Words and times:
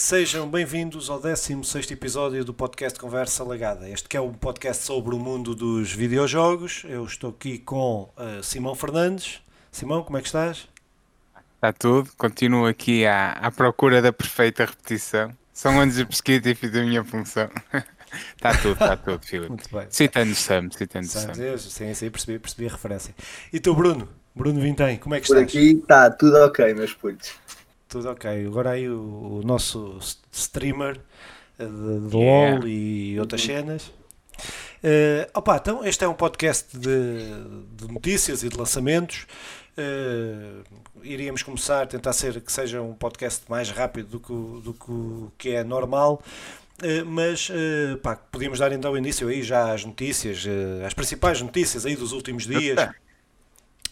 Sejam 0.00 0.48
bem-vindos 0.48 1.10
ao 1.10 1.20
16 1.20 1.90
episódio 1.90 2.44
do 2.44 2.54
podcast 2.54 2.96
Conversa 2.96 3.42
Lagada. 3.42 3.90
Este 3.90 4.08
que 4.08 4.16
é 4.16 4.20
um 4.20 4.32
podcast 4.32 4.84
sobre 4.84 5.12
o 5.12 5.18
mundo 5.18 5.56
dos 5.56 5.92
videojogos. 5.92 6.84
Eu 6.88 7.04
estou 7.04 7.30
aqui 7.30 7.58
com 7.58 8.08
uh, 8.16 8.40
Simão 8.40 8.76
Fernandes. 8.76 9.42
Simão, 9.72 10.04
como 10.04 10.16
é 10.16 10.20
que 10.20 10.28
estás? 10.28 10.68
Está 11.56 11.72
tudo. 11.72 12.10
Continuo 12.16 12.66
aqui 12.66 13.04
à, 13.04 13.32
à 13.32 13.50
procura 13.50 14.00
da 14.00 14.12
perfeita 14.12 14.66
repetição. 14.66 15.32
São 15.52 15.80
anos 15.80 15.96
de 15.96 16.04
pesquisa 16.04 16.48
e 16.48 16.54
fiz 16.54 16.72
a 16.76 16.82
minha 16.82 17.02
função. 17.02 17.50
Está 18.36 18.56
tudo, 18.56 18.72
está 18.72 18.96
tudo, 18.96 19.26
Filipe. 19.26 19.50
Muito 19.50 19.68
bem. 19.70 19.86
Citando 19.90 20.34
Sam, 20.34 20.70
citando 20.70 21.06
Sam. 21.06 21.58
Sim, 21.58 21.92
sim, 21.92 22.10
percebi, 22.10 22.38
percebi 22.38 22.66
a 22.66 22.70
referência. 22.70 23.14
E 23.52 23.60
tu, 23.60 23.74
Bruno? 23.74 24.08
Bruno 24.34 24.60
Vintém, 24.60 24.96
como 24.96 25.14
é 25.14 25.20
que 25.20 25.26
Por 25.26 25.36
estás? 25.36 25.48
aqui 25.48 25.72
está 25.72 26.10
tudo 26.10 26.38
ok, 26.38 26.72
meus 26.72 26.94
putos. 26.94 27.34
Tudo 27.88 28.10
ok. 28.10 28.46
Agora 28.46 28.70
aí 28.70 28.88
o, 28.88 29.40
o 29.40 29.42
nosso 29.44 29.98
streamer 30.30 31.00
eh, 31.58 31.64
de, 31.64 32.08
de 32.08 32.16
yeah. 32.16 32.58
LOL 32.58 32.68
e 32.68 33.18
outras 33.18 33.42
cenas. 33.42 33.92
Uh, 34.78 35.26
opa, 35.34 35.56
então 35.56 35.84
este 35.84 36.04
é 36.04 36.08
um 36.08 36.14
podcast 36.14 36.76
de, 36.76 37.18
de 37.72 37.92
notícias 37.92 38.44
e 38.44 38.48
de 38.48 38.56
lançamentos. 38.56 39.26
Uh, 39.76 40.62
iríamos 41.02 41.42
começar 41.42 41.82
a 41.82 41.86
tentar 41.86 42.12
ser 42.12 42.40
que 42.40 42.52
seja 42.52 42.80
um 42.82 42.94
podcast 42.94 43.44
mais 43.48 43.70
rápido 43.70 44.18
do 44.18 44.20
que, 44.20 44.62
do 44.62 44.74
que, 44.74 45.32
que 45.38 45.54
é 45.54 45.64
normal. 45.64 46.22
Uh, 46.82 47.04
mas 47.04 47.48
uh, 47.48 47.96
pá, 47.98 48.14
podíamos 48.14 48.60
dar 48.60 48.70
então 48.70 48.96
início 48.96 49.26
aí 49.26 49.42
já 49.42 49.72
às 49.72 49.84
notícias, 49.84 50.44
uh, 50.44 50.86
às 50.86 50.94
principais 50.94 51.42
notícias 51.42 51.84
aí 51.84 51.96
dos 51.96 52.12
últimos 52.12 52.46
dias. 52.46 52.78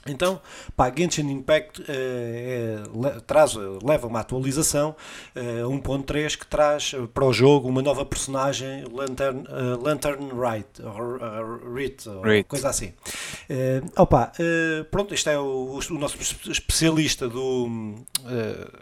Então, 0.09 0.41
pá, 0.76 0.93
Genshin 0.96 1.30
Impact 1.30 1.85
é, 1.88 2.79
é, 2.85 3.21
traz, 3.26 3.54
leva 3.82 4.07
uma 4.07 4.21
atualização 4.21 4.95
é, 5.35 5.62
1.3 5.62 6.37
que 6.38 6.46
traz 6.46 6.95
para 7.12 7.24
o 7.24 7.32
jogo 7.32 7.68
uma 7.68 7.82
nova 7.82 8.04
personagem, 8.04 8.84
Lantern, 8.93 9.45
uh, 9.49 9.82
Lantern 9.82 10.30
Right, 10.32 10.82
or, 10.82 11.21
uh, 11.23 11.74
Rit, 11.74 12.04
coisa 12.49 12.68
assim. 12.68 12.93
opa, 13.96 14.32
pronto, 14.90 15.15
este 15.15 15.30
é 15.30 15.38
o, 15.38 15.79
o, 15.79 15.99
nosso 15.99 16.16
especialista 16.51 17.29
do, 17.29 17.95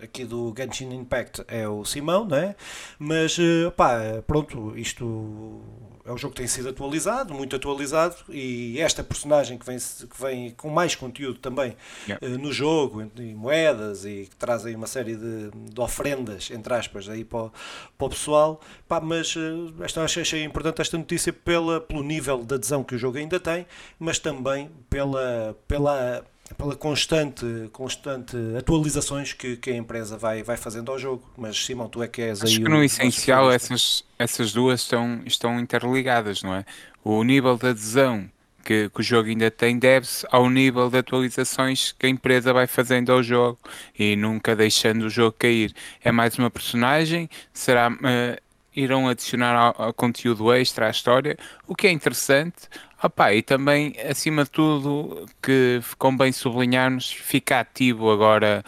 aqui 0.03 0.25
do 0.25 0.55
Genshin 0.57 0.93
Impact, 0.93 1.45
é 1.49 1.69
o 1.69 1.85
Simão, 1.85 2.25
não 2.25 2.37
é? 2.37 2.55
Mas, 2.99 3.37
opa, 3.67 4.23
pronto, 4.27 4.77
isto 4.77 5.63
é 6.07 6.13
um 6.13 6.19
jogo 6.19 6.35
que 6.35 6.41
tem 6.41 6.47
sido 6.47 6.69
atualizado, 6.69 7.33
muito 7.33 7.57
atualizado, 7.57 8.17
e 8.29 8.79
esta 8.79 9.03
personagem 9.03 9.57
que 9.57 9.65
vem, 9.65 9.79
que 9.79 10.21
vem 10.21 10.51
com 10.51 10.69
mais 10.69 10.95
conteúdo 10.95 11.39
também 11.39 11.75
yeah. 12.07 12.25
uh, 12.25 12.39
no 12.39 12.53
jogo, 12.53 13.11
e 13.17 13.35
moedas, 13.35 14.05
e 14.05 14.29
que 14.31 14.37
traz 14.37 14.67
aí 14.67 14.77
uma 14.77 14.87
série 14.87 15.17
de, 15.17 15.51
de 15.51 15.81
ofrendas, 15.81 16.51
entre 16.51 16.75
aspas, 16.75 17.09
aí 17.09 17.25
para, 17.25 17.45
o, 17.45 17.53
para 17.97 18.07
o 18.07 18.11
pessoal. 18.11 18.61
Pá, 18.87 19.01
mas 19.01 19.35
uh, 19.35 19.75
esta, 19.81 20.03
achei, 20.05 20.23
achei 20.23 20.45
importante 20.45 20.83
esta 20.83 20.99
notícia 20.99 21.33
pela, 21.33 21.81
pelo 21.81 22.03
nível 22.03 22.45
de 22.45 22.55
adesão 22.55 22.85
que 22.85 22.95
o 22.95 22.99
jogo 22.99 23.17
ainda 23.17 23.41
tem, 23.41 23.67
mas 23.99 24.19
também 24.19 24.71
pela, 24.91 25.57
pela 25.67 26.23
pela 26.53 26.77
constante, 26.77 27.45
constante 27.73 28.37
atualizações 28.59 29.33
que, 29.33 29.57
que 29.57 29.71
a 29.71 29.77
empresa 29.77 30.19
vai, 30.19 30.43
vai 30.43 30.57
fazendo 30.57 30.93
ao 30.93 30.99
jogo. 30.99 31.23
Mas 31.37 31.65
Simão, 31.65 31.89
tu 31.89 32.03
é 32.03 32.09
que 32.09 32.21
és 32.21 32.43
Acho 32.43 32.59
aí. 32.59 32.63
que 32.63 32.69
no 32.69 32.85
essencial 32.85 33.51
essas, 33.51 34.05
essas 34.19 34.53
duas 34.53 34.83
estão, 34.83 35.23
estão 35.25 35.59
interligadas, 35.59 36.43
não 36.43 36.55
é? 36.55 36.65
O 37.03 37.23
nível 37.25 37.57
de 37.57 37.69
adesão 37.69 38.31
que, 38.65 38.91
que 38.91 39.01
o 39.01 39.03
jogo 39.03 39.29
ainda 39.29 39.51
tem 39.51 39.79
deve-se 39.79 40.27
ao 40.31 40.49
nível 40.51 40.91
de 40.91 40.99
atualizações 40.99 41.93
que 41.93 42.07
a 42.07 42.09
empresa 42.09 42.53
vai 42.53 42.67
fazendo 42.67 43.13
ao 43.13 43.23
jogo 43.23 43.59
e 43.99 44.15
nunca 44.17 44.55
deixando 44.55 45.05
o 45.05 45.11
jogo 45.11 45.37
cair. 45.39 45.75
É 46.03 46.13
mais 46.13 46.37
uma 46.39 46.51
personagem, 46.51 47.29
será. 47.53 47.91
Uh, 47.91 48.45
irão 48.77 49.09
adicionar 49.09 49.55
ao, 49.55 49.87
ao 49.87 49.95
conteúdo 49.95 50.53
extra 50.53 50.89
à 50.89 50.91
história, 50.91 51.37
o 51.65 51.77
que 51.77 51.87
é 51.87 51.93
interessante, 51.93 52.69
Opa, 53.05 53.35
e 53.35 53.43
também, 53.43 53.95
acima 54.11 54.45
de 54.45 54.51
tudo, 54.51 55.27
que 55.43 55.79
convém 55.99 56.33
sublinharmos, 56.33 57.13
fica 57.13 57.61
ativo 57.61 58.11
agora 58.11 58.65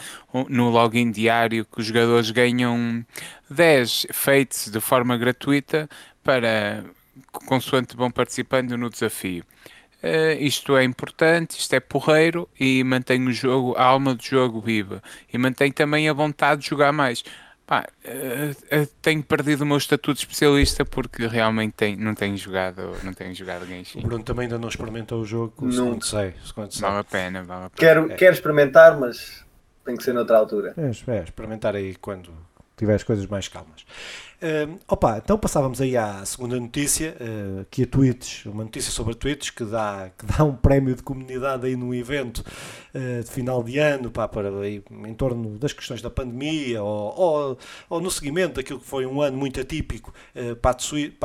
no 0.51 0.69
login 0.69 1.11
diário 1.11 1.65
que 1.65 1.81
os 1.81 1.87
jogadores 1.87 2.31
ganham 2.31 3.03
10 3.49 4.09
feitos 4.13 4.69
de 4.71 4.79
forma 4.79 5.17
gratuita 5.17 5.89
para 6.23 6.85
consoante 7.47 7.97
vão 7.97 8.11
participando 8.11 8.77
no 8.77 8.91
desafio. 8.91 9.43
Uh, 10.03 10.37
isto 10.39 10.77
é 10.77 10.85
importante, 10.85 11.59
isto 11.59 11.73
é 11.73 11.81
porreiro 11.81 12.47
e 12.61 12.85
mantém 12.85 13.27
o 13.27 13.33
jogo, 13.33 13.75
a 13.79 13.85
alma 13.85 14.15
do 14.15 14.23
jogo 14.23 14.61
viva 14.61 15.03
e 15.33 15.39
mantém 15.39 15.73
também 15.73 16.11
a 16.11 16.13
vontade 16.13 16.61
de 16.61 16.69
jogar 16.69 16.93
mais. 16.93 17.25
Pá, 17.67 17.85
uh, 18.05 18.87
tenho 19.03 19.25
perdido 19.25 19.63
o 19.63 19.67
meu 19.67 19.77
estatuto 19.77 20.15
de 20.15 20.21
especialista 20.21 20.85
porque 20.85 21.27
realmente 21.27 21.73
tem, 21.73 21.97
não 21.97 22.15
tenho 22.15 22.37
jogado, 22.37 22.93
não 23.03 23.13
tenho 23.13 23.35
jogado 23.35 23.67
Genshin. 23.67 23.99
O 23.99 24.03
Bruno 24.03 24.23
também 24.23 24.45
ainda 24.45 24.57
não 24.57 24.69
experimentou 24.69 25.23
o 25.23 25.25
jogo, 25.25 25.53
não 25.67 26.01
sei. 26.01 26.35
Vale 26.81 26.99
a 26.99 27.05
pena, 27.05 27.43
vale 27.43 27.65
a 27.65 27.71
pena. 27.71 27.71
Quero, 27.75 28.13
é. 28.13 28.15
quero 28.15 28.35
experimentar, 28.35 28.97
mas 29.01 29.45
tem 29.85 29.97
que 29.97 30.05
ser 30.05 30.13
noutra 30.13 30.39
altura. 30.39 30.75
É, 30.77 31.17
é 31.17 31.23
experimentar 31.25 31.75
aí 31.75 31.97
quando 31.97 32.33
tiver 32.77 32.95
as 32.95 33.03
coisas 33.03 33.27
mais 33.27 33.49
calmas. 33.49 33.85
Uh, 34.37 34.79
opa, 34.87 35.17
então 35.17 35.39
passávamos 35.39 35.81
aí 35.81 35.97
à 35.97 36.23
segunda 36.27 36.61
notícia, 36.61 37.17
uh, 37.19 37.65
que 37.71 37.85
a 37.85 37.87
Twitch, 37.87 38.45
uma 38.45 38.65
notícia 38.65 38.93
sobre 38.93 39.15
a 39.15 39.17
Twitch 39.17 39.51
que 39.53 39.65
dá, 39.65 40.11
que 40.17 40.27
dá 40.27 40.45
um 40.45 40.55
prémio 40.55 40.95
de 40.95 41.03
comunidade 41.03 41.67
aí 41.67 41.75
num 41.75 41.95
evento 41.95 42.45
uh, 42.97 43.23
de 43.23 43.31
final 43.31 43.63
de 43.63 43.79
ano 43.79 44.11
pá, 44.11 44.27
para, 44.27 44.49
em 44.69 45.15
torno 45.15 45.59
das 45.59 45.73
questões 45.73 46.01
da 46.01 46.11
pandemia 46.11 46.83
ou, 46.83 47.15
ou, 47.19 47.59
ou, 47.91 48.01
no 48.01 48.11
seguimento 48.11 48.55
daquilo 48.55 48.81
que 48.81 48.87
foi 48.87 49.05
um 49.07 49.21
ano 49.21 49.37
muito 49.37 49.61
atípico 49.61 50.13
uh, 50.35 50.57
para, 50.57 50.77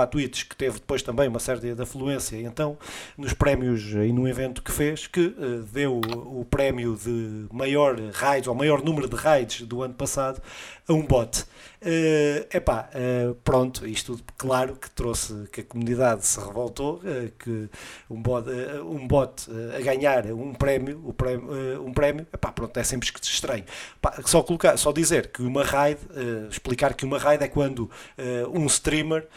a, 0.04 0.08
Twitch, 0.08 0.48
que 0.48 0.56
teve 0.56 0.80
depois 0.80 1.02
também 1.02 1.28
uma 1.28 1.40
série 1.40 1.74
de 1.74 1.82
afluência. 1.82 2.36
Então, 2.42 2.78
nos 3.18 3.34
prémios 3.34 3.96
aí 3.96 4.12
num 4.12 4.28
evento 4.28 4.62
que 4.62 4.72
fez, 4.72 5.08
que 5.08 5.34
deu 5.72 6.02
o, 6.16 6.42
o 6.42 6.46
prémio 6.46 6.96
de 6.96 7.48
maior 7.52 8.00
raids, 8.14 8.48
ou 8.48 8.56
maior 8.56 8.84
número 8.84 9.08
de 9.08 9.16
raids 9.16 9.62
do 9.62 9.82
ano 9.82 9.94
passado 9.94 10.42
a 10.88 10.94
um 10.94 11.06
bot. 11.06 11.46
Uh, 11.82 12.46
epá, 12.56 12.90
uh, 12.94 13.34
pronto, 13.44 13.88
isto 13.88 14.20
claro 14.38 14.76
que 14.76 14.88
trouxe 14.92 15.48
que 15.52 15.62
a 15.62 15.64
comunidade 15.64 16.26
se 16.26 16.40
revoltou, 16.40 16.98
uh, 16.98 17.32
que 17.40 17.70
um 18.08 18.22
bot, 18.22 18.48
uh, 18.48 18.88
um 18.88 19.08
bot 19.08 19.48
a 19.76 19.82
ganhar 19.82 20.28
um 20.28 20.54
prémio, 20.54 21.02
um 21.04 21.12
prémio, 21.12 21.50
um 21.84 21.94
prémio 21.94 22.26
epá, 22.34 22.52
pronto, 22.52 22.78
é 22.78 22.84
sempre 22.84 23.10
estranho. 23.22 23.66
Epá, 23.98 24.22
só, 24.26 24.42
colocar, 24.44 24.78
só 24.78 24.92
dizer 24.92 25.28
que 25.28 25.42
uma 25.42 25.64
raid, 25.64 26.00
explicar 26.50 26.94
que 26.94 27.06
uma 27.06 27.18
raid 27.18 27.44
é 27.44 27.48
quando 27.48 27.90
um 28.54 28.66
streamer 28.66 29.28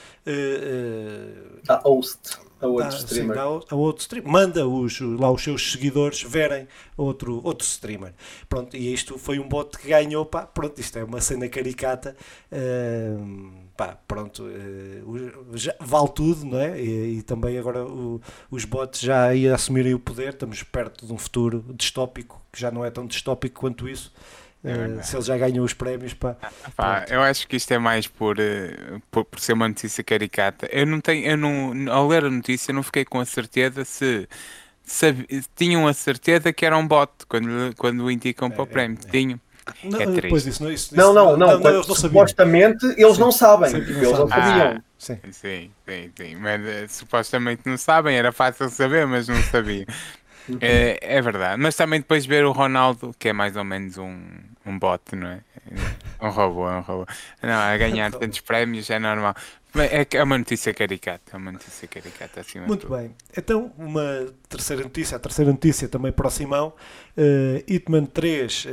a 1.69 1.75
host 1.89 2.39
a 2.65 2.67
outro 2.67 2.91
dá, 2.91 2.97
streamer. 2.97 3.37
Sim, 3.37 3.43
dá 3.43 3.43
a 3.43 3.77
outro 3.77 4.01
streamer. 4.03 4.31
Manda 4.31 4.67
os, 4.67 5.01
lá 5.01 5.31
os 5.31 5.43
seus 5.43 5.73
seguidores 5.73 6.23
verem 6.23 6.67
outro, 6.97 7.41
outro 7.45 7.67
streamer. 7.67 8.15
Pronto, 8.49 8.77
e 8.77 8.93
isto 8.93 9.19
foi 9.19 9.39
um 9.39 9.49
bot 9.49 9.77
que 9.79 9.89
ganhou, 9.89 10.25
pá, 10.25 10.47
pronto, 10.47 10.81
isto 10.81 10.99
é 10.99 11.05
uma 11.05 11.21
cena 11.21 11.49
caricata. 11.49 12.17
Uh, 12.51 13.64
pá, 13.77 13.99
pronto, 14.07 14.45
uh, 14.45 15.57
já, 15.57 15.75
vale 15.81 16.09
tudo, 16.09 16.45
não 16.45 16.59
é? 16.59 16.81
E, 16.81 17.19
e 17.19 17.23
também 17.23 17.59
agora 17.59 17.85
o, 17.85 18.21
os 18.51 18.65
bots 18.65 19.01
já 19.01 19.27
aí 19.27 19.49
assumirem 19.49 19.95
o 19.95 19.99
poder, 19.99 20.31
estamos 20.31 20.63
perto 20.63 21.07
de 21.07 21.13
um 21.13 21.19
futuro 21.19 21.65
distópico, 21.75 22.41
que 22.53 22.61
já 22.61 22.71
não 22.71 22.85
é 22.85 22.91
tão 22.91 23.07
distópico 23.07 23.61
quanto 23.61 23.89
isso. 23.89 24.13
Uh, 24.65 25.03
se 25.05 25.15
ele 25.15 25.23
já 25.23 25.37
ganhou 25.37 25.63
os 25.63 25.75
prémios, 25.75 26.15
pá. 26.15 26.37
pá 26.75 27.05
eu 27.11 27.21
acho 27.21 27.47
que 27.47 27.57
isto 27.57 27.71
é 27.73 27.79
mais 27.79 28.07
por, 28.07 28.39
uh, 28.39 29.03
por, 29.11 29.25
por, 29.27 29.39
ser 29.39 29.53
uma 29.53 29.69
notícia 29.69 30.03
caricata. 30.03 30.67
Eu 30.73 30.87
não 30.87 31.01
tenho, 31.01 31.27
eu 31.27 31.37
não, 31.37 31.93
ao 31.93 32.09
ler 32.09 32.25
a 32.25 32.31
notícia, 32.31 32.73
não 32.73 32.83
fiquei 32.83 33.05
com 33.05 33.21
a 33.21 33.27
certeza 33.27 33.85
se, 33.85 34.27
tinham 35.55 35.87
a 35.87 35.93
certeza 35.93 36.53
que 36.53 36.65
era 36.65 36.77
um 36.77 36.87
bot 36.87 37.13
quando, 37.29 37.75
quando 37.77 38.05
o 38.05 38.11
indicam 38.11 38.49
é, 38.49 38.51
para 38.51 38.63
o 38.63 38.67
prémio. 38.67 38.99
É, 39.05 39.11
Tinham. 39.11 39.41
Não, 39.83 40.01
é 40.01 40.07
depois 40.07 40.45
disso, 40.45 40.63
não, 40.63 40.71
isso, 40.71 40.95
não, 40.95 41.13
não, 41.13 41.37
não, 41.37 41.47
não, 41.47 41.61
não 41.61 41.71
eles 41.75 41.87
não 41.87 41.95
supostamente 41.95 42.85
eles 42.99 43.15
sim, 43.15 43.21
não 43.21 43.33
sabem, 43.33 43.71
sim, 43.71 43.77
eles 43.77 44.13
não 44.13 44.29
sabiam. 44.29 44.77
Ah, 44.77 44.83
sim. 44.99 45.19
sim, 45.31 45.71
sim, 45.87 46.13
sim, 46.17 46.37
mas 46.37 46.61
uh, 46.61 46.89
supostamente 46.89 47.63
não 47.65 47.77
sabem, 47.77 48.17
era 48.17 48.33
fácil 48.33 48.69
saber, 48.69 49.07
mas 49.07 49.29
não 49.29 49.43
sabiam. 49.43 49.87
é, 50.61 50.99
é 51.01 51.23
verdade, 51.23 51.61
mas 51.61 51.75
também 51.75 52.01
depois 52.01 52.27
ver 52.27 52.45
o 52.45 52.53
Ronaldo, 52.53 53.15
que 53.19 53.31
é 53.31 53.33
mais 53.33 53.57
ou 53.57 53.65
menos 53.65 53.97
um, 53.97 54.21
um 54.67 54.79
bot, 54.79 55.17
não 55.17 55.29
é? 55.29 55.41
Um 56.21 56.29
robô, 56.31 56.69
é 56.69 56.77
um 56.77 56.81
robô. 56.81 57.07
Não, 57.43 57.61
a 57.61 57.77
ganhar 57.77 58.11
tantos 58.13 58.41
prémios 58.41 58.89
é 58.91 58.99
normal. 58.99 59.35
É, 59.77 60.07
é 60.19 60.23
uma 60.23 60.39
notícia 60.39 60.73
caricata, 60.73 61.33
é 61.33 61.37
uma 61.37 61.51
notícia 61.51 61.89
caricata 61.89 62.41
acima 62.41 62.67
Muito 62.67 62.89
bem. 62.89 63.11
Então, 63.37 63.73
uma 63.77 64.27
terceira 64.49 64.83
notícia, 64.83 65.17
a 65.17 65.21
terceira 65.21 65.51
notícia 65.51 65.89
também 65.89 66.13
para 66.13 66.29
o 66.29 66.31
Simão. 66.31 66.73
Uh, 67.17 67.63
Hitman 67.67 68.07
3, 68.07 68.65
uh, 68.65 68.69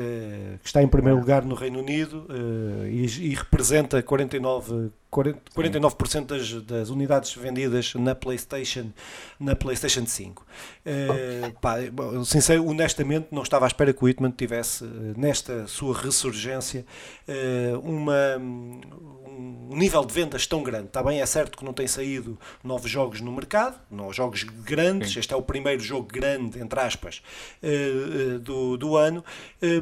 que 0.59 0.67
está 0.67 0.81
em 0.83 0.87
primeiro 0.87 1.17
lugar 1.17 1.43
no 1.43 1.55
Reino 1.55 1.79
Unido 1.79 2.27
uh, 2.29 2.85
e, 2.85 3.05
e, 3.31 3.35
representa 3.35 4.01
49 4.03 4.91
49% 5.11 6.25
das, 6.25 6.63
das 6.63 6.89
unidades 6.89 7.33
vendidas 7.35 7.93
na 7.95 8.15
PlayStation, 8.15 8.91
na 9.37 9.55
PlayStation 9.55 10.05
5. 10.05 10.41
Uh, 10.41 11.59
pá, 11.59 11.75
sincero, 12.23 12.65
honestamente, 12.65 13.27
não 13.29 13.43
estava 13.43 13.65
à 13.65 13.67
espera 13.67 13.91
que 13.91 14.01
o 14.01 14.05
Whitman 14.05 14.31
tivesse, 14.31 14.85
nesta 15.17 15.67
sua 15.67 15.97
ressurgência, 15.97 16.85
uh, 17.27 17.79
uma, 17.79 18.37
um 18.37 19.75
nível 19.75 20.05
de 20.05 20.13
vendas 20.13 20.47
tão 20.47 20.63
grande. 20.63 20.85
Está 20.85 21.03
bem, 21.03 21.19
é 21.19 21.25
certo 21.25 21.57
que 21.57 21.65
não 21.65 21.73
tem 21.73 21.87
saído 21.87 22.39
novos 22.63 22.89
jogos 22.89 23.19
no 23.19 23.33
mercado, 23.33 23.77
não 23.91 24.13
jogos 24.13 24.43
grandes, 24.43 25.11
Sim. 25.11 25.19
este 25.19 25.33
é 25.33 25.35
o 25.35 25.41
primeiro 25.41 25.81
jogo 25.81 26.07
grande, 26.07 26.57
entre 26.59 26.79
aspas, 26.79 27.21
uh, 27.61 28.39
do, 28.39 28.77
do 28.77 28.95
ano, 28.95 29.23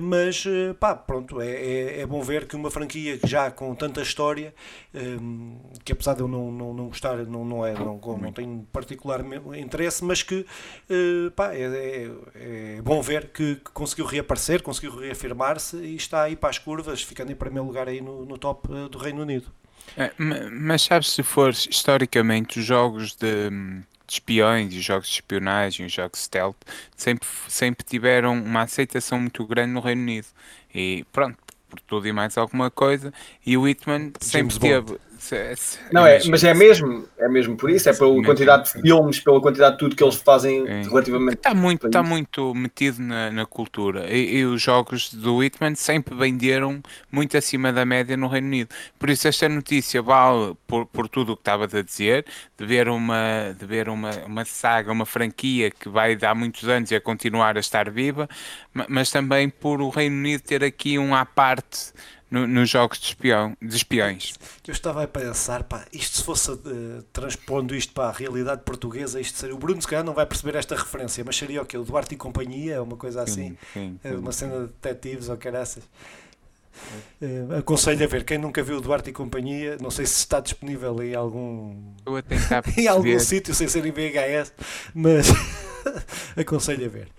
mas 0.02 0.44
pá, 0.80 0.96
pronto, 0.96 1.40
é, 1.40 1.50
é, 1.50 2.02
é, 2.02 2.06
bom 2.06 2.22
ver 2.22 2.48
que 2.48 2.56
uma 2.56 2.72
franquia 2.72 3.20
já 3.24 3.52
com 3.52 3.76
tanta 3.76 4.02
história, 4.02 4.54
que 5.84 5.94
apesar 5.94 6.16
de 6.16 6.22
eu 6.22 6.28
não, 6.28 6.52
não, 6.52 6.74
não 6.74 6.88
gostar, 6.88 7.18
não, 7.26 7.46
não, 7.46 7.66
é, 7.66 7.74
não, 7.74 8.00
não 8.00 8.32
tenho 8.32 8.68
particular 8.72 9.24
interesse, 9.58 10.04
mas 10.04 10.24
que 10.24 10.46
uh, 10.90 11.32
pá, 11.32 11.54
é, 11.54 11.62
é, 11.62 12.12
é, 12.36 12.82
bom 12.82 13.02
ver 13.02 13.30
que, 13.30 13.56
que, 13.56 13.72
conseguiu 13.72 14.06
reaparecer, 14.06 14.62
conseguiu 14.62 14.96
reafirmar-se 14.96 15.78
e 15.78 15.96
está 15.96 16.24
aí 16.24 16.36
para 16.36 16.50
as 16.50 16.58
curvas, 16.58 17.02
ficando 17.02 17.32
em 17.32 17.36
primeiro 17.36 17.66
lugar 17.66 17.88
aí 17.88 18.02
no, 18.02 18.26
no 18.26 18.38
top 18.38 18.68
do 18.90 18.98
Reino 18.98 19.22
Unido. 19.22 19.52
É, 19.98 20.12
mas 20.18 20.84
sabes 20.84 21.12
se 21.12 21.24
for 21.24 21.50
historicamente 21.52 22.60
os 22.60 22.66
jogos 22.66 23.16
de, 23.16 23.50
de 23.50 24.14
espiões 24.14 24.74
e 24.74 24.82
jogos 24.82 25.08
de 25.08 25.16
espionagem, 25.16 25.86
os 25.86 25.92
jogos 25.92 26.22
stealth, 26.22 26.58
sempre, 26.96 27.28
sempre 27.48 27.84
tiveram 27.84 28.34
uma 28.34 28.64
aceitação 28.64 29.20
muito 29.20 29.46
grande 29.46 29.74
no 29.74 29.80
Reino 29.80 30.02
Unido. 30.02 30.28
E 30.74 31.06
pronto, 31.12 31.38
por 31.70 31.80
tudo 31.82 32.08
e 32.08 32.12
mais 32.12 32.38
alguma 32.38 32.70
coisa, 32.72 33.14
e 33.46 33.56
o 33.56 33.62
Whitman 33.62 34.12
sempre 34.20 34.60
teve 34.60 35.00
não, 35.92 36.06
é, 36.08 36.20
mas 36.30 36.44
é 36.44 36.54
mesmo, 36.54 37.06
é 37.18 37.28
mesmo 37.28 37.58
por 37.58 37.70
isso, 37.70 37.90
é 37.90 37.94
pela 37.94 38.24
quantidade 38.24 38.74
de 38.74 38.82
filmes, 38.82 39.20
pela 39.20 39.42
quantidade 39.42 39.74
de 39.74 39.80
tudo 39.80 39.96
que 39.96 40.04
eles 40.04 40.16
fazem 40.16 40.66
é. 40.66 40.82
relativamente. 40.84 41.36
Está 41.36 41.54
muito, 41.54 41.88
está 41.88 42.02
muito 42.02 42.56
metido 42.56 43.02
na, 43.02 43.30
na 43.30 43.46
cultura 43.46 44.10
e, 44.10 44.38
e, 44.38 44.46
os 44.46 44.62
jogos 44.62 45.14
do 45.14 45.38
Whitman 45.38 45.76
sempre 45.76 46.16
venderam 46.16 46.82
muito 47.12 47.38
acima 47.38 47.74
da 47.74 47.86
média 47.86 48.16
no 48.16 48.28
Reino 48.28 48.48
Unido. 48.48 48.70
Por 48.98 49.10
isso, 49.10 49.28
esta 49.28 49.50
notícia 49.50 50.02
vale 50.02 50.56
por, 50.66 50.86
por 50.86 51.10
tudo 51.10 51.34
o 51.34 51.36
que 51.36 51.42
estavas 51.42 51.76
a 51.76 51.82
dizer, 51.82 52.26
de 52.58 52.66
ver, 52.66 52.88
uma, 52.88 53.56
de 53.60 53.66
ver 53.66 53.90
uma, 53.90 54.12
uma 54.26 54.46
saga, 54.46 54.92
uma 54.92 55.06
franquia 55.06 55.70
que 55.70 55.90
vai 55.90 56.16
dar 56.16 56.34
muitos 56.34 56.68
anos 56.68 56.92
e 56.92 56.96
a 56.96 57.02
continuar 57.02 57.58
a 57.58 57.60
estar 57.60 57.90
viva, 57.90 58.28
mas 58.88 59.12
também 59.12 59.50
por 59.50 59.82
o 59.82 59.90
Reino 59.90 60.16
Unido 60.16 60.42
ter 60.42 60.64
aqui 60.64 60.98
um 60.98 61.14
à 61.14 61.26
parte 61.26 61.92
no, 62.30 62.48
nos 62.48 62.70
jogos 62.70 63.00
de, 63.00 63.08
espião, 63.08 63.56
de 63.62 63.76
espiões. 63.76 64.34
Eu 64.68 64.72
estava 64.72 65.04
a 65.04 65.08
pensar, 65.08 65.64
pá, 65.64 65.86
isto 65.92 66.18
se 66.18 66.24
fosse 66.24 66.52
uh, 66.52 66.58
transpondo 67.12 67.76
isto 67.76 67.94
para 67.94 68.10
a 68.10 68.12
realidade 68.12 68.62
portuguesa, 68.62 69.20
isto 69.20 69.38
seria. 69.38 69.56
O 69.56 69.58
Bruno, 69.58 69.82
se 69.82 69.88
calhar, 69.88 70.06
não 70.06 70.14
vai 70.14 70.26
perceber 70.26 70.58
esta 70.58 70.76
referência, 70.76 71.24
mas 71.24 71.36
seria 71.36 71.62
o 71.62 71.66
quê? 71.66 71.78
O 71.78 71.84
Duarte 71.84 72.14
e 72.14 72.18
Companhia, 72.18 72.82
uma 72.84 72.98
coisa 72.98 73.24
assim? 73.24 73.58
Sim, 73.74 74.00
sim, 74.00 74.00
sim. 74.02 74.16
Uma 74.16 74.32
cena 74.32 74.68
de 74.68 74.74
detetives 74.82 75.30
ou 75.30 75.38
caraças. 75.38 75.84
Uh, 77.22 77.56
aconselho 77.58 78.04
a 78.04 78.08
ver 78.08 78.24
quem 78.24 78.38
nunca 78.38 78.64
viu 78.64 78.78
o 78.78 78.82
Duarte 78.82 79.10
e 79.10 79.14
Companhia, 79.14 79.78
não 79.82 79.92
sei 79.92 80.06
se 80.06 80.20
está 80.20 80.40
disponível 80.40 81.04
em 81.04 81.14
algum 81.14 81.76
em 82.78 82.88
algum 82.88 83.20
sítio 83.20 83.54
sem 83.54 83.68
ser 83.68 83.86
em 83.86 83.92
VHS, 83.92 84.54
mas 84.94 85.28
aconselho 86.38 86.86
a 86.86 86.90
ver. 86.90 87.10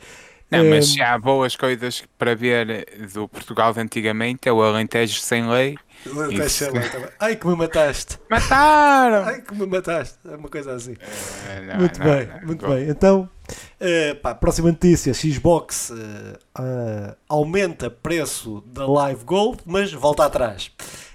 Não, 0.50 0.64
mas 0.64 0.98
há 0.98 1.16
boas 1.16 1.54
coisas 1.54 2.02
para 2.18 2.34
ver 2.34 2.84
do 3.12 3.28
Portugal 3.28 3.72
de 3.72 3.80
antigamente, 3.80 4.48
é 4.48 4.52
o 4.52 4.60
Alentejo 4.60 5.20
sem 5.20 5.48
lei. 5.48 5.78
O 6.06 6.20
Alentejo 6.20 6.50
sem 6.50 6.70
lei 6.72 6.88
também. 6.88 7.08
Ai 7.20 7.36
que 7.36 7.46
me 7.46 7.54
mataste! 7.54 8.18
Mataram! 8.28 9.24
Ai 9.24 9.42
que 9.42 9.54
me 9.54 9.66
mataste! 9.66 10.18
É 10.28 10.34
uma 10.34 10.48
coisa 10.48 10.74
assim. 10.74 10.92
Uh, 10.92 11.66
não, 11.66 11.76
muito 11.76 12.00
não, 12.00 12.06
bem, 12.06 12.26
não, 12.26 12.46
muito 12.46 12.68
bem. 12.68 12.88
Então, 12.88 13.30
uh, 13.52 14.16
pá, 14.20 14.34
próxima 14.34 14.70
notícia: 14.70 15.14
Xbox 15.14 15.90
uh, 15.90 17.16
aumenta 17.28 17.88
preço 17.88 18.64
da 18.66 18.86
Live 18.86 19.24
Gold, 19.24 19.60
mas 19.64 19.92
volta 19.92 20.24
atrás. 20.24 20.72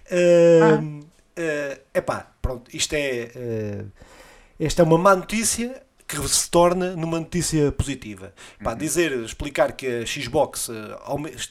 Uh, 0.09 1.05
ah. 1.37 1.77
epá, 1.93 2.31
pronto, 2.41 2.73
isto 2.73 2.93
é. 2.93 3.83
esta 4.57 4.81
é 4.81 4.85
uma 4.85 4.97
má 4.97 5.13
notícia 5.13 5.84
que 6.07 6.27
se 6.27 6.49
torna 6.49 6.95
numa 6.95 7.19
notícia 7.19 7.71
positiva. 7.71 8.33
Para 8.59 8.73
uhum. 8.73 8.77
dizer, 8.77 9.11
explicar 9.23 9.73
que 9.73 9.87
a 9.87 10.05
Xbox 10.05 10.69
uh, 10.69 10.73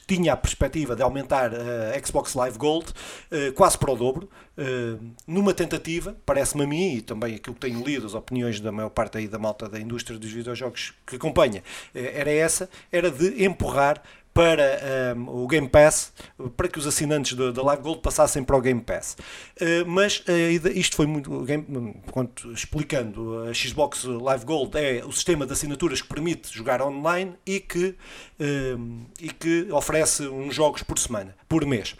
tinha 0.06 0.32
a 0.32 0.36
perspectiva 0.36 0.94
de 0.94 1.02
aumentar 1.02 1.50
a 1.54 2.06
Xbox 2.06 2.34
Live 2.34 2.56
Gold 2.56 2.86
uh, 2.90 3.52
quase 3.54 3.76
para 3.76 3.90
o 3.90 3.96
dobro, 3.96 4.30
uh, 4.56 5.04
numa 5.26 5.52
tentativa, 5.52 6.16
parece-me 6.24 6.62
a 6.62 6.66
mim, 6.66 6.94
e 6.94 7.02
também 7.02 7.34
aquilo 7.34 7.54
que 7.54 7.60
tenho 7.60 7.82
lido, 7.84 8.06
as 8.06 8.14
opiniões 8.14 8.60
da 8.60 8.70
maior 8.70 8.90
parte 8.90 9.18
aí 9.18 9.26
da 9.26 9.38
malta 9.38 9.68
da 9.68 9.80
indústria 9.80 10.18
dos 10.18 10.30
videojogos 10.30 10.92
que 11.04 11.16
acompanha, 11.16 11.62
era 11.92 12.30
essa, 12.30 12.68
era 12.92 13.10
de 13.10 13.44
empurrar 13.44 14.02
para 14.34 15.14
um, 15.16 15.44
o 15.44 15.46
Game 15.46 15.68
Pass, 15.68 16.12
para 16.56 16.68
que 16.68 16.76
os 16.76 16.86
assinantes 16.86 17.34
da 17.34 17.62
Live 17.62 17.82
Gold 17.82 18.00
passassem 18.00 18.42
para 18.42 18.56
o 18.56 18.60
Game 18.60 18.80
Pass. 18.80 19.16
Uh, 19.60 19.86
mas 19.86 20.18
uh, 20.18 20.68
isto 20.74 20.96
foi 20.96 21.06
muito. 21.06 21.30
Game, 21.44 21.94
quanto, 22.10 22.50
explicando, 22.52 23.44
a 23.48 23.54
Xbox 23.54 24.02
Live 24.04 24.44
Gold 24.44 24.76
é 24.76 25.04
o 25.04 25.12
sistema 25.12 25.46
de 25.46 25.52
assinaturas 25.52 26.02
que 26.02 26.08
permite 26.08 26.52
jogar 26.52 26.82
online 26.82 27.34
e 27.46 27.60
que, 27.60 27.94
uh, 28.40 29.00
e 29.20 29.28
que 29.28 29.68
oferece 29.70 30.26
uns 30.26 30.52
jogos 30.52 30.82
por 30.82 30.98
semana, 30.98 31.34
por 31.48 31.64
mês. 31.64 31.94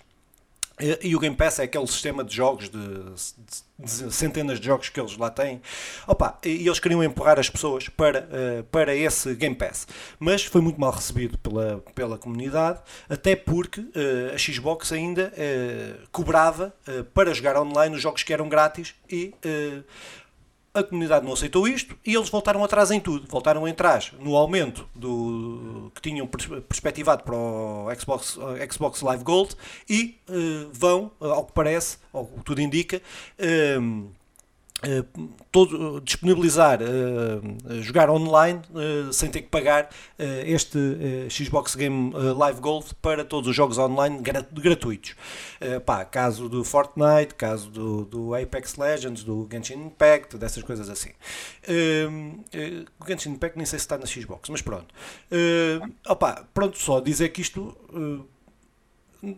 E 0.81 1.15
o 1.15 1.21
Game 1.21 1.37
Pass 1.37 1.61
é 1.61 1.65
aquele 1.65 1.87
sistema 1.87 2.25
de 2.25 2.35
jogos, 2.35 2.69
de, 2.69 2.79
de, 2.79 4.06
de, 4.06 4.12
centenas 4.12 4.59
de 4.59 4.67
jogos 4.67 4.88
que 4.88 4.99
eles 4.99 5.17
lá 5.17 5.31
têm. 5.31 5.62
Opa, 6.05 6.37
e 6.44 6.67
eles 6.67 6.81
queriam 6.81 7.03
empurrar 7.03 7.38
as 7.38 7.49
pessoas 7.49 7.88
para, 7.88 8.29
uh, 8.29 8.65
para 8.65 8.93
esse 8.93 9.35
Game 9.37 9.55
Pass. 9.55 9.87
Mas 10.19 10.44
foi 10.44 10.61
muito 10.61 10.81
mal 10.81 10.91
recebido 10.91 11.38
pela, 11.38 11.81
pela 11.94 12.19
comunidade, 12.19 12.81
até 13.09 13.37
porque 13.37 13.81
uh, 13.82 14.35
a 14.35 14.38
Xbox 14.38 14.91
ainda 14.91 15.32
uh, 15.32 16.09
cobrava 16.11 16.75
para 17.12 17.32
jogar 17.32 17.56
online 17.56 17.94
os 17.94 18.03
jogos 18.03 18.25
que 18.25 18.32
eram 18.32 18.49
grátis 18.49 18.94
e 19.09 19.32
a 20.75 20.82
comunidade 20.82 21.25
não 21.25 21.32
aceitou 21.32 21.69
isto 21.69 21.97
e 22.05 22.15
eles 22.15 22.29
voltaram 22.29 22.65
atrás 22.65 22.91
em 22.91 22.99
tudo. 22.99 23.26
Voltaram 23.29 23.65
atrás 23.65 24.12
no 24.19 24.37
aumento 24.37 24.87
do 24.94 25.91
que 25.94 26.03
tinham 26.03 26.26
perspectivado 26.26 27.23
para 27.23 27.37
o 27.37 27.87
Xbox, 27.97 28.38
Xbox 28.73 29.00
Live 29.00 29.23
Gold 29.23 29.55
e 29.88 30.19
uh, 30.29 30.69
vão, 30.73 31.12
ao 31.21 31.44
que 31.44 31.53
parece, 31.53 31.99
ao 32.12 32.26
que 32.26 32.44
tudo 32.44 32.61
indica, 32.61 33.00
uh, 33.38 34.09
Uh, 34.87 35.29
todo, 35.51 36.01
disponibilizar, 36.01 36.81
uh, 36.83 37.83
jogar 37.83 38.11
online 38.11 38.61
uh, 38.71 39.13
sem 39.13 39.31
ter 39.31 39.43
que 39.43 39.49
pagar 39.49 39.89
este 40.19 40.79
Xbox 41.31 41.75
Game 41.75 42.13
Live 42.13 42.61
Gold 42.61 42.94
para 43.01 43.25
todos 43.25 43.49
os 43.49 43.56
jogos 43.56 43.79
online 43.79 44.20
gratuitos. 44.53 45.15
Pá, 45.85 46.05
caso 46.05 46.49
do 46.49 46.65
Fortnite, 46.65 47.35
caso 47.35 47.70
do, 47.70 48.05
do, 48.05 48.35
Apex 48.35 48.77
Legends, 48.77 49.23
do 49.23 49.47
Genshin 49.51 49.87
Impact, 49.87 50.37
dessas 50.37 50.63
coisas 50.63 50.89
assim. 50.89 51.11
o 53.01 53.06
Genshin 53.06 53.31
Impact 53.31 53.56
nem 53.56 53.67
sei 53.67 53.79
se 53.79 53.85
está 53.85 53.99
na 53.99 54.06
Xbox, 54.06 54.49
mas 54.49 54.63
pronto. 54.63 54.87
Opa, 56.08 56.47
pronto, 56.53 56.79
só 56.79 57.01
dizer 57.01 57.31
que 57.31 57.41
isto 57.41 57.77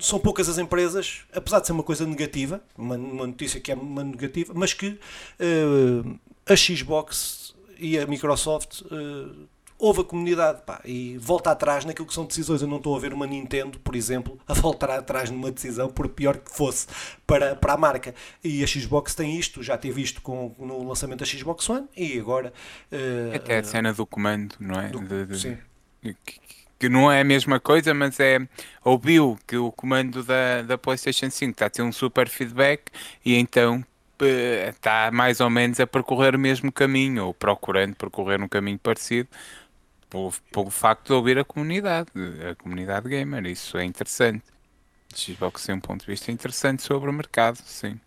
são 0.00 0.19
poucas 0.19 0.49
as 0.49 0.59
empresas, 0.59 1.23
apesar 1.33 1.61
de 1.61 1.66
ser 1.66 1.73
uma 1.73 1.83
coisa 1.83 2.07
negativa, 2.07 2.62
uma, 2.76 2.97
uma 2.97 3.26
notícia 3.26 3.61
que 3.61 3.71
é 3.71 3.75
uma 3.75 4.02
negativa, 4.02 4.52
mas 4.55 4.73
que 4.73 4.88
uh, 4.88 6.19
a 6.47 6.57
Xbox 6.57 7.55
e 7.78 7.99
a 7.99 8.07
Microsoft 8.07 8.83
uh, 8.83 9.47
houve 9.78 10.00
a 10.00 10.05
comunidade 10.05 10.62
pá, 10.64 10.81
e 10.85 11.19
volta 11.19 11.50
atrás 11.50 11.85
naquilo 11.85 12.07
que 12.07 12.14
são 12.14 12.25
decisões. 12.25 12.62
Eu 12.62 12.69
não 12.69 12.78
estou 12.78 12.97
a 12.97 12.99
ver 12.99 13.12
uma 13.12 13.26
Nintendo, 13.26 13.78
por 13.81 13.95
exemplo, 13.95 14.38
a 14.47 14.55
voltar 14.55 14.90
atrás 14.90 15.31
numa 15.31 15.50
decisão, 15.50 15.88
por 15.88 16.09
pior 16.09 16.38
que 16.38 16.50
fosse, 16.50 16.87
para, 17.26 17.55
para 17.55 17.75
a 17.75 17.76
marca. 17.76 18.14
E 18.43 18.62
a 18.62 18.66
Xbox 18.66 19.14
tem 19.14 19.38
isto, 19.38 19.62
já 19.62 19.76
teve 19.76 20.00
isto 20.02 20.23
com, 20.23 20.55
no 20.59 20.87
lançamento 20.87 21.21
da 21.21 21.26
Xbox 21.26 21.69
One 21.69 21.87
e 21.97 22.19
agora. 22.19 22.52
Uh, 22.90 23.37
Até 23.37 23.59
a 23.59 23.64
cena 23.64 23.93
do 23.93 24.07
comando, 24.07 24.55
não 24.59 24.81
é? 24.81 24.88
Do, 24.88 25.00
de, 25.00 25.26
de, 25.26 25.38
sim. 25.38 25.59
Que, 26.02 26.40
que 26.78 26.88
não 26.88 27.11
é 27.11 27.21
a 27.21 27.25
mesma 27.25 27.59
coisa, 27.59 27.95
mas 27.95 28.21
é 28.21 28.38
ouviu 28.85 29.38
que 29.47 29.56
o 29.56 29.73
comando 29.73 30.23
da, 30.23 30.62
da 30.62 30.78
PlayStation 30.78 31.30
5 31.30 31.52
está 31.52 31.66
a 31.66 31.71
ter 31.71 31.83
um 31.83 31.92
super 31.92 32.28
feedback 32.28 32.90
e 33.25 33.35
então 33.35 33.85
está 34.18 35.11
mais 35.11 35.40
ou 35.40 35.50
menos 35.50 35.78
a 35.80 35.87
percorrer 35.87 36.35
o 36.35 36.38
mesmo 36.38 36.73
caminho 36.73 37.26
ou 37.26 37.35
procurando 37.35 37.95
percorrer 37.95 38.42
um 38.42 38.49
caminho 38.49 38.78
parecido 38.78 39.28
pelo, 40.09 40.33
pelo 40.52 40.71
facto 40.71 41.09
de 41.09 41.12
ouvir 41.12 41.38
a 41.38 41.45
comunidade, 41.45 42.11
a 42.50 42.54
comunidade 42.54 43.09
gamer. 43.09 43.47
Isso 43.47 43.76
é 43.76 43.85
interessante. 43.85 44.42
Xbox 45.14 45.64
tem 45.64 45.75
um 45.75 45.80
ponto 45.80 46.00
de 46.02 46.06
vista 46.06 46.30
interessante 46.30 46.83
sobre 46.83 47.09
o 47.09 47.12
mercado, 47.12 47.59
sim. 47.59 47.99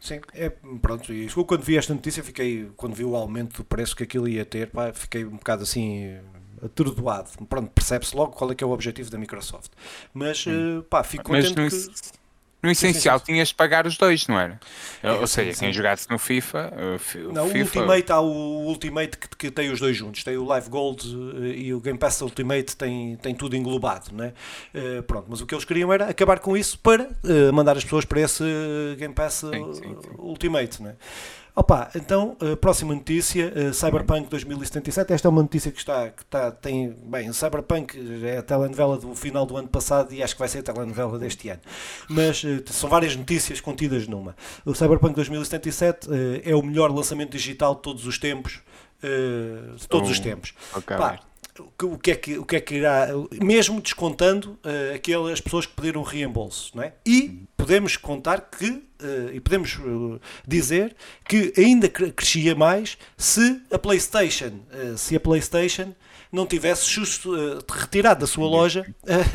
Sim, 0.00 0.20
é, 0.32 0.48
pronto, 0.80 1.12
e 1.12 1.28
quando 1.28 1.62
vi 1.62 1.76
esta 1.76 1.92
notícia, 1.92 2.22
fiquei, 2.22 2.70
quando 2.76 2.94
vi 2.94 3.04
o 3.04 3.16
aumento 3.16 3.56
do 3.56 3.64
preço 3.64 3.96
que 3.96 4.04
aquilo 4.04 4.28
ia 4.28 4.44
ter, 4.44 4.70
pá, 4.70 4.92
fiquei 4.92 5.24
um 5.24 5.36
bocado 5.36 5.64
assim 5.64 6.18
atordoado. 6.64 7.30
Pronto, 7.48 7.70
percebe-se 7.70 8.14
logo 8.16 8.32
qual 8.32 8.52
é 8.52 8.54
que 8.54 8.62
é 8.62 8.66
o 8.66 8.70
objetivo 8.70 9.10
da 9.10 9.18
Microsoft. 9.18 9.70
Mas, 10.12 10.44
uh, 10.46 10.82
pá, 10.88 11.02
fico 11.02 11.24
contente 11.24 11.54
mas 11.56 11.88
que... 11.88 12.18
No 12.60 12.72
essencial 12.72 13.18
sim, 13.18 13.20
sim, 13.20 13.26
sim. 13.26 13.32
tinhas 13.34 13.48
de 13.48 13.54
pagar 13.54 13.86
os 13.86 13.96
dois, 13.96 14.26
não 14.26 14.38
era? 14.38 14.58
É, 15.00 15.12
Ou 15.12 15.28
seja, 15.28 15.56
quem 15.56 15.72
jogasse 15.72 16.10
no 16.10 16.18
FIFA. 16.18 16.72
O 17.28 17.32
não, 17.32 17.48
FIFA... 17.48 17.78
o 17.78 17.82
Ultimate 17.82 18.12
há 18.12 18.20
o 18.20 18.66
Ultimate 18.66 19.16
que, 19.16 19.28
que, 19.28 19.50
tem 19.50 19.70
os 19.70 19.78
dois 19.78 19.96
juntos. 19.96 20.24
Tem 20.24 20.36
o 20.36 20.44
Live 20.44 20.68
Gold 20.68 21.06
eh, 21.06 21.56
e 21.56 21.74
o 21.74 21.80
Game 21.80 21.96
Pass 21.96 22.20
Ultimate 22.20 22.76
tem, 22.76 23.16
tem 23.16 23.32
tudo 23.32 23.54
englobado, 23.54 24.10
não 24.12 24.24
é? 24.24 24.32
Uh, 24.74 25.02
pronto, 25.04 25.26
mas 25.28 25.40
o 25.40 25.46
que 25.46 25.54
eles 25.54 25.64
queriam 25.64 25.92
era 25.92 26.08
acabar 26.08 26.40
com 26.40 26.56
isso 26.56 26.76
para 26.80 27.04
uh, 27.04 27.52
mandar 27.52 27.76
as 27.76 27.84
pessoas 27.84 28.04
para 28.04 28.20
esse 28.22 28.42
Game 28.98 29.14
Pass 29.14 29.44
Ultimate, 30.18 30.82
não 30.82 30.90
é? 30.90 30.96
Opa, 31.58 31.90
então, 31.96 32.36
uh, 32.40 32.56
próxima 32.56 32.94
notícia, 32.94 33.52
uh, 33.52 33.74
Cyberpunk 33.74 34.28
2077. 34.28 35.12
Esta 35.12 35.26
é 35.26 35.28
uma 35.28 35.42
notícia 35.42 35.72
que 35.72 35.78
está, 35.80 36.08
que 36.08 36.22
está 36.22 36.52
tem, 36.52 36.94
bem, 37.02 37.32
Cyberpunk 37.32 37.98
é 38.24 38.38
a 38.38 38.42
telenovela 38.44 38.96
do 38.96 39.12
final 39.12 39.44
do 39.44 39.56
ano 39.56 39.66
passado 39.66 40.14
e 40.14 40.22
acho 40.22 40.36
que 40.36 40.38
vai 40.38 40.46
ser 40.46 40.60
a 40.60 40.62
telenovela 40.62 41.18
deste 41.18 41.48
ano. 41.48 41.60
Mas 42.08 42.44
são 42.66 42.88
várias 42.88 43.16
notícias 43.16 43.60
contidas 43.60 44.06
numa. 44.06 44.36
O 44.64 44.72
Cyberpunk 44.72 45.16
2077 45.16 46.08
é 46.44 46.54
o 46.54 46.62
melhor 46.62 46.92
lançamento 46.92 47.32
digital 47.32 47.74
de 47.74 47.82
todos 47.82 48.06
os 48.06 48.18
tempos, 48.18 48.60
de 49.02 49.88
todos 49.88 50.08
os 50.10 50.20
tempos. 50.20 50.54
Okay. 50.76 50.96
Pá, 50.96 51.18
o 51.82 51.98
que 51.98 52.10
é 52.10 52.14
que, 52.14 52.38
o 52.38 52.44
que, 52.44 52.56
é 52.56 52.60
que 52.60 52.74
irá, 52.76 53.08
mesmo 53.42 53.80
descontando 53.80 54.58
uh, 54.64 54.94
aquelas 54.94 55.40
pessoas 55.40 55.66
que 55.66 55.74
pediram 55.74 56.02
reembolso, 56.02 56.72
não 56.74 56.82
é? 56.82 56.92
E 57.06 57.42
podemos 57.56 57.96
contar 57.96 58.50
que, 58.50 58.68
uh, 58.70 59.32
e 59.32 59.40
podemos 59.40 59.76
uh, 59.76 60.20
dizer 60.46 60.94
que 61.26 61.52
ainda 61.56 61.88
crescia 61.88 62.54
mais 62.54 62.96
se 63.16 63.60
a 63.70 63.78
PlayStation, 63.78 64.60
se 64.96 65.16
a 65.16 65.20
PlayStation 65.20 65.94
não 66.30 66.46
tivesse 66.46 66.88
justo, 66.90 67.32
retirado 67.68 68.20
da 68.20 68.26
sua 68.26 68.46
loja 68.46 68.86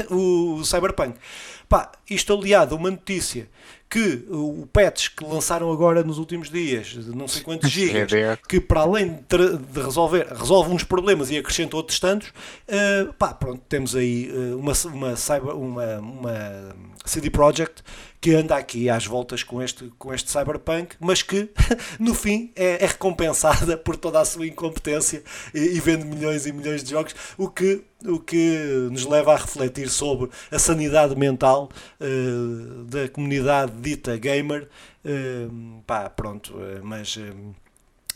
o 0.10 0.64
Cyberpunk. 0.64 1.18
Pá, 1.68 1.92
isto 2.10 2.34
aliado 2.34 2.76
a 2.76 2.78
uma 2.78 2.92
notícia 2.92 3.50
que 3.94 4.26
o 4.28 4.68
patch 4.74 5.10
que 5.16 5.24
lançaram 5.24 5.72
agora 5.72 6.04
nos 6.04 6.18
últimos 6.18 6.50
dias, 6.50 6.88
de 6.88 7.16
não 7.16 7.28
sei 7.28 7.44
quantos 7.44 7.70
gigas, 7.70 8.12
que 8.50 8.60
para 8.60 8.82
além 8.82 9.20
de 9.30 9.80
resolver, 9.80 10.26
resolve 10.34 10.74
uns 10.74 10.84
problemas 10.84 11.30
e 11.30 11.38
acrescenta 11.38 11.78
outros 11.78 12.00
tantos, 12.00 12.30
uh, 12.30 13.14
pá, 13.14 13.36
pronto, 13.36 13.62
temos 13.70 13.96
aí 13.96 14.32
uh, 14.32 14.58
uma, 14.58 14.74
uma, 14.86 15.16
cyber, 15.16 15.56
uma, 15.56 16.00
uma 16.00 16.76
CD 17.06 17.30
Projekt 17.30 17.84
que 18.20 18.34
anda 18.34 18.56
aqui 18.56 18.90
às 18.90 19.06
voltas 19.06 19.44
com 19.44 19.62
este, 19.62 19.92
com 20.00 20.12
este 20.12 20.32
Cyberpunk, 20.32 20.96
mas 21.00 21.22
que 21.22 21.50
no 22.00 22.16
fim 22.16 22.52
é, 22.56 22.84
é 22.84 22.88
recompensada 22.88 23.78
por 23.78 23.96
toda 23.96 24.20
a 24.20 24.26
sua 24.26 24.48
incompetência 24.48 25.22
e, 25.54 25.60
e, 25.60 25.80
vende 25.80 26.06
milhões 26.06 26.48
e 26.48 26.52
milhões 26.52 26.84
de 26.84 26.90
jogos, 26.90 27.14
o 27.38 27.48
que, 27.48 27.84
o 28.06 28.20
que 28.20 28.88
nos 28.92 29.06
leva 29.06 29.34
a 29.34 29.38
refletir 29.38 29.90
sobre 29.90 30.30
a 30.52 30.60
sanidade 30.60 31.16
mental 31.16 31.70
uh, 32.00 32.84
da 32.86 33.08
comunidade 33.10 33.72
dita 33.74 34.18
gamer. 34.18 34.68
Uh, 35.04 35.82
pá, 35.86 36.10
pronto, 36.10 36.56
uh, 36.56 36.80
mas. 36.84 37.18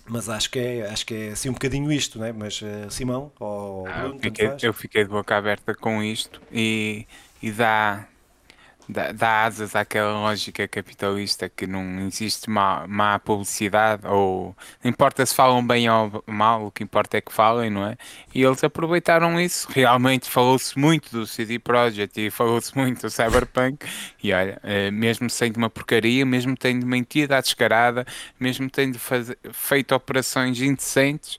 mas 0.08 0.30
acho 0.30 0.50
que 0.50 0.60
é, 0.60 0.90
acho 0.90 1.06
que 1.06 1.14
é 1.14 1.30
assim 1.30 1.50
um 1.50 1.54
bocadinho 1.54 1.92
isto, 1.92 2.20
né? 2.20 2.32
Mas 2.32 2.62
Simão 2.90 3.32
ou 3.40 3.88
ah, 3.88 4.00
Bruno, 4.00 4.16
eu, 4.16 4.22
fiquei, 4.22 4.52
eu 4.62 4.74
fiquei 4.74 5.04
de 5.04 5.10
boca 5.10 5.36
aberta 5.36 5.76
com 5.76 6.02
isto 6.02 6.42
e, 6.52 7.06
e 7.42 7.52
dá, 7.52 8.08
dá, 8.88 9.44
asas 9.44 9.76
àquela 9.76 10.14
lógica 10.14 10.68
capitalista 10.68 11.50
que 11.50 11.68
não 11.68 12.08
existe 12.08 12.50
má, 12.50 12.86
má 12.88 13.20
publicidade, 13.20 14.06
ou 14.08 14.56
não 14.84 14.90
importa 14.90 15.26
se 15.26 15.36
falam 15.36 15.66
bem 15.66 15.90
ou 15.90 16.24
mal, 16.26 16.68
o 16.68 16.72
que 16.72 16.84
importa 16.84 17.18
é 17.18 17.22
que 17.22 17.32
falem, 17.32 17.70
não 17.70 17.86
é? 17.86 17.98
E 18.34 18.44
eles 18.44 18.64
aproveitaram 18.64 19.40
isso. 19.40 19.68
Realmente 19.72 20.30
falou-se 20.30 20.78
muito 20.78 21.12
do 21.12 21.26
CD 21.28 21.60
Projekt 21.60 22.20
e 22.20 22.32
falou-se 22.32 22.76
muito 22.78 23.02
do 23.02 23.10
Cyberpunk. 23.10 23.86
E 24.24 24.34
olha, 24.34 24.60
eh, 24.64 24.92
mesmo 24.92 25.30
sendo 25.30 25.58
uma 25.58 25.70
porcaria, 25.70 26.26
mesmo 26.26 26.56
tendo 26.56 26.86
mentira 26.86 27.38
à 27.38 27.42
descarada, 27.42 28.06
mesmo 28.40 28.70
tendo 28.70 28.98
feito 29.52 29.96
operações 29.96 30.62
indecentes 30.62 31.38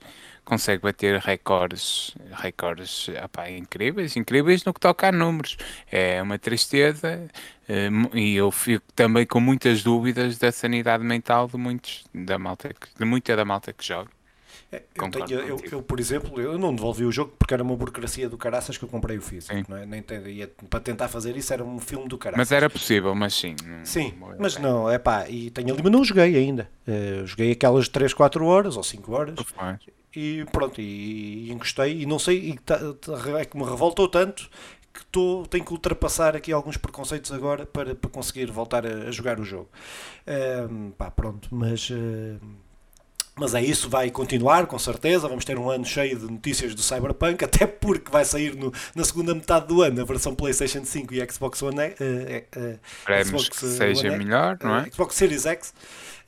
consegue 0.48 0.82
bater 0.82 1.20
recordes, 1.20 2.14
recordes 2.32 3.08
opa, 3.22 3.50
incríveis, 3.50 4.16
incríveis 4.16 4.64
no 4.64 4.72
que 4.72 4.80
toca 4.80 5.08
a 5.08 5.12
números. 5.12 5.58
É 5.92 6.22
uma 6.22 6.38
tristeza 6.38 7.28
eh, 7.68 7.90
e 8.14 8.34
eu 8.34 8.50
fico 8.50 8.86
também 8.94 9.26
com 9.26 9.40
muitas 9.40 9.82
dúvidas 9.82 10.38
da 10.38 10.50
sanidade 10.50 11.04
mental 11.04 11.48
de 11.48 11.58
muitos 11.58 12.06
da 12.14 12.38
malta, 12.38 12.70
de 12.98 13.04
muita 13.04 13.36
da 13.36 13.44
malta 13.44 13.74
que 13.74 13.84
joga. 13.84 14.17
Eu, 14.70 15.10
tenho, 15.10 15.40
eu, 15.40 15.60
eu, 15.72 15.82
por 15.82 15.98
exemplo, 15.98 16.38
eu 16.38 16.58
não 16.58 16.74
devolvi 16.74 17.02
o 17.06 17.10
jogo 17.10 17.32
porque 17.38 17.54
era 17.54 17.62
uma 17.62 17.74
burocracia 17.74 18.28
do 18.28 18.36
caraças 18.36 18.76
que 18.76 18.84
eu 18.84 18.88
comprei 18.88 19.16
o 19.16 19.22
físico, 19.22 19.54
sim. 19.54 19.64
não 19.66 19.78
é? 19.78 19.86
Nem 19.86 20.04
ia, 20.26 20.50
para 20.68 20.78
tentar 20.78 21.08
fazer 21.08 21.34
isso 21.38 21.54
era 21.54 21.64
um 21.64 21.78
filme 21.78 22.06
do 22.06 22.18
caraças. 22.18 22.38
Mas 22.38 22.52
era 22.52 22.68
possível, 22.68 23.14
mas 23.14 23.32
sim. 23.32 23.56
Sim, 23.82 24.12
mas 24.38 24.58
não, 24.58 24.90
é 24.90 24.98
pá, 24.98 25.26
e 25.26 25.50
tenho 25.50 25.72
ali, 25.72 25.82
mas 25.82 25.90
não 25.90 26.04
joguei 26.04 26.36
ainda. 26.36 26.68
Uh, 26.86 27.26
joguei 27.26 27.52
aquelas 27.52 27.88
3, 27.88 28.12
4 28.12 28.44
horas 28.44 28.76
ou 28.76 28.82
5 28.82 29.12
horas 29.12 29.38
e 30.14 30.44
pronto, 30.52 30.80
e, 30.80 31.48
e 31.48 31.52
encostei 31.52 32.02
e 32.02 32.06
não 32.06 32.18
sei, 32.18 32.50
e 32.50 32.58
tá, 32.58 32.78
tá, 32.94 33.40
é 33.40 33.46
que 33.46 33.56
me 33.56 33.64
revoltou 33.64 34.06
tanto 34.06 34.50
que 34.92 35.04
tô, 35.06 35.46
tenho 35.48 35.64
que 35.64 35.72
ultrapassar 35.72 36.36
aqui 36.36 36.52
alguns 36.52 36.76
preconceitos 36.76 37.32
agora 37.32 37.64
para, 37.64 37.94
para 37.94 38.10
conseguir 38.10 38.50
voltar 38.50 38.84
a, 38.86 39.08
a 39.08 39.10
jogar 39.10 39.38
o 39.40 39.44
jogo. 39.44 39.68
Uh, 40.26 40.90
pá, 40.92 41.10
pronto, 41.10 41.48
mas. 41.50 41.88
Uh, 41.88 42.38
mas 43.38 43.54
é 43.54 43.62
isso, 43.62 43.88
vai 43.88 44.10
continuar 44.10 44.66
com 44.66 44.78
certeza. 44.78 45.28
Vamos 45.28 45.44
ter 45.44 45.58
um 45.58 45.70
ano 45.70 45.84
cheio 45.84 46.18
de 46.18 46.30
notícias 46.30 46.74
do 46.74 46.82
Cyberpunk, 46.82 47.42
até 47.44 47.66
porque 47.66 48.10
vai 48.10 48.24
sair 48.24 48.54
no, 48.54 48.72
na 48.94 49.04
segunda 49.04 49.34
metade 49.34 49.66
do 49.66 49.82
ano 49.82 50.00
a 50.00 50.04
versão 50.04 50.34
PlayStation 50.34 50.84
5 50.84 51.14
e 51.14 51.30
Xbox 51.30 51.62
One. 51.62 51.78
Uh, 51.78 52.60
uh, 52.60 53.24
Xbox 53.24 53.48
que 53.48 53.56
seja 53.56 54.08
One, 54.08 54.24
melhor, 54.24 54.58
não 54.62 54.76
é? 54.76 54.90
Xbox 54.90 55.14
Series 55.14 55.46
X. 55.46 55.74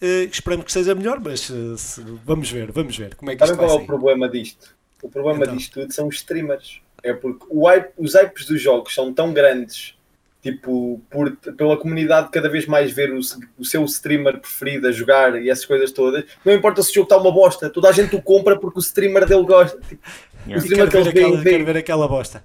Uh, 0.00 0.30
esperamos 0.30 0.64
que 0.64 0.72
seja 0.72 0.94
melhor, 0.94 1.20
mas 1.20 1.50
uh, 1.50 1.76
se, 1.76 2.02
vamos 2.24 2.50
ver, 2.50 2.72
vamos 2.72 2.96
ver 2.96 3.14
como 3.16 3.30
é 3.30 3.36
que 3.36 3.46
Sabem 3.46 3.56
qual 3.56 3.78
é 3.78 3.82
o 3.82 3.86
problema 3.86 4.28
disto? 4.28 4.74
O 5.02 5.08
problema 5.08 5.44
então. 5.44 5.56
disto 5.56 5.80
tudo 5.80 5.92
são 5.92 6.08
os 6.08 6.16
streamers. 6.16 6.80
É 7.02 7.12
porque 7.12 7.46
hype, 7.54 7.92
os 7.96 8.14
hypes 8.14 8.46
dos 8.46 8.60
jogos 8.60 8.94
são 8.94 9.12
tão 9.12 9.32
grandes, 9.32 9.94
tipo, 10.42 11.00
por, 11.10 11.36
pela 11.36 11.76
comunidade 11.76 12.30
cada 12.30 12.48
vez 12.48 12.66
mais 12.66 12.92
ver 12.92 13.12
o, 13.12 13.20
o, 13.58 13.64
seu 13.64 13.84
streamer 13.84 14.38
preferido 14.38 14.88
a 14.88 14.92
jogar 14.92 15.40
e 15.40 15.50
essas 15.50 15.66
coisas 15.66 15.92
todas. 15.92 16.24
Não 16.44 16.52
importa 16.52 16.82
se 16.82 16.90
o 16.90 16.94
jogo 16.94 17.04
está 17.04 17.16
uma 17.16 17.32
bosta, 17.32 17.68
toda 17.68 17.88
a 17.88 17.92
gente 17.92 18.16
o 18.16 18.22
compra 18.22 18.58
porque 18.58 18.78
o 18.78 18.82
streamer 18.82 19.26
dele 19.26 19.44
gosta. 19.44 19.78
Tipo, 19.88 20.02
Yeah. 20.46 20.66
Quero, 20.66 20.90
ver 20.90 21.08
aquela, 21.10 21.42
quero 21.42 21.64
ver 21.66 21.76
aquela 21.76 22.08
bosta. 22.08 22.42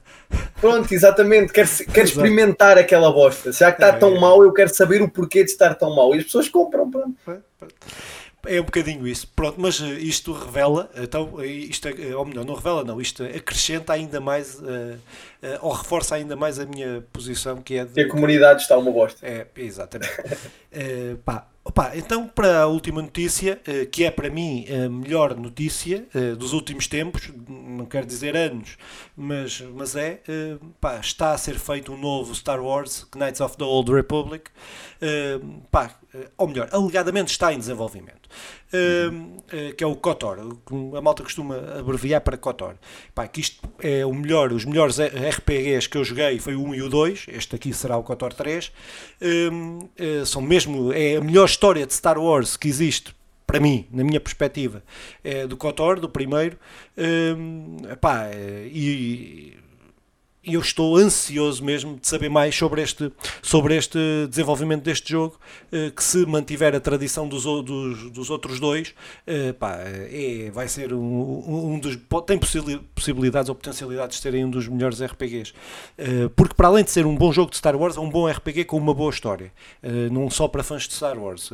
Pronto, 0.59 0.93
exatamente. 0.93 1.53
Quero, 1.53 1.69
quero 1.93 2.07
experimentar 2.07 2.77
aquela 2.77 3.09
bosta. 3.09 3.53
Já 3.53 3.71
que 3.71 3.81
está 3.81 3.95
é, 3.95 3.99
tão 3.99 4.17
é. 4.17 4.19
mal, 4.19 4.43
eu 4.43 4.51
quero 4.51 4.73
saber 4.73 5.01
o 5.01 5.09
porquê 5.09 5.45
de 5.45 5.51
estar 5.51 5.75
tão 5.75 5.95
mal. 5.95 6.13
E 6.13 6.17
as 6.17 6.25
pessoas 6.25 6.49
compram. 6.49 6.91
Pronto. 6.91 7.15
É 8.47 8.59
um 8.59 8.65
bocadinho 8.65 9.07
isso. 9.07 9.27
Pronto, 9.35 9.59
mas 9.59 9.81
eh, 9.81 9.93
isto 9.93 10.31
revela, 10.31 10.89
então, 10.95 11.41
eh, 11.41 11.47
isto, 11.47 11.87
eh, 11.87 12.15
ou 12.15 12.25
melhor, 12.25 12.45
não 12.45 12.55
revela, 12.55 12.83
não, 12.83 12.99
isto 13.01 13.23
acrescenta 13.23 13.93
ainda 13.93 14.19
mais, 14.19 14.59
uh, 14.59 14.63
uh, 14.63 14.99
ou 15.61 15.71
reforça 15.71 16.15
ainda 16.15 16.35
mais 16.35 16.59
a 16.59 16.65
minha 16.65 17.03
posição, 17.13 17.61
que 17.61 17.75
é 17.75 17.85
de. 17.85 17.93
Que 17.93 18.01
a 18.01 18.09
comunidade 18.09 18.61
está 18.61 18.77
uma 18.77 18.91
bosta. 18.91 19.25
É, 19.25 19.47
exatamente. 19.57 20.11
uh, 20.21 21.17
pá, 21.23 21.47
Opa, 21.67 21.93
então, 21.95 22.27
para 22.27 22.59
a 22.59 22.67
última 22.67 23.01
notícia, 23.01 23.59
que 23.91 24.03
é 24.03 24.11
para 24.11 24.29
mim 24.29 24.67
a 24.69 24.87
melhor 24.87 25.35
notícia 25.35 26.05
dos 26.37 26.53
últimos 26.53 26.85
tempos, 26.85 27.31
não 27.49 27.87
quero 27.87 28.05
dizer 28.05 28.37
anos, 28.37 28.77
mas, 29.17 29.61
mas 29.73 29.95
é, 29.95 30.21
pá, 30.79 30.99
está 30.99 31.31
a 31.31 31.37
ser 31.39 31.57
feito 31.57 31.91
um 31.91 31.97
novo 31.97 32.35
Star 32.35 32.63
Wars, 32.63 33.07
Knights 33.15 33.41
of 33.41 33.57
the 33.57 33.63
Old 33.63 33.91
Republic, 33.91 34.51
pá, 35.71 35.95
ou 36.37 36.47
melhor, 36.47 36.69
alegadamente 36.71 37.31
está 37.31 37.53
em 37.53 37.59
desenvolvimento. 37.59 38.29
Uhum. 38.73 39.37
que 39.77 39.83
é 39.83 39.87
o 39.87 39.95
KOTOR, 39.95 40.37
a 40.97 41.01
malta 41.01 41.23
costuma 41.23 41.55
abreviar 41.79 42.19
para 42.19 42.35
KOTOR. 42.35 42.75
Pá, 43.13 43.25
que 43.25 43.39
isto 43.39 43.61
é 43.79 44.05
o 44.05 44.13
melhor, 44.13 44.51
os 44.51 44.65
melhores 44.65 44.99
RPGs 44.99 45.87
que 45.87 45.97
eu 45.97 46.03
joguei 46.03 46.39
foi 46.39 46.55
o 46.55 46.63
1 46.63 46.75
e 46.75 46.81
o 46.81 46.89
2, 46.89 47.27
este 47.29 47.55
aqui 47.55 47.71
será 47.71 47.95
o 47.95 48.03
KOTOR 48.03 48.33
3. 48.33 48.71
são 50.25 50.41
mesmo, 50.41 50.91
é 50.91 51.15
a 51.15 51.21
melhor 51.21 51.45
história 51.45 51.85
de 51.85 51.93
Star 51.93 52.17
Wars 52.17 52.57
que 52.57 52.67
existe 52.67 53.15
para 53.45 53.59
mim, 53.59 53.87
na 53.91 54.03
minha 54.03 54.19
perspectiva, 54.19 54.83
é 55.23 55.45
do 55.45 55.55
KOTOR, 55.55 55.99
do 55.99 56.09
primeiro, 56.09 56.57
epá, 57.91 58.29
e 58.65 59.57
e 60.45 60.53
eu 60.53 60.61
estou 60.61 60.95
ansioso 60.95 61.63
mesmo 61.63 61.97
de 61.97 62.07
saber 62.07 62.29
mais 62.29 62.55
sobre 62.55 62.81
este, 62.81 63.11
sobre 63.41 63.75
este 63.75 63.97
desenvolvimento 64.29 64.83
deste 64.83 65.11
jogo, 65.11 65.39
eh, 65.71 65.89
que 65.89 66.03
se 66.03 66.25
mantiver 66.25 66.75
a 66.75 66.79
tradição 66.79 67.27
dos, 67.27 67.43
dos, 67.43 68.11
dos 68.11 68.29
outros 68.29 68.59
dois, 68.59 68.93
eh, 69.25 69.53
pá, 69.53 69.77
é, 69.79 70.51
vai 70.53 70.67
ser 70.67 70.93
um, 70.93 71.73
um 71.73 71.79
dos. 71.79 71.97
tem 72.27 72.37
possibilidades 72.37 73.49
ou 73.49 73.55
potencialidades 73.55 74.17
de 74.17 74.23
serem 74.23 74.45
um 74.45 74.49
dos 74.49 74.67
melhores 74.67 75.01
RPGs. 75.01 75.53
Eh, 75.97 76.29
porque, 76.35 76.53
para 76.53 76.67
além 76.67 76.83
de 76.83 76.91
ser 76.91 77.05
um 77.07 77.15
bom 77.15 77.31
jogo 77.31 77.49
de 77.49 77.57
Star 77.57 77.75
Wars, 77.75 77.97
é 77.97 77.99
um 77.99 78.09
bom 78.09 78.29
RPG 78.29 78.65
com 78.65 78.77
uma 78.77 78.93
boa 78.93 79.09
história. 79.09 79.51
Não 80.11 80.29
só 80.29 80.47
para 80.47 80.63
fãs 80.63 80.87
de 80.87 80.93
Star 80.93 81.17
Wars, 81.17 81.51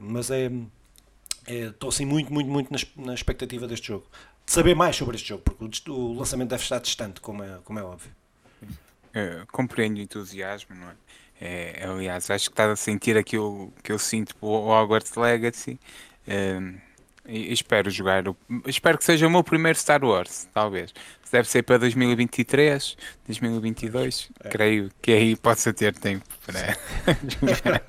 mas 0.00 0.30
é. 0.30 0.50
Estou 1.46 1.88
assim 1.88 2.04
muito, 2.04 2.32
muito, 2.32 2.48
muito 2.48 2.70
na, 2.96 3.14
expectativa 3.14 3.66
deste 3.66 3.88
jogo. 3.88 4.06
De 4.46 4.52
saber 4.52 4.76
mais 4.76 4.94
sobre 4.94 5.16
este 5.16 5.28
jogo, 5.28 5.42
porque 5.42 5.90
o 5.90 6.12
lançamento 6.12 6.50
deve 6.50 6.62
estar 6.62 6.78
distante, 6.78 7.20
como 7.20 7.42
é, 7.42 7.58
como 7.64 7.78
é 7.78 7.82
óbvio 7.82 8.19
uh, 9.14 9.46
compreendo 9.52 9.98
o 9.98 10.00
entusiasmo, 10.00 10.74
não 10.74 10.88
é? 10.88 10.94
É, 11.42 11.86
aliás, 11.86 12.30
acho 12.30 12.50
que 12.50 12.52
estás 12.52 12.70
a 12.70 12.76
sentir 12.76 13.16
aquilo 13.16 13.72
que 13.82 13.90
eu 13.90 13.98
sinto 13.98 14.34
o 14.42 14.68
Hogwarts 14.68 15.14
Legacy. 15.14 15.80
Um, 16.28 16.78
e 17.26 17.52
espero 17.52 17.88
jogar. 17.90 18.24
Espero 18.66 18.98
que 18.98 19.04
seja 19.04 19.26
o 19.26 19.30
meu 19.30 19.44
primeiro 19.44 19.78
Star 19.78 20.04
Wars, 20.04 20.48
talvez. 20.52 20.92
Deve 21.30 21.48
ser 21.48 21.62
para 21.62 21.78
2023, 21.78 22.96
2022. 23.26 24.30
É. 24.42 24.48
Creio 24.48 24.90
que 25.00 25.12
aí 25.12 25.36
possa 25.36 25.72
ter 25.72 25.94
tempo 25.94 26.24
para 26.44 26.76
jogar. 27.06 27.82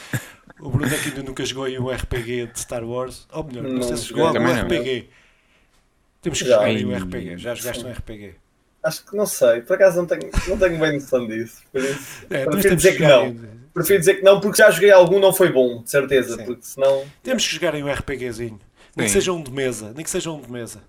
o 0.58 0.70
Bruno 0.70 0.94
aqui 0.94 1.10
ainda 1.10 1.22
nunca 1.22 1.44
jogou 1.44 1.68
em 1.68 1.78
um 1.78 1.90
RPG 1.90 2.46
de 2.46 2.60
Star 2.60 2.82
Wars. 2.82 3.28
Ou 3.30 3.44
melhor, 3.44 3.64
não, 3.64 3.72
não 3.74 3.82
sei 3.82 3.96
se 3.96 4.04
jogou 4.06 4.26
algum 4.26 4.46
RPG. 4.46 5.10
Temos 6.22 6.38
que 6.40 6.48
já, 6.48 6.54
jogar 6.54 6.70
em 6.70 6.86
um 6.86 6.96
RPG. 6.96 7.38
Já 7.38 7.54
jogaste 7.54 7.84
um 7.84 7.92
RPG? 7.92 8.34
Acho 8.82 9.04
que 9.04 9.16
não 9.16 9.26
sei, 9.26 9.60
por 9.62 9.74
acaso 9.74 9.98
não 9.98 10.06
tenho, 10.06 10.30
não 10.46 10.56
tenho 10.56 10.78
bem 10.78 10.94
noção 10.94 11.26
disso. 11.26 11.62
Por 11.72 11.80
isso, 11.80 12.26
é, 12.30 12.44
prefiro 12.44 12.76
dizer 12.76 12.92
que, 12.92 12.98
que 12.98 13.06
não. 13.06 13.36
Prefiro 13.74 13.98
dizer 13.98 14.14
que 14.14 14.22
não, 14.22 14.40
porque 14.40 14.58
já 14.58 14.70
joguei 14.70 14.90
algum, 14.90 15.18
não 15.18 15.32
foi 15.32 15.52
bom, 15.52 15.82
de 15.82 15.90
certeza. 15.90 16.36
Sim. 16.36 16.44
Porque 16.44 16.62
senão. 16.62 17.04
Temos 17.22 17.46
que 17.46 17.54
jogar 17.54 17.74
em 17.74 17.82
um 17.82 17.92
RPGzinho. 17.92 18.60
Nem 18.96 19.06
que 19.06 19.12
seja 19.12 19.32
um 19.32 19.42
de 19.42 19.52
mesa, 19.52 19.92
nem 19.94 20.04
que 20.04 20.10
seja 20.10 20.30
um 20.30 20.40
de 20.40 20.50
mesa. 20.50 20.80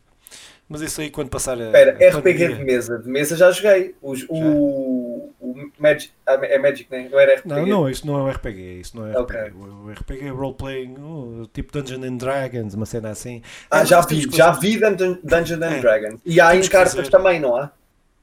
Mas 0.68 0.82
isso 0.82 1.02
aí 1.02 1.10
quando 1.10 1.30
passar 1.30 1.60
a. 1.60 1.66
Espera, 1.66 1.98
RPG 2.10 2.48
de 2.56 2.64
mesa. 2.64 3.00
De 3.00 3.10
mesa 3.10 3.36
já 3.36 3.52
joguei. 3.52 3.96
O, 4.00 4.14
o, 4.30 5.34
o 5.40 5.72
Magic. 5.80 6.12
Ah, 6.28 6.38
é 6.44 6.60
Magic, 6.60 6.88
né? 6.92 7.10
não 7.12 7.20
era 7.20 7.36
RPG? 7.36 7.50
Não, 7.50 7.66
não, 7.66 7.90
isso 7.90 8.06
não 8.06 8.20
é 8.20 8.22
um 8.22 8.30
RPG. 8.30 8.80
Isso 8.80 8.96
não 8.96 9.08
é 9.08 9.18
okay. 9.18 9.40
RPG. 9.42 9.58
O 9.58 9.92
RPG 9.92 10.28
é 10.28 10.30
role-playing, 10.30 10.96
oh, 11.00 11.48
tipo 11.52 11.74
Dungeons 11.74 12.04
and 12.04 12.18
Dragons, 12.18 12.76
uma 12.76 12.86
cena 12.86 13.10
assim. 13.10 13.42
Ah, 13.72 13.82
é, 13.82 13.86
já 13.88 14.02
vi, 14.02 14.28
já 14.32 14.52
vi 14.52 14.80
Dungeons 14.80 15.62
and 15.62 15.76
é. 15.76 15.80
Dragons. 15.80 16.20
E 16.24 16.40
há 16.40 16.56
em 16.56 16.62
cartas 16.68 16.94
fazer... 16.94 17.10
também, 17.10 17.40
não 17.40 17.56
há? 17.56 17.72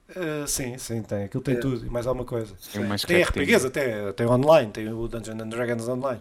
Uh, 0.09 0.47
sim, 0.47 0.79
sim, 0.79 1.03
tem. 1.03 1.25
Aquilo 1.25 1.43
tem 1.43 1.57
é. 1.57 1.59
tudo 1.59 1.85
e 1.85 1.91
mais 1.91 2.07
alguma 2.07 2.25
coisa. 2.25 2.55
Tem, 2.73 2.83
tem 2.99 3.23
RPGs 3.23 3.67
até, 3.67 4.13
tem 4.13 4.27
online, 4.27 4.71
tem 4.71 4.89
o 4.89 5.09
Dungeons 5.09 5.41
and 5.41 5.49
Dragons 5.49 5.89
online. 5.89 6.21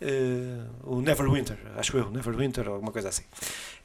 Uh, 0.00 0.94
o 0.96 1.00
Neverwinter, 1.00 1.58
acho 1.76 1.96
eu, 1.96 2.10
Neverwinter 2.10 2.68
ou 2.68 2.74
alguma 2.74 2.92
coisa 2.92 3.08
assim. 3.08 3.24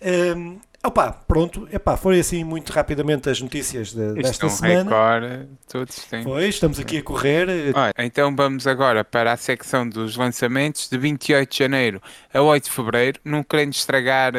Uh, 0.01 0.59
opa, 0.83 1.11
pronto, 1.11 1.67
epá, 1.71 1.97
foi 1.97 2.19
assim 2.19 2.43
muito 2.43 2.71
rapidamente 2.71 3.29
as 3.29 3.41
notícias 3.41 3.93
de, 3.93 4.13
desta 4.13 4.45
um 4.45 4.49
semana. 4.49 4.83
Record, 4.83 5.47
todos 5.67 6.05
têm. 6.05 6.23
Foi, 6.23 6.47
estamos 6.47 6.79
aqui 6.79 6.97
a 6.97 7.03
correr. 7.03 7.47
Olha, 7.75 7.93
então 7.99 8.35
vamos 8.35 8.65
agora 8.65 9.03
para 9.03 9.33
a 9.33 9.37
secção 9.37 9.87
dos 9.87 10.15
lançamentos 10.15 10.89
de 10.89 10.97
28 10.97 11.51
de 11.51 11.57
janeiro 11.57 12.01
a 12.33 12.41
8 12.41 12.63
de 12.63 12.71
fevereiro, 12.71 13.19
não 13.23 13.43
querendo 13.43 13.73
estragar 13.73 14.33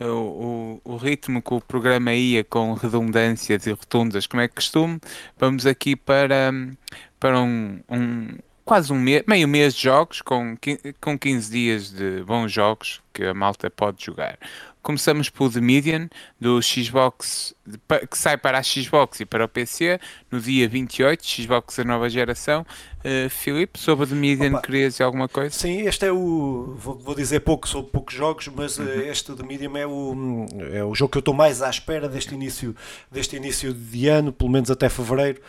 o, 0.00 0.80
o, 0.84 0.92
o, 0.92 0.96
ritmo 0.96 1.42
que 1.42 1.54
o 1.54 1.60
programa 1.60 2.14
ia 2.14 2.44
com 2.44 2.72
redundâncias 2.74 3.66
e 3.66 3.70
rotundas, 3.70 4.26
como 4.26 4.42
é 4.42 4.48
que 4.48 4.54
costume, 4.54 4.98
vamos 5.38 5.66
aqui 5.66 5.96
para, 5.96 6.52
para 7.18 7.40
um, 7.40 7.80
um 7.88 8.28
quase 8.70 8.92
um 8.92 8.98
mês, 9.00 9.24
meio 9.26 9.48
mês 9.48 9.74
de 9.74 9.82
jogos, 9.82 10.22
com, 10.22 10.56
com 11.00 11.18
15 11.18 11.50
dias 11.50 11.90
de 11.90 12.22
bons 12.22 12.52
jogos 12.52 13.02
que 13.12 13.24
a 13.24 13.34
malta 13.34 13.68
pode 13.68 14.04
jogar. 14.04 14.38
Começamos 14.82 15.28
pelo 15.28 15.50
The 15.50 15.60
Median, 15.60 16.08
do 16.40 16.60
Xbox, 16.62 17.54
que 18.10 18.16
sai 18.16 18.36
para 18.38 18.58
a 18.58 18.62
Xbox 18.62 19.20
e 19.20 19.26
para 19.26 19.44
o 19.44 19.48
PC, 19.48 20.00
no 20.30 20.40
dia 20.40 20.68
28, 20.68 21.22
Xbox 21.24 21.76
da 21.76 21.84
nova 21.84 22.08
geração. 22.08 22.64
Uh, 23.02 23.30
Filipe, 23.30 23.78
sobre 23.78 24.06
The 24.06 24.14
Median, 24.14 24.50
Opa. 24.50 24.60
querias 24.60 24.92
dizer 24.92 25.04
alguma 25.04 25.26
coisa? 25.26 25.54
Sim, 25.54 25.86
este 25.86 26.04
é 26.04 26.12
o. 26.12 26.74
Vou, 26.76 26.98
vou 26.98 27.14
dizer 27.14 27.40
pouco 27.40 27.66
sobre 27.66 27.90
poucos 27.90 28.14
jogos, 28.14 28.48
mas 28.48 28.78
uh, 28.78 28.82
este 28.82 29.32
The 29.32 29.42
Medium 29.42 29.76
é 29.76 29.86
o, 29.86 30.46
é 30.70 30.84
o 30.84 30.94
jogo 30.94 31.12
que 31.12 31.16
eu 31.16 31.20
estou 31.20 31.32
mais 31.32 31.62
à 31.62 31.70
espera 31.70 32.10
deste 32.10 32.34
início, 32.34 32.76
deste 33.10 33.36
início 33.36 33.72
de 33.72 34.06
ano, 34.06 34.32
pelo 34.32 34.50
menos 34.50 34.70
até 34.70 34.88
fevereiro. 34.90 35.40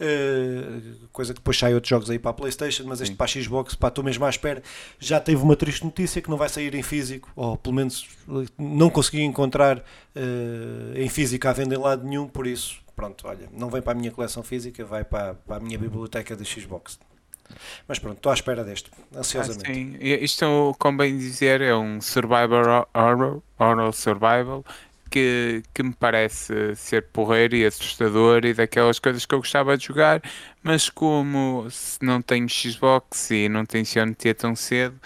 Uh, 0.00 1.08
coisa 1.12 1.34
que 1.34 1.40
depois 1.40 1.58
sai 1.58 1.74
outros 1.74 1.90
jogos 1.90 2.08
aí 2.08 2.18
para 2.18 2.30
a 2.30 2.34
Playstation, 2.34 2.84
mas 2.86 3.00
este 3.00 3.10
Sim. 3.10 3.16
para 3.16 3.26
a 3.26 3.28
Xbox, 3.28 3.74
pá, 3.74 3.88
estou 3.88 4.04
mesmo 4.04 4.24
à 4.24 4.30
espera. 4.30 4.62
Já 5.00 5.18
teve 5.18 5.42
uma 5.42 5.56
triste 5.56 5.84
notícia 5.84 6.22
que 6.22 6.30
não 6.30 6.36
vai 6.36 6.48
sair 6.48 6.74
em 6.76 6.82
físico, 6.82 7.28
ou 7.34 7.56
pelo 7.56 7.74
menos 7.74 8.06
não 8.56 8.88
consegui 8.88 9.22
encontrar 9.22 9.78
uh, 9.78 9.82
em 10.94 11.08
físico 11.08 11.48
à 11.48 11.52
venda 11.52 11.74
em 11.74 11.78
lado 11.78 12.06
nenhum, 12.06 12.28
por 12.28 12.46
isso, 12.46 12.76
pronto, 13.00 13.26
olha, 13.26 13.48
não 13.50 13.70
vem 13.70 13.80
para 13.80 13.92
a 13.92 13.94
minha 13.94 14.10
coleção 14.10 14.42
física, 14.42 14.84
vai 14.84 15.04
para, 15.04 15.34
para 15.34 15.56
a 15.56 15.60
minha 15.60 15.78
biblioteca 15.78 16.36
de 16.36 16.44
Xbox. 16.44 17.00
Mas 17.88 17.98
pronto, 17.98 18.18
estou 18.18 18.30
à 18.30 18.34
espera 18.34 18.62
deste, 18.62 18.90
ansiosamente. 19.16 19.70
Ah, 19.70 19.74
sim, 19.74 19.96
isto, 20.00 20.76
como 20.78 20.98
bem 20.98 21.16
dizer, 21.16 21.62
é 21.62 21.74
um 21.74 22.00
survival 22.00 22.86
horror, 22.94 23.42
horror 23.58 23.92
survival 23.92 24.64
que, 25.10 25.62
que 25.74 25.82
me 25.82 25.92
parece 25.92 26.76
ser 26.76 27.06
porreiro 27.06 27.56
e 27.56 27.64
assustador 27.64 28.44
e 28.44 28.52
daquelas 28.52 28.98
coisas 28.98 29.24
que 29.24 29.34
eu 29.34 29.38
gostava 29.38 29.76
de 29.76 29.86
jogar, 29.86 30.22
mas 30.62 30.90
como 30.90 31.66
não 32.02 32.20
tenho 32.20 32.48
Xbox 32.48 33.30
e 33.30 33.48
não 33.48 33.64
tenciono 33.64 34.14
ter 34.14 34.34
tão 34.34 34.54
cedo, 34.54 35.00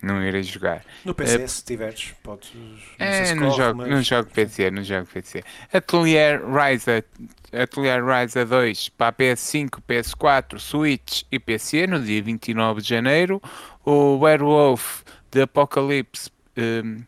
não 0.00 0.22
irei 0.22 0.42
jogar. 0.42 0.84
No 1.04 1.14
PC, 1.14 1.44
uh, 1.44 1.48
se 1.48 1.64
tiveres, 1.64 2.14
podes. 2.22 2.52
Não 2.54 3.06
é, 3.06 3.24
se 3.24 3.34
não, 3.34 3.48
corre, 3.48 3.56
jogo, 3.56 3.78
mas... 3.78 3.88
não 3.90 4.02
jogo 4.02 4.30
PC, 4.30 4.70
não 4.70 4.84
jogo 4.84 5.08
PC. 5.12 5.44
Atelier 5.72 6.40
Ryza, 6.44 7.04
Atelier 7.52 8.04
Ryza 8.04 8.44
2 8.44 8.90
para 8.90 9.12
PS5, 9.12 9.80
PS4, 9.88 10.58
Switch 10.58 11.22
e 11.32 11.38
PC 11.38 11.86
no 11.86 12.00
dia 12.00 12.22
29 12.22 12.80
de 12.80 12.88
janeiro. 12.88 13.42
O 13.84 14.18
Werewolf 14.18 15.02
de 15.30 15.42
Apocalypse 15.42 16.30
um, 16.56 17.02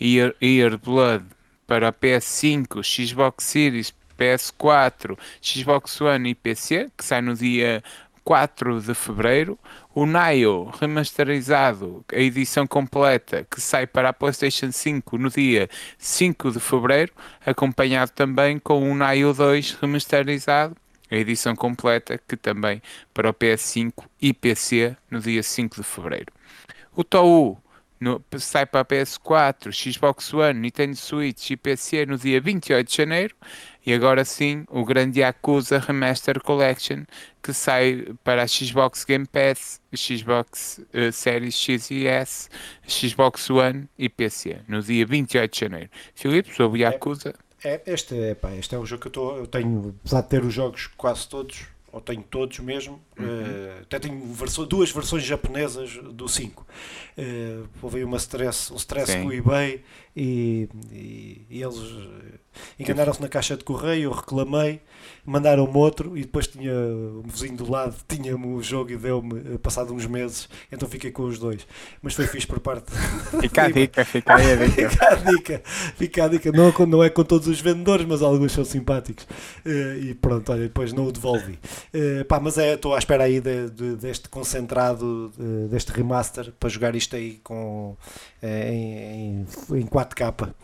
Ear, 0.00 0.34
Ear 0.40 0.78
Blood 0.78 1.24
para 1.66 1.92
PS5, 1.92 2.82
Xbox 2.82 3.44
Series, 3.44 3.94
PS4, 4.18 5.16
Xbox 5.40 6.00
One 6.00 6.30
e 6.30 6.34
PC, 6.34 6.90
que 6.96 7.04
sai 7.04 7.20
no 7.20 7.34
dia 7.34 7.82
4 8.24 8.80
de 8.80 8.94
fevereiro. 8.94 9.58
O 9.94 10.06
Nio 10.06 10.70
remasterizado, 10.80 12.04
a 12.12 12.18
edição 12.18 12.66
completa, 12.66 13.46
que 13.50 13.60
sai 13.60 13.86
para 13.86 14.08
a 14.08 14.12
PlayStation 14.12 14.72
5 14.72 15.18
no 15.18 15.30
dia 15.30 15.68
5 15.98 16.52
de 16.52 16.60
fevereiro, 16.60 17.12
acompanhado 17.44 18.12
também 18.12 18.58
com 18.58 18.90
o 18.90 18.94
Nio 18.94 19.34
2 19.34 19.72
remasterizado, 19.80 20.76
a 21.10 21.14
edição 21.16 21.54
completa, 21.54 22.18
que 22.26 22.36
também 22.36 22.80
para 23.12 23.28
o 23.28 23.34
PS5 23.34 24.04
e 24.20 24.32
PC 24.32 24.96
no 25.10 25.20
dia 25.20 25.42
5 25.42 25.76
de 25.76 25.82
fevereiro. 25.82 26.32
O 26.94 27.04
Tou 27.04 27.62
no, 28.02 28.20
sai 28.36 28.66
para 28.66 28.80
a 28.80 28.84
PS4, 28.84 29.72
Xbox 29.72 30.34
One, 30.34 30.58
Nintendo 30.58 30.96
Switch 30.96 31.50
e 31.50 31.56
PC 31.56 32.04
no 32.04 32.18
dia 32.18 32.40
28 32.40 32.88
de 32.88 32.96
janeiro. 32.96 33.34
E 33.84 33.92
agora 33.92 34.24
sim, 34.24 34.64
o 34.70 34.84
grande 34.84 35.20
Yakuza 35.20 35.78
Remaster 35.78 36.40
Collection 36.40 37.04
que 37.42 37.52
sai 37.52 38.06
para 38.22 38.44
a 38.44 38.46
Xbox 38.46 39.04
Game 39.04 39.26
Pass, 39.26 39.80
Xbox 39.94 40.80
uh, 40.94 41.10
Series 41.12 41.56
X 41.56 41.90
e 41.90 42.06
S, 42.06 42.48
Xbox 42.86 43.50
One 43.50 43.88
e 43.98 44.08
PC 44.08 44.60
no 44.68 44.80
dia 44.80 45.04
28 45.04 45.52
de 45.52 45.60
janeiro. 45.60 45.90
Filipe, 46.14 46.54
sobre 46.54 46.82
Yakuza. 46.82 47.34
É, 47.64 47.74
é, 47.74 47.82
este, 47.86 48.16
é, 48.16 48.34
pá, 48.34 48.54
este 48.54 48.74
é 48.74 48.78
o 48.78 48.86
jogo 48.86 49.02
que 49.02 49.08
eu, 49.08 49.12
tô, 49.12 49.36
eu 49.36 49.46
tenho, 49.46 49.94
apesar 50.00 50.20
de 50.20 50.28
ter 50.28 50.44
os 50.44 50.54
jogos 50.54 50.88
quase 50.96 51.28
todos, 51.28 51.66
ou 51.92 52.00
tenho 52.00 52.22
todos 52.22 52.58
mesmo, 52.60 53.00
uhum. 53.18 53.24
uh, 53.26 53.82
até 53.82 53.98
tenho 53.98 54.24
versões, 54.32 54.66
duas 54.66 54.90
versões 54.90 55.24
japonesas 55.24 55.92
do 55.96 56.26
5. 56.26 56.62
Uh, 56.62 56.66
eh, 57.18 57.62
houve 57.82 58.02
uma 58.02 58.16
stress, 58.16 58.72
um 58.72 58.76
stress 58.76 59.12
Sim. 59.12 59.22
com 59.22 59.28
o 59.28 59.32
eBay 59.32 59.84
e, 60.16 60.68
e, 60.90 61.46
e 61.50 61.62
eles 61.62 61.78
enganaram-se 62.78 63.20
na 63.20 63.28
caixa 63.28 63.56
de 63.56 63.64
correio, 63.64 64.04
eu 64.04 64.12
reclamei, 64.12 64.80
mandaram-me 65.24 65.76
outro 65.76 66.16
e 66.16 66.22
depois 66.22 66.46
tinha 66.46 66.72
um 66.72 67.22
vizinho 67.26 67.56
do 67.56 67.70
lado, 67.70 67.94
tinha-me 68.08 68.46
o 68.46 68.62
jogo 68.62 68.90
e 68.90 68.96
deu-me, 68.96 69.54
eh, 69.54 69.58
passado 69.58 69.94
uns 69.94 70.06
meses, 70.06 70.48
então 70.70 70.88
fiquei 70.88 71.10
com 71.10 71.24
os 71.24 71.38
dois. 71.38 71.66
Mas 72.02 72.14
foi 72.14 72.26
fixe 72.26 72.46
por 72.46 72.60
parte. 72.60 72.92
Fica 73.40 73.62
a 73.62 73.70
dica, 73.70 74.04
fica 74.04 74.34
aí 74.34 74.52
a 74.52 74.56
dica. 74.56 74.90
fica 74.90 75.08
a 75.08 75.14
dica, 75.14 75.62
fica 75.64 76.24
a 76.24 76.28
dica. 76.28 76.52
Não, 76.52 76.68
é 76.68 76.86
não 76.86 77.02
é 77.02 77.10
com 77.10 77.24
todos 77.24 77.48
os 77.48 77.60
vendedores, 77.60 78.04
mas 78.06 78.22
alguns 78.22 78.52
são 78.52 78.64
simpáticos. 78.64 79.26
Eh, 79.64 79.98
e 80.02 80.14
pronto, 80.14 80.52
olha, 80.52 80.62
depois 80.62 80.92
não 80.92 81.06
o 81.06 81.12
devolvi. 81.12 81.58
Eh, 81.92 82.24
pá, 82.24 82.40
mas 82.40 82.58
é, 82.58 82.74
estou 82.74 82.94
à 82.94 82.98
espera 82.98 83.24
aí 83.24 83.40
de, 83.40 83.70
de, 83.70 83.96
deste 83.96 84.28
concentrado, 84.28 85.32
deste 85.70 85.92
remaster, 85.92 86.52
para 86.58 86.68
jogar 86.68 86.94
isto 86.94 87.16
aí 87.16 87.40
com, 87.42 87.96
em, 88.42 89.46
em, 89.70 89.78
em 89.80 89.86
4K. 90.04 90.54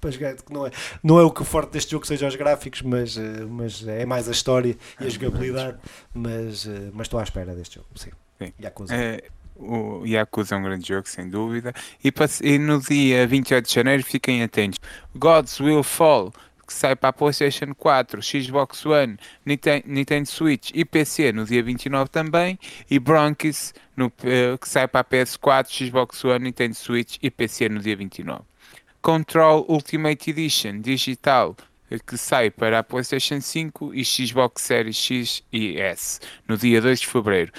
para 0.00 0.10
jogar, 0.10 0.34
não 0.50 0.66
é, 0.66 0.70
não 1.02 1.18
é 1.18 1.22
o 1.22 1.30
que 1.30 1.42
o 1.42 1.44
forte 1.44 1.72
deste 1.72 1.92
jogo 1.92 2.06
seja 2.06 2.26
os 2.26 2.36
gráficos, 2.36 2.82
mas, 2.82 3.16
eh, 3.16 3.46
mas 3.48 3.86
é 3.86 4.04
mais 4.04 4.28
a 4.28 4.32
história 4.32 4.76
e 5.00 5.06
a 5.06 5.08
jogabilidade. 5.08 5.78
Mas, 6.12 6.66
eh, 6.66 6.90
mas 6.92 7.06
estou 7.06 7.18
à 7.18 7.22
espera 7.22 7.54
deste 7.54 7.76
jogo, 7.76 7.88
sim. 7.94 8.10
sim. 8.38 8.52
Yakuza. 8.60 8.94
É, 8.94 9.24
o 9.56 10.04
Yakuza 10.04 10.54
é 10.54 10.58
um 10.58 10.62
grande 10.62 10.86
jogo, 10.86 11.08
sem 11.08 11.28
dúvida. 11.28 11.72
E, 12.02 12.12
e 12.42 12.58
no 12.58 12.80
dia 12.80 13.26
28 13.26 13.66
de 13.66 13.74
janeiro, 13.74 14.02
fiquem 14.02 14.42
atentos: 14.42 14.78
Gods 15.14 15.60
Will 15.60 15.82
Fall 15.82 16.32
que 16.64 16.72
sai 16.72 16.96
para 16.96 17.10
a 17.10 17.12
PlayStation 17.12 17.74
4, 17.74 18.22
Xbox 18.22 18.84
One, 18.86 19.16
Nintendo 19.44 20.26
Switch 20.26 20.70
e 20.74 20.84
PC 20.84 21.32
no 21.32 21.44
dia 21.44 21.62
29 21.62 22.10
também, 22.10 22.58
e 22.90 22.98
Bronx 22.98 23.74
no, 23.96 24.06
uh, 24.06 24.58
que 24.60 24.68
sai 24.68 24.88
para 24.88 25.00
a 25.00 25.04
PS4, 25.04 25.86
Xbox 25.86 26.24
One, 26.24 26.44
Nintendo 26.44 26.74
Switch 26.74 27.18
e 27.22 27.30
PC 27.30 27.68
no 27.68 27.80
dia 27.80 27.96
29. 27.96 28.42
Control 29.00 29.66
Ultimate 29.68 30.30
Edition 30.30 30.80
digital 30.80 31.56
que 32.06 32.16
sai 32.16 32.50
para 32.50 32.78
a 32.78 32.82
PlayStation 32.82 33.40
5 33.40 33.94
e 33.94 34.04
Xbox 34.04 34.62
Series 34.62 34.96
X 34.96 35.42
e 35.52 35.78
S 35.78 36.20
no 36.48 36.56
dia 36.56 36.80
2 36.80 37.00
de 37.00 37.06
fevereiro. 37.06 37.52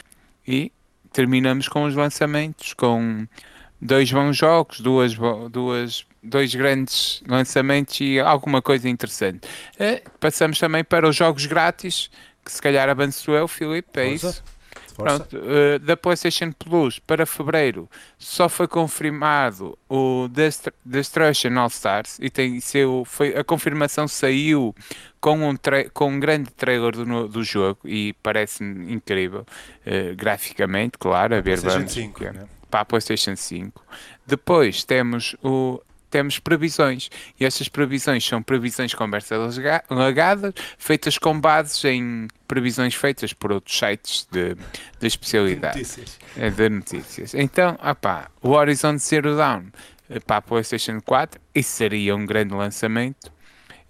E 0.48 0.72
terminamos 1.12 1.68
com 1.68 1.86
os 1.86 1.96
lançamentos, 1.96 2.74
com 2.74 3.28
dois 3.86 4.12
bons 4.12 4.36
jogos, 4.36 4.80
duas, 4.80 5.15
duas, 5.52 6.06
dois 6.21 6.54
grandes 6.54 7.21
lançamentos 7.28 8.00
e 8.02 8.19
alguma 8.19 8.62
coisa 8.62 8.89
interessante. 8.89 9.48
E 9.80 10.02
passamos 10.19 10.60
também 10.60 10.84
para 10.84 11.08
os 11.08 11.15
jogos 11.15 11.45
grátis, 11.45 12.10
que 12.43 12.52
se 12.52 12.62
calhar 12.62 12.89
avançou 12.89 13.41
o 13.41 13.48
Filipe, 13.48 14.00
é 14.00 14.10
Força. 14.10 14.28
isso? 14.30 14.43
Força. 14.95 15.19
Pronto, 15.19 15.38
uh, 15.38 15.80
da 15.80 15.98
PlayStation 15.98 16.54
Plus 16.54 17.00
para 17.00 17.26
fevereiro 17.26 17.89
só 18.17 18.48
foi 18.48 18.65
confirmado 18.65 19.78
o 19.89 20.30
Dest 20.30 20.67
Destruction 20.86 21.60
All 21.60 21.67
Stars 21.67 22.17
e 22.19 22.30
tem 22.30 22.62
seu, 22.62 23.04
foi, 23.06 23.36
a 23.36 23.43
confirmação 23.43 24.08
saiu 24.08 24.74
com 25.19 25.50
um, 25.50 25.56
com 25.93 26.12
um 26.12 26.19
grande 26.19 26.50
trailer 26.52 26.93
do, 26.93 27.28
do 27.28 27.43
jogo 27.43 27.80
e 27.84 28.13
parece-me 28.24 28.93
incrível 28.93 29.41
uh, 29.41 30.15
graficamente, 30.15 30.98
claro, 30.98 31.36
a 31.36 31.41
ver 31.41 31.60
vamos. 31.60 31.91
5, 31.91 32.24
né? 32.24 32.48
Para 32.76 32.82
a 32.82 32.86
PlayStation 32.86 33.38
5. 33.38 33.82
Depois 34.28 34.84
temos 34.84 35.34
o 35.42 35.82
temos 36.10 36.40
previsões. 36.40 37.10
E 37.40 37.46
estas 37.46 37.70
previsões 37.70 38.26
são 38.28 38.44
previsões 38.44 38.94
conversas 38.94 39.58
lagadas, 39.90 40.54
feitas 40.78 41.18
com 41.18 41.40
bases 41.40 41.86
em 41.86 42.28
previsões 42.46 42.94
feitas 42.94 43.32
por 43.32 43.54
outros 43.54 43.80
sites 43.80 44.28
de, 44.30 44.56
de 45.00 45.08
especialidade. 45.08 45.76
De 45.76 45.84
notícias. 45.84 46.20
É, 46.36 46.50
de 46.50 46.70
notícias. 46.70 47.34
Então, 47.34 47.80
opá, 47.82 48.30
o 48.42 48.50
Horizon 48.50 48.98
Zero 48.98 49.38
Dawn 49.38 49.68
eh, 50.10 50.20
para 50.20 50.38
a 50.38 50.42
PlayStation 50.42 51.00
4, 51.00 51.40
isso 51.56 51.70
seria 51.78 52.14
um 52.14 52.26
grande 52.26 52.54
lançamento. 52.54 53.32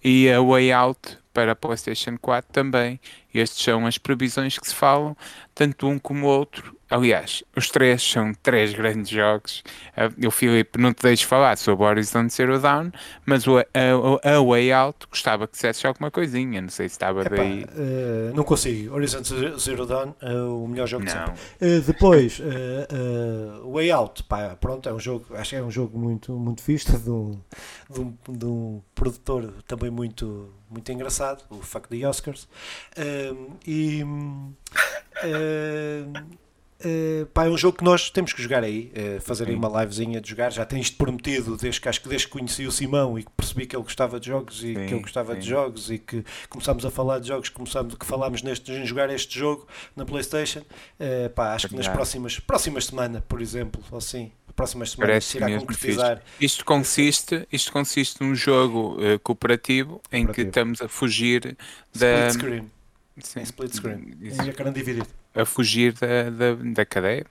E 0.02 0.30
a 0.30 0.40
Way 0.40 0.70
Out 0.70 1.18
para 1.32 1.52
a 1.52 1.56
PlayStation 1.56 2.16
4 2.16 2.52
também. 2.52 3.00
Estas 3.34 3.60
são 3.60 3.84
as 3.84 3.98
previsões 3.98 4.56
que 4.56 4.68
se 4.68 4.74
falam, 4.76 5.16
tanto 5.52 5.88
um 5.88 5.98
como 5.98 6.26
o 6.26 6.30
outro. 6.30 6.75
Aliás, 6.88 7.42
os 7.56 7.68
três 7.68 8.00
são 8.00 8.32
três 8.32 8.72
grandes 8.72 9.10
jogos. 9.10 9.64
O 10.24 10.30
Filipe 10.30 10.78
não 10.78 10.94
te 10.94 11.02
deixo 11.02 11.26
falar 11.26 11.58
sobre 11.58 11.84
Horizon 11.84 12.28
Zero 12.28 12.60
Dawn, 12.60 12.90
mas 13.24 13.44
o, 13.46 13.58
a, 13.58 13.64
a, 14.22 14.40
Way 14.40 14.72
Out 14.72 15.06
gostava 15.10 15.48
que 15.48 15.54
dissesse 15.54 15.84
alguma 15.84 16.12
coisinha. 16.12 16.62
Não 16.62 16.68
sei 16.68 16.88
se 16.88 16.94
estava 16.94 17.22
Epá, 17.22 17.36
daí. 17.36 17.64
Uh, 17.64 18.34
não 18.34 18.44
consigo. 18.44 18.94
Horizon 18.94 19.22
Zero 19.58 19.84
Dawn 19.84 20.14
é 20.20 20.32
o 20.32 20.66
melhor 20.68 20.86
jogo 20.86 21.04
não. 21.04 21.12
de 21.12 21.18
sempre. 21.18 21.78
Uh, 21.78 21.80
depois, 21.80 22.38
uh, 22.38 23.72
Way 23.72 23.90
Out, 23.90 24.22
pá, 24.24 24.56
pronto, 24.60 24.88
é 24.88 24.92
um 24.92 25.00
jogo, 25.00 25.26
acho 25.34 25.50
que 25.50 25.56
é 25.56 25.62
um 25.62 25.70
jogo 25.70 25.98
muito, 25.98 26.32
muito 26.34 26.62
fixe 26.62 26.96
de 26.96 27.10
um, 27.10 27.40
de 27.90 28.00
um, 28.00 28.16
de 28.28 28.46
um 28.46 28.80
produtor 28.94 29.52
também 29.66 29.90
muito, 29.90 30.54
muito 30.70 30.92
engraçado, 30.92 31.42
o 31.50 31.56
Fuck 31.56 31.88
the 31.88 32.06
Oscars. 32.06 32.48
e. 33.66 34.04
Uh, 36.84 37.24
pá, 37.26 37.46
é 37.46 37.48
um 37.48 37.56
jogo 37.56 37.78
que 37.78 37.84
nós 37.84 38.10
temos 38.10 38.34
que 38.34 38.42
jogar 38.42 38.62
aí, 38.62 38.92
uh, 38.94 39.20
fazer 39.22 39.48
aí 39.48 39.54
uma 39.54 39.68
livezinha 39.80 40.20
de 40.20 40.28
jogar. 40.28 40.52
Já 40.52 40.64
tens 40.66 40.90
prometido 40.90 41.56
desde 41.56 41.80
que 41.80 41.88
acho 41.88 42.00
que 42.02 42.08
desde 42.08 42.26
que 42.26 42.32
conheci 42.34 42.66
o 42.66 42.70
Simão 42.72 43.18
e 43.18 43.24
que 43.24 43.30
percebi 43.34 43.66
que 43.66 43.74
ele 43.74 43.82
gostava 43.82 44.20
de 44.20 44.26
jogos 44.26 44.62
e 44.62 44.74
Sim, 44.74 44.86
que 44.86 44.92
eu 44.94 45.00
gostava 45.00 45.32
sim. 45.34 45.40
de 45.40 45.48
jogos 45.48 45.90
e 45.90 45.98
que 45.98 46.22
começámos 46.50 46.84
a 46.84 46.90
falar 46.90 47.18
de 47.18 47.28
jogos, 47.28 47.48
começámos 47.48 47.94
que 47.94 48.04
falámos 48.04 48.42
neste, 48.42 48.70
em 48.72 48.84
jogar 48.84 49.08
este 49.08 49.38
jogo 49.38 49.66
na 49.96 50.04
Playstation. 50.04 50.60
Uh, 50.60 51.30
pá, 51.34 51.54
acho 51.54 51.68
que 51.68 51.74
nas 51.74 51.88
próximas, 51.88 52.38
próximas 52.38 52.84
semanas, 52.86 53.22
por 53.26 53.40
exemplo, 53.40 53.82
ou 53.90 53.96
assim, 53.98 54.30
próximas 54.54 54.90
semanas 54.90 55.12
Parece 55.12 55.26
se 55.28 55.36
irá 55.38 55.46
mesmo 55.46 55.60
concretizar. 55.66 56.22
Isto 56.40 56.64
consiste, 56.64 57.46
isto 57.52 57.72
consiste 57.72 58.22
num 58.22 58.34
jogo 58.34 58.96
eh, 59.00 59.18
cooperativo 59.18 60.00
em 60.10 60.26
que 60.26 60.26
Cooperativo. 60.26 60.48
estamos 60.48 60.82
a 60.82 60.88
fugir 60.88 61.56
da. 61.94 62.28
Split 62.28 62.32
screen. 62.32 62.70
Sim, 63.18 63.40
Em 63.40 63.42
split 63.44 63.74
screen. 63.74 64.14
isso. 64.20 64.42
Em 64.42 64.48
ecrã 64.48 64.72
dividido. 64.72 65.06
A 65.36 65.44
fugir 65.44 65.92
da, 65.92 66.30
da, 66.30 66.54
da 66.54 66.84
cadeia. 66.84 67.26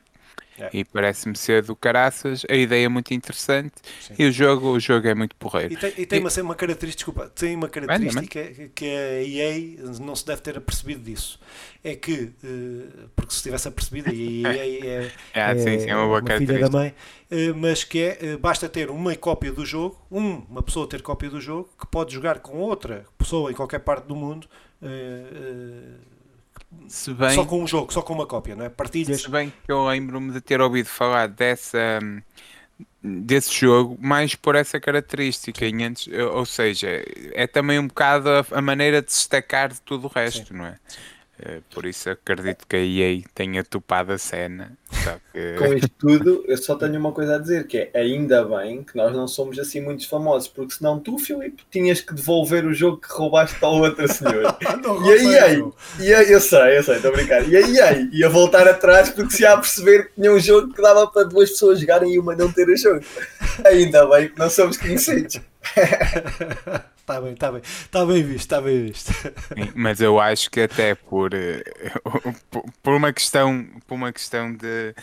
É. 0.58 0.70
E 0.72 0.86
parece-me 0.86 1.36
ser 1.36 1.64
do 1.64 1.76
caraças, 1.76 2.46
a 2.50 2.56
ideia 2.56 2.86
é 2.86 2.88
muito 2.88 3.14
interessante 3.14 3.74
Sim. 4.00 4.14
e 4.18 4.26
o 4.26 4.32
jogo, 4.32 4.70
o 4.70 4.80
jogo 4.80 5.06
é 5.06 5.14
muito 5.14 5.36
porreiro. 5.36 5.74
E 5.74 5.76
tem, 5.76 5.94
e 5.98 6.06
tem 6.06 6.20
uma, 6.22 6.30
uma 6.44 6.56
característica, 6.56 7.12
desculpa, 7.12 7.30
tem 7.36 7.56
uma 7.58 7.68
característica 7.68 8.70
que 8.74 8.86
a 8.86 9.22
EA 9.22 9.84
não 10.00 10.16
se 10.16 10.26
deve 10.26 10.42
ter 10.42 10.58
apercebido 10.58 11.02
disso. 11.02 11.42
É 11.84 11.94
que, 11.96 12.32
eh, 12.42 13.08
porque 13.18 13.34
se 13.34 13.44
tivesse 13.44 13.68
apercebido, 13.68 14.10
a 14.10 14.14
EA 14.14 15.12
é, 15.36 15.42
Ah, 15.42 15.58
sim, 15.58 15.78
sim, 15.78 15.90
é 15.90 15.96
uma 15.96 16.08
boa 16.08 16.22
filha 16.38 16.64
da 16.64 16.70
característica. 16.70 16.70
mãe, 16.70 16.96
eh, 17.30 17.52
mas 17.54 17.84
que 17.84 18.00
é, 18.00 18.18
eh, 18.22 18.38
basta 18.38 18.70
ter 18.70 18.90
uma 18.90 19.14
cópia 19.18 19.52
do 19.52 19.66
jogo, 19.66 20.00
um, 20.10 20.38
uma 20.50 20.64
pessoa 20.64 20.88
ter 20.88 21.02
cópia 21.02 21.30
do 21.30 21.42
jogo, 21.42 21.70
que 21.78 21.86
pode 21.88 22.14
jogar 22.14 22.40
com 22.40 22.60
outra 22.60 23.06
pessoa 23.18 23.52
em 23.52 23.54
qualquer 23.54 23.80
parte 23.80 24.06
do 24.08 24.16
mundo, 24.16 24.48
Se 26.88 27.14
bem, 27.14 27.36
só 27.36 27.46
com 27.46 27.64
um 27.64 27.68
jogo, 27.68 27.92
só 27.92 28.02
com 28.02 28.14
uma 28.14 28.26
cópia, 28.26 28.56
não 28.56 28.66
é? 28.66 28.70
Partilhas. 28.70 29.22
se 29.22 29.30
bem 29.30 29.52
que 29.66 29.72
eu 29.72 29.86
lembro-me 29.86 30.32
de 30.32 30.42
ter 30.42 30.62
ouvido 30.62 30.88
falar 30.88 31.28
dessa 31.28 32.00
desse 33.02 33.54
jogo 33.54 33.98
mais 34.02 34.36
por 34.36 34.56
essa 34.56 34.80
característica, 34.80 35.66
antes, 35.66 36.08
ou 36.34 36.46
seja, 36.46 37.04
é 37.34 37.46
também 37.46 37.78
um 37.80 37.88
bocado 37.88 38.30
a, 38.30 38.46
a 38.52 38.62
maneira 38.62 39.02
de 39.02 39.12
se 39.12 39.20
destacar 39.20 39.72
de 39.72 39.82
tudo 39.82 40.08
o 40.08 40.10
resto, 40.10 40.54
não 40.54 40.66
é? 40.66 40.72
Eh, 40.72 40.80
Por 41.74 41.86
isso 41.86 42.10
acredito 42.10 42.66
que 42.68 42.76
a 42.76 42.80
EA 42.80 43.22
tenha 43.34 43.64
topado 43.64 44.14
a 44.14 44.18
cena. 44.18 44.72
Só 44.90 45.18
que- 45.34 45.56
Com 45.60 45.74
isto 45.74 45.90
tudo, 46.00 46.44
eu 46.48 46.58
só 46.58 46.76
tenho 46.76 46.98
uma 46.98 47.12
coisa 47.12 47.36
a 47.36 47.38
dizer, 47.38 47.68
que 47.68 47.78
é 47.94 48.00
ainda 48.00 48.44
bem 48.46 48.84
que 48.84 48.96
nós 48.96 49.14
não 49.14 49.28
somos 49.28 49.60
assim 49.60 49.82
muito 49.82 50.08
famosos, 50.08 50.48
porque 50.48 50.74
senão 50.76 50.98
tu, 51.00 51.18
Filipe, 51.18 51.64
tinhas 51.70 52.00
que 52.00 52.14
devolver 52.14 52.66
o 52.66 52.74
jogo 52.74 52.98
que 52.98 53.12
roubaste 53.12 53.58
ao 53.62 53.74
outro 53.76 54.08
senhor. 54.12 54.56
Não, 54.82 55.06
E 55.06 55.12
a 55.12 55.16
EA, 55.24 55.42
Rafael. 55.42 55.76
e 56.00 56.14
a, 56.14 56.24
eu 56.24 56.40
sei, 56.40 56.78
eu 56.78 56.84
sei, 56.84 56.96
estou 56.96 57.12
a 57.12 57.14
brincar. 57.16 57.48
E 57.50 57.58
a 57.58 57.62
EA 57.62 58.10
ia 58.14 58.30
voltar 58.30 58.68
atrás 58.68 59.10
porque 59.10 59.36
se 59.36 59.42
ia 59.44 59.52
a 59.54 59.58
perceber 59.58 60.06
que 60.10 60.16
tinha 60.22 60.32
um 60.32 60.40
jogo 60.40 60.74
que 60.74 60.82
dava 60.82 61.06
para 61.08 61.24
duas 61.24 61.50
pessoas 61.50 61.80
jogarem 61.80 62.14
e 62.14 62.20
uma 62.20 62.36
não 62.36 62.50
ter 62.52 62.68
o 62.70 62.78
jogo. 62.78 63.04
Ainda 63.66 64.06
bem 64.08 64.30
que 64.30 64.40
não 64.40 64.50
somos 64.50 64.78
conhecidos. 64.78 65.40
Está 66.98 67.22
bem, 67.22 67.34
está 67.34 67.52
bem. 67.52 67.62
Está 67.64 68.06
bem 68.06 68.24
visto, 68.24 68.40
está 68.40 68.62
bem 68.62 68.86
visto. 68.86 69.12
Mas 69.76 70.00
eu 70.02 70.20
acho 70.20 70.50
que 70.50 70.62
até 70.62 70.96
por, 70.96 71.34
eh, 71.34 71.64
por- 72.50 72.66
por 72.82 72.94
uma 72.94 73.12
questão, 73.14 73.66
por 73.88 73.96
uma 73.96 74.12
questão 74.12 74.54
de, 74.54 74.96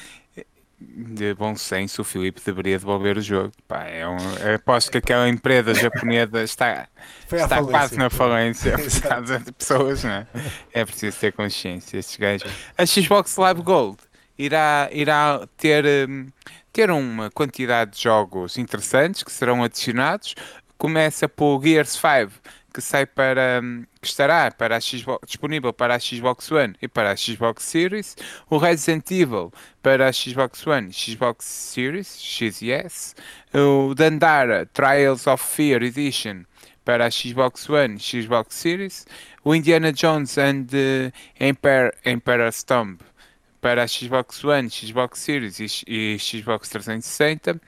de 0.81 1.35
bom 1.35 1.55
senso, 1.55 2.03
o 2.03 2.05
Filipe 2.05 2.41
deveria 2.45 2.79
devolver 2.79 3.17
o 3.17 3.21
jogo. 3.21 3.53
Pá, 3.69 3.85
é 3.85 4.07
um, 4.07 4.17
aposto 4.55 4.91
que 4.91 4.99
aquela 4.99 5.29
empresa 5.29 5.75
japonesa 5.75 6.43
está, 6.43 6.89
está 7.31 7.63
quase 7.63 7.97
na 7.97 8.11
falência 8.11 8.77
por 8.79 9.41
de 9.41 9.53
pessoas, 9.53 10.05
não 10.05 10.11
é? 10.11 10.27
É 10.73 10.85
preciso 10.85 11.19
ter 11.19 11.33
consciência. 11.33 11.99
Estes 11.99 12.17
gajos. 12.17 12.51
A 12.77 12.85
Xbox 12.87 13.37
Live 13.37 13.63
Gold 13.63 13.99
irá, 14.39 14.89
irá 14.93 15.47
ter, 15.57 15.85
hum, 16.09 16.27
ter 16.73 16.91
uma 16.91 17.31
quantidade 17.31 17.93
de 17.93 18.03
jogos 18.03 18.59
interessantes 18.59 19.23
que 19.23 19.31
serão 19.31 19.63
adicionados. 19.63 20.35
Começa 20.83 21.29
por 21.29 21.63
Gears 21.63 21.91
5, 21.91 22.33
que 22.75 22.81
sai 22.81 23.07
para 23.07 23.61
hum, 23.63 23.85
que 24.01 24.09
estará 24.09 24.51
para 24.51 24.81
Xbox, 24.81 25.21
disponível 25.29 25.73
para 25.73 25.95
a 25.95 25.99
Xbox 26.01 26.51
One 26.51 26.75
e 26.83 26.89
para 26.89 27.13
a 27.13 27.17
Xbox 27.17 27.63
Series, 27.63 28.17
o 28.51 28.57
Resident 28.57 29.09
Evil 29.13 29.53
para 29.81 30.09
a 30.09 30.13
Xbox 30.13 30.67
One, 30.67 30.93
Xbox 30.93 31.45
Series, 31.45 32.21
X 32.21 32.63
e 32.63 32.73
S, 32.73 33.15
o 33.55 33.95
Dandara 33.95 34.67
Trials 34.73 35.29
of 35.29 35.41
Fear 35.55 35.85
Edition 35.85 36.43
para 36.85 37.07
a 37.07 37.11
Xbox 37.13 37.71
One, 37.71 37.97
Xbox 38.01 38.57
Series, 38.57 39.07
o 39.45 39.55
Indiana 39.55 39.93
Jones 39.93 40.37
and 40.37 40.65
the 40.65 41.13
Emperor, 41.39 41.95
Emperor's 42.05 42.65
Tomb 42.65 42.99
para 43.61 43.85
a 43.85 43.87
Xbox 43.87 44.43
One, 44.43 44.69
Xbox 44.69 45.21
Series 45.21 45.61
e, 45.61 45.67
e 45.87 46.19
Xbox 46.19 46.71
360 46.71 47.61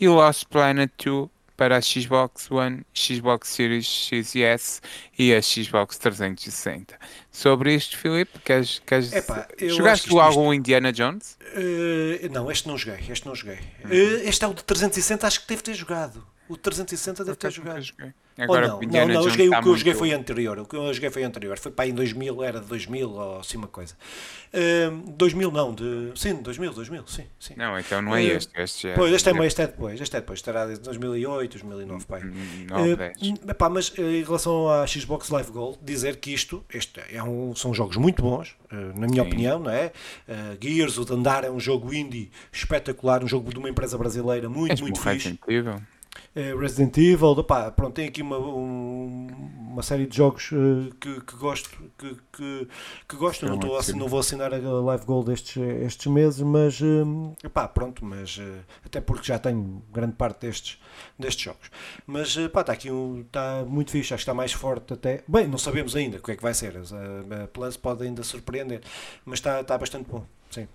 e 0.00 0.08
Lost 0.08 0.46
Planet 0.48 0.90
2 0.98 1.35
para 1.56 1.76
a 1.78 1.80
Xbox 1.80 2.50
One, 2.50 2.82
Xbox 2.94 3.48
Series 3.48 3.86
X 3.86 4.34
e 4.34 4.42
S 4.42 4.80
e 5.18 5.34
a 5.34 5.40
Xbox 5.40 5.96
360. 5.98 6.98
Sobre 7.30 7.74
isto, 7.74 7.96
Filipe, 7.96 8.38
queres, 8.44 8.80
queres 8.84 9.12
Epá, 9.12 9.46
jogaste 9.60 10.06
isto- 10.08 10.20
algum 10.20 10.52
Indiana 10.52 10.92
Jones? 10.92 11.36
Eh, 11.54 12.28
não, 12.30 12.50
este 12.50 12.68
não 12.68 12.76
joguei. 12.76 13.04
Este 13.08 13.26
não 13.26 13.34
joguei. 13.34 13.58
Uhum. 13.84 13.90
Eh, 13.90 14.28
este 14.28 14.44
é 14.44 14.48
o 14.48 14.54
de 14.54 14.62
360, 14.64 15.26
acho 15.26 15.40
que 15.42 15.48
deve 15.48 15.62
ter 15.62 15.74
jogado. 15.74 16.26
O 16.48 16.54
de 16.54 16.60
360 16.60 17.24
deve 17.24 17.36
ter 17.36 17.50
jogado. 17.50 17.80
joguei. 17.82 18.12
Ou 18.38 18.44
Agora 18.44 18.68
não, 18.68 18.80
não, 18.80 19.08
não, 19.08 19.14
eu 19.24 19.30
joguei, 19.30 19.48
o 19.48 19.50
que 19.50 19.56
eu 19.56 19.76
joguei 19.76 19.94
muito- 19.94 19.98
foi 19.98 20.12
anterior. 20.12 20.58
O 20.58 20.66
que 20.66 20.76
eu 20.76 20.92
joguei 20.92 21.08
foi 21.10 21.24
anterior. 21.24 21.58
Foi 21.58 21.72
para 21.72 21.88
em 21.88 21.94
2000, 21.94 22.42
era 22.44 22.60
de 22.60 22.66
2000 22.66 23.08
ou 23.10 23.38
assim 23.40 23.56
uma 23.56 23.66
coisa. 23.66 23.94
Eh, 24.52 24.90
2000 25.16 25.50
não, 25.50 25.74
de. 25.74 26.12
Sim, 26.16 26.34
2000, 26.42 26.74
2000, 26.74 27.06
sim. 27.06 27.24
sim. 27.40 27.54
Não, 27.56 27.78
então 27.78 28.02
não 28.02 28.14
é 28.14 28.22
Eh, 28.24 28.36
este. 28.36 28.52
Este 28.60 28.88
já 28.90 28.94
Pois, 28.94 29.12
este 29.14 29.30
é, 29.30 29.46
este 29.46 29.62
é 29.62 29.66
depois, 29.66 29.98
este 30.00 30.16
é 30.16 30.20
depois, 30.20 30.38
estará 30.38 30.66
de 30.66 30.78
2008, 30.80 31.52
2009, 31.52 32.04
pai. 32.04 32.22
Hum, 32.24 32.66
Não, 32.68 32.96
10. 32.96 33.16
epá, 33.48 33.70
mas 33.70 33.90
eh, 33.98 34.02
em 34.02 34.22
relação 34.22 34.68
à 34.68 34.86
Xbox 34.86 35.30
Live 35.30 35.50
Gold, 35.50 35.78
dizer 35.82 36.16
que 36.16 36.30
isto 36.34 36.62
este 36.72 37.00
é 37.10 37.22
um, 37.22 37.54
são 37.56 37.72
jogos 37.72 37.96
muito 37.96 38.22
bons, 38.22 38.54
eh, 38.70 38.74
na 38.94 39.06
minha 39.06 39.22
Sim. 39.22 39.28
opinião, 39.28 39.58
não 39.60 39.70
é? 39.70 39.92
Eh, 40.28 40.58
Gears, 40.60 40.98
o 40.98 41.06
Dandar 41.06 41.42
é 41.42 41.50
um 41.50 41.58
jogo 41.58 41.94
indie 41.94 42.30
espetacular, 42.52 43.24
um 43.24 43.28
jogo 43.28 43.50
de 43.50 43.58
uma 43.58 43.70
empresa 43.70 43.96
brasileira 43.96 44.46
muito, 44.46 44.68
Mesmo 44.72 44.84
muito 44.88 45.00
fixe. 45.00 45.10
Resident 45.30 45.40
Evil. 45.48 45.80
Eh, 46.36 46.54
Resident 46.54 46.98
Evil, 46.98 47.28
opá, 47.28 47.70
pronto, 47.70 47.94
tem 47.94 48.06
aqui 48.08 48.20
uma, 48.20 48.38
um- 48.38 49.26
uma 49.70 49.82
série 49.82 50.06
de 50.06 50.14
jogos 50.14 50.52
uh, 50.52 50.94
que, 51.00 51.20
que, 51.22 51.34
gosto, 51.36 51.70
que, 51.98 52.14
que, 52.30 52.68
que 53.08 53.16
gosto. 53.16 53.46
É 53.46 53.48
não, 53.48 53.54
estou 53.54 53.76
assim, 53.78 53.92
não 53.94 54.06
vou 54.06 54.20
assinar 54.20 54.52
a 54.52 54.58
Live 54.58 55.06
Gold 55.06 55.32
estes, 55.32 55.56
estes 55.56 56.06
meses, 56.12 56.42
mas 56.42 56.78
uh, 56.82 57.34
pá, 57.54 57.66
pronto, 57.66 58.04
mas 58.04 58.36
uh, 58.36 58.58
até 58.84 59.00
porque 59.00 59.24
já 59.26 59.38
tenho 59.38 59.82
grande 59.90 60.12
parte 60.14 60.40
destes, 60.42 60.78
destes 61.18 61.42
jogos. 61.42 61.70
Mas 62.06 62.36
pá, 62.52 62.60
está 62.60 62.72
aqui 62.74 62.90
um, 62.90 63.22
está 63.22 63.64
muito 63.66 63.90
fixe, 63.90 64.12
acho 64.12 64.20
que 64.20 64.22
está 64.24 64.34
mais 64.34 64.52
forte 64.52 64.92
até. 64.92 65.24
Bem, 65.26 65.46
não 65.48 65.56
sabemos 65.58 65.96
ainda 65.96 66.18
o 66.18 66.22
que 66.22 66.32
é 66.32 66.36
que 66.36 66.42
vai 66.42 66.52
ser. 66.52 66.76
A, 66.76 67.44
a 67.44 67.48
Plus 67.48 67.78
pode 67.78 68.04
ainda 68.04 68.22
surpreender, 68.22 68.82
mas 69.24 69.38
está, 69.38 69.62
está 69.62 69.78
bastante 69.78 70.10
bom. 70.10 70.24
Sim. 70.50 70.68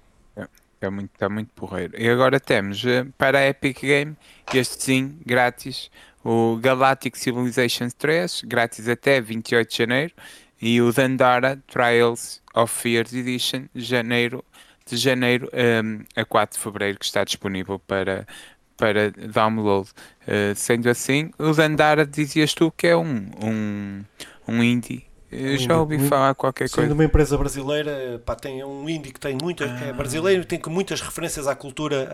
Está 0.82 0.90
muito, 0.90 1.12
está 1.14 1.30
muito 1.30 1.54
porreiro. 1.54 1.94
E 1.96 2.10
agora 2.10 2.40
temos 2.40 2.82
para 3.16 3.38
a 3.38 3.48
Epic 3.48 3.82
Game, 3.82 4.18
este 4.52 4.84
sim, 4.84 5.20
grátis, 5.24 5.92
o 6.26 6.58
Galactic 6.60 7.16
Civilizations 7.16 7.94
3, 7.94 8.42
grátis 8.48 8.90
até 8.90 9.22
28 9.22 9.70
de 9.70 9.78
janeiro, 9.78 10.12
e 10.60 10.82
o 10.82 10.92
Dandara 10.92 11.62
Trials 11.68 12.42
of 12.56 12.74
Fears 12.74 13.14
Edition, 13.14 13.68
janeiro, 13.76 14.44
de 14.84 14.98
janeiro 14.98 15.52
um, 15.54 16.04
a 16.16 16.26
4 16.26 16.58
de 16.58 16.64
fevereiro, 16.64 16.98
que 16.98 17.06
está 17.06 17.24
disponível 17.24 17.78
para, 17.78 18.26
para 18.76 19.12
download. 19.12 19.88
Uh, 20.24 20.56
sendo 20.56 20.90
assim, 20.90 21.30
o 21.38 21.54
Dandara 21.54 22.08
dizias 22.08 22.56
tu 22.56 22.72
que 22.72 22.88
é 22.88 22.98
um, 22.98 23.30
um, 23.40 24.04
um 24.48 24.64
indie 24.64 25.11
eu 25.32 25.58
já 25.58 25.78
ouvi 25.80 25.98
falar 26.08 26.36
qualquer 26.36 26.68
Sendo 26.68 26.76
coisa. 26.76 26.90
Sendo 26.90 27.00
uma 27.00 27.06
empresa 27.06 27.38
brasileira, 27.38 28.22
pá, 28.26 28.36
tem 28.36 28.64
um 28.64 28.88
indie 28.90 29.12
que 29.12 29.20
tem 29.20 29.38
muita, 29.42 29.66
ah. 29.66 29.88
é 29.88 29.94
brasileiro 29.94 30.44
tem 30.44 30.60
muitas 30.68 31.02
referências 31.02 31.48
à 31.48 31.56
cultura, 31.56 32.10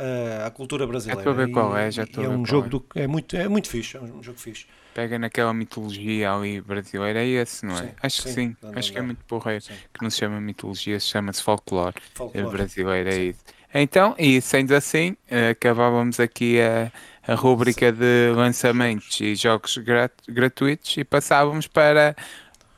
à 0.45 0.51
cultura 0.51 0.85
brasileira. 0.85 1.23
Já 1.23 1.29
estou 1.29 1.41
a 1.43 1.45
ver 1.45 1.51
qual 1.51 1.77
é, 1.77 1.91
já 1.91 2.03
estou 2.03 2.23
é 2.23 2.29
um 2.29 2.45
jogo 2.45 2.67
é. 2.67 2.69
do, 2.69 2.85
é 2.95 3.07
muito, 3.07 3.35
é 3.35 3.47
muito 3.47 3.69
fixe, 3.69 3.97
é 3.97 4.01
um 4.01 4.21
jogo 4.21 4.39
fixe. 4.39 4.65
Pega 4.93 5.17
naquela 5.17 5.53
mitologia 5.53 6.31
ali 6.31 6.61
brasileira, 6.61 7.19
é 7.19 7.27
esse, 7.27 7.65
não 7.65 7.75
é? 7.75 7.81
Sim, 7.81 7.89
Acho 8.01 8.21
sim, 8.21 8.23
que 8.23 8.33
sim, 8.33 8.57
não, 8.61 8.71
não, 8.71 8.79
acho 8.79 8.87
não, 8.89 8.93
que 8.93 8.99
é 8.99 9.01
muito 9.01 9.25
porreiro, 9.25 9.63
sim. 9.63 9.73
que 9.93 10.03
não 10.03 10.09
se 10.09 10.17
chama 10.17 10.39
mitologia, 10.41 10.99
chama-se 10.99 11.41
folclore, 11.41 11.95
folclore. 12.13 12.49
brasileiro, 12.49 13.09
é 13.09 13.17
isso. 13.17 13.39
Então, 13.73 14.15
e 14.17 14.41
sendo 14.41 14.73
assim, 14.73 15.15
acabávamos 15.51 16.19
aqui 16.19 16.59
a, 16.61 16.91
a 17.27 17.35
rúbrica 17.35 17.91
de 17.91 18.31
lançamentos 18.33 19.19
e 19.19 19.35
jogos 19.35 19.77
grat 19.77 20.11
gratuitos 20.27 20.95
e 20.97 21.03
passávamos 21.03 21.67
para 21.67 22.15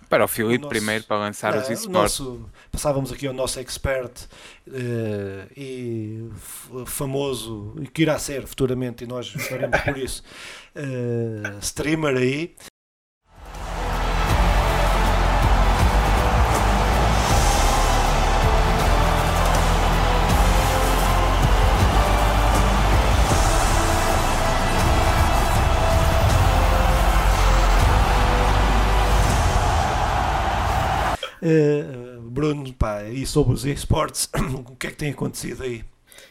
para 0.09 0.25
o 0.25 0.27
Filipe 0.27 0.63
nosso, 0.63 0.69
primeiro, 0.69 1.03
para 1.05 1.17
lançar 1.17 1.55
os 1.55 1.69
esportes. 1.69 2.21
Passávamos 2.71 3.11
aqui 3.11 3.27
ao 3.27 3.33
nosso 3.33 3.59
expert 3.59 4.25
uh, 4.67 5.51
e 5.55 6.27
famoso, 6.85 7.75
e 7.79 7.87
que 7.87 8.01
irá 8.01 8.17
ser 8.17 8.47
futuramente, 8.47 9.03
e 9.03 9.07
nós 9.07 9.29
faremos 9.29 9.79
por 9.81 9.97
isso, 9.97 10.23
uh, 10.75 11.59
streamer 11.59 12.17
aí, 12.17 12.55
Uh, 31.49 32.21
Bruno, 32.21 32.71
pá, 32.73 33.03
e 33.05 33.25
sobre 33.25 33.53
os 33.53 33.65
esportes, 33.65 34.29
o 34.67 34.75
que 34.75 34.87
é 34.87 34.89
que 34.91 34.95
tem 34.97 35.11
acontecido 35.11 35.63
aí? 35.63 35.83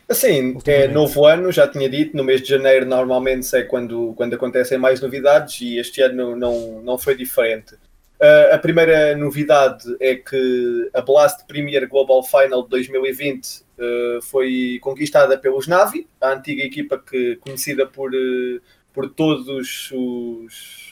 Assim, 0.08 0.56
é 0.66 0.86
novo 0.86 1.26
ano, 1.26 1.50
já 1.50 1.66
tinha 1.66 1.88
dito, 1.88 2.16
no 2.16 2.24
mês 2.24 2.40
de 2.40 2.48
janeiro 2.48 2.86
normalmente 2.86 3.54
é 3.54 3.62
quando, 3.62 4.14
quando 4.16 4.34
acontecem 4.34 4.78
mais 4.78 5.00
novidades 5.00 5.60
e 5.60 5.78
este 5.78 6.00
ano 6.00 6.36
não, 6.36 6.80
não 6.82 6.96
foi 6.96 7.16
diferente. 7.16 7.74
Uh, 7.74 8.54
a 8.54 8.58
primeira 8.58 9.16
novidade 9.16 9.84
é 10.00 10.16
que 10.16 10.90
a 10.94 11.00
Blast 11.00 11.46
Premier 11.46 11.86
Global 11.88 12.22
Final 12.22 12.62
de 12.64 12.70
2020 12.70 13.46
uh, 13.46 13.62
eh, 13.78 14.18
foi 14.22 14.78
conquistada 14.80 15.38
pelos 15.38 15.68
Navi, 15.68 16.08
a 16.20 16.32
antiga 16.32 16.64
equipa 16.64 16.98
que 16.98 17.36
conhecida 17.36 17.86
por, 17.86 18.12
uh, 18.12 18.60
por 18.92 19.08
todos 19.10 19.46
os 19.92 20.87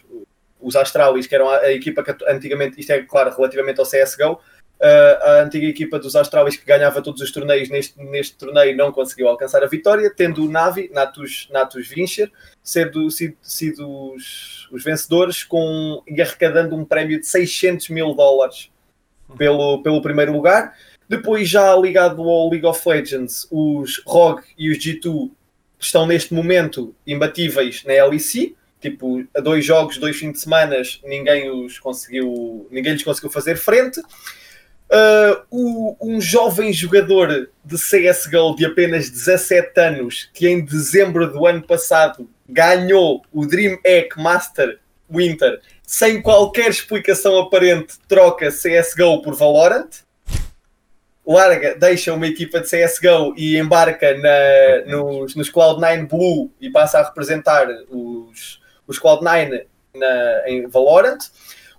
os 0.61 0.77
Astralis, 0.77 1.27
que 1.27 1.35
eram 1.35 1.49
a, 1.49 1.73
equipa 1.73 2.03
que 2.03 2.15
antigamente, 2.29 2.81
isto 2.81 2.91
é 2.91 3.03
claro, 3.03 3.35
relativamente 3.35 3.81
ao 3.81 3.87
CSGO, 3.87 4.41
a 4.81 5.41
antiga 5.43 5.67
equipa 5.67 5.99
dos 5.99 6.15
Astralis 6.15 6.57
que 6.57 6.67
ganhava 6.67 7.01
todos 7.01 7.23
os 7.23 7.33
torneios 7.33 7.71
neste, 7.71 7.99
neste 7.99 8.37
torneio 8.37 8.77
não 8.77 8.93
conseguiu 8.93 9.29
alcançar 9.29 9.63
a 9.63 9.67
vitória, 9.67 10.13
tendo 10.15 10.45
o 10.45 10.51
Navi, 10.51 10.91
Natus, 10.93 11.49
Natus 11.51 11.89
Vincher, 11.89 12.31
sido, 12.63 13.11
sido, 13.11 13.37
sido 13.41 14.13
os, 14.13 14.69
os 14.71 14.85
vencedores 14.85 15.43
com, 15.45 16.03
e 16.07 16.21
arrecadando 16.21 16.77
um 16.77 16.85
prémio 16.85 17.19
de 17.19 17.27
600 17.27 17.89
mil 17.89 18.15
dólares 18.15 18.71
pelo, 19.39 19.83
pelo 19.83 20.03
primeiro 20.03 20.33
lugar. 20.33 20.77
Depois, 21.09 21.49
já 21.49 21.75
ligado 21.77 22.23
ao 22.23 22.51
League 22.51 22.67
of 22.67 22.87
Legends, 22.87 23.47
os 23.51 24.03
ROG 24.05 24.43
e 24.59 24.71
os 24.71 24.79
G2 24.79 25.31
estão 25.79 26.07
neste 26.07 26.35
momento 26.35 26.95
imbatíveis 27.07 27.85
na 27.85 28.05
LEC 28.05 28.57
tipo, 28.81 29.25
a 29.37 29.41
dois 29.41 29.65
jogos, 29.65 29.99
dois 29.99 30.17
fins 30.17 30.33
de 30.33 30.41
semana, 30.41 30.77
ninguém 31.05 31.51
os 31.51 31.79
conseguiu, 31.79 32.67
ninguém 32.71 32.93
lhes 32.93 33.03
conseguiu 33.03 33.31
fazer 33.31 33.57
frente. 33.57 34.01
Uh, 34.89 35.43
o, 35.51 35.97
um 36.01 36.21
jovem 36.21 36.73
jogador 36.73 37.51
de 37.65 37.77
CSGO 37.77 38.55
de 38.57 38.65
apenas 38.65 39.11
17 39.11 39.81
anos, 39.81 40.31
que 40.33 40.49
em 40.49 40.65
dezembro 40.65 41.31
do 41.33 41.45
ano 41.45 41.63
passado 41.63 42.31
ganhou 42.49 43.25
o 43.33 43.45
Dream 43.45 43.79
Egg 43.85 44.11
Master 44.17 44.79
Winter 45.11 45.61
sem 45.87 46.21
qualquer 46.21 46.69
explicação 46.69 47.39
aparente, 47.39 47.95
troca 48.09 48.49
CSGO 48.49 49.23
por 49.23 49.35
Valorant. 49.35 49.89
Larga, 51.25 51.75
deixa 51.75 52.13
uma 52.13 52.27
equipa 52.27 52.61
de 52.61 52.67
CSGO 52.67 53.35
e 53.37 53.57
embarca 53.57 54.17
na, 54.17 54.93
nos, 54.93 55.35
nos 55.35 55.51
Cloud9 55.51 56.09
Blue 56.09 56.53
e 56.61 56.71
passa 56.71 56.99
a 56.99 57.05
representar 57.05 57.67
os, 57.91 58.61
os 58.87 59.01
Cloud9 59.01 59.65
na, 59.95 60.49
em 60.49 60.67
Valorant. 60.67 61.19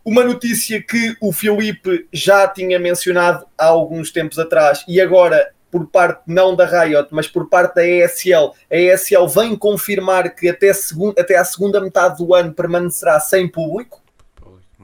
Uma 0.04 0.24
notícia 0.24 0.82
que 0.82 1.16
o 1.22 1.32
Filipe 1.34 2.08
já 2.14 2.48
tinha 2.48 2.80
mencionado 2.80 3.46
há 3.58 3.66
alguns 3.66 4.12
tempos 4.12 4.40
atrás 4.40 4.86
e 4.88 5.02
agora 5.02 5.52
por 5.70 5.88
parte 5.88 6.22
não 6.26 6.56
da 6.56 6.66
Riot, 6.66 7.10
mas 7.12 7.28
por 7.28 7.50
parte 7.50 7.76
da 7.76 7.86
ESL, 7.86 8.54
a 8.72 8.76
ESL 8.76 9.28
vem 9.28 9.56
confirmar 9.56 10.34
que 10.34 10.48
até, 10.48 10.72
segun, 10.74 11.14
até 11.18 11.36
a 11.36 11.44
segunda 11.44 11.82
metade 11.82 12.18
do 12.18 12.34
ano 12.34 12.54
permanecerá 12.54 13.20
sem 13.20 13.48
público. 13.48 14.02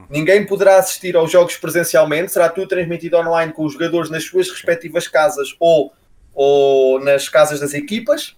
Ninguém 0.09 0.45
poderá 0.45 0.77
assistir 0.77 1.15
aos 1.15 1.31
jogos 1.31 1.55
presencialmente, 1.57 2.31
será 2.31 2.49
tudo 2.49 2.67
transmitido 2.67 3.17
online 3.17 3.53
com 3.53 3.65
os 3.65 3.73
jogadores 3.73 4.09
nas 4.09 4.23
suas 4.25 4.49
respectivas 4.49 5.07
casas 5.07 5.55
ou, 5.59 5.93
ou 6.33 6.99
nas 6.99 7.29
casas 7.29 7.59
das 7.59 7.73
equipas. 7.73 8.35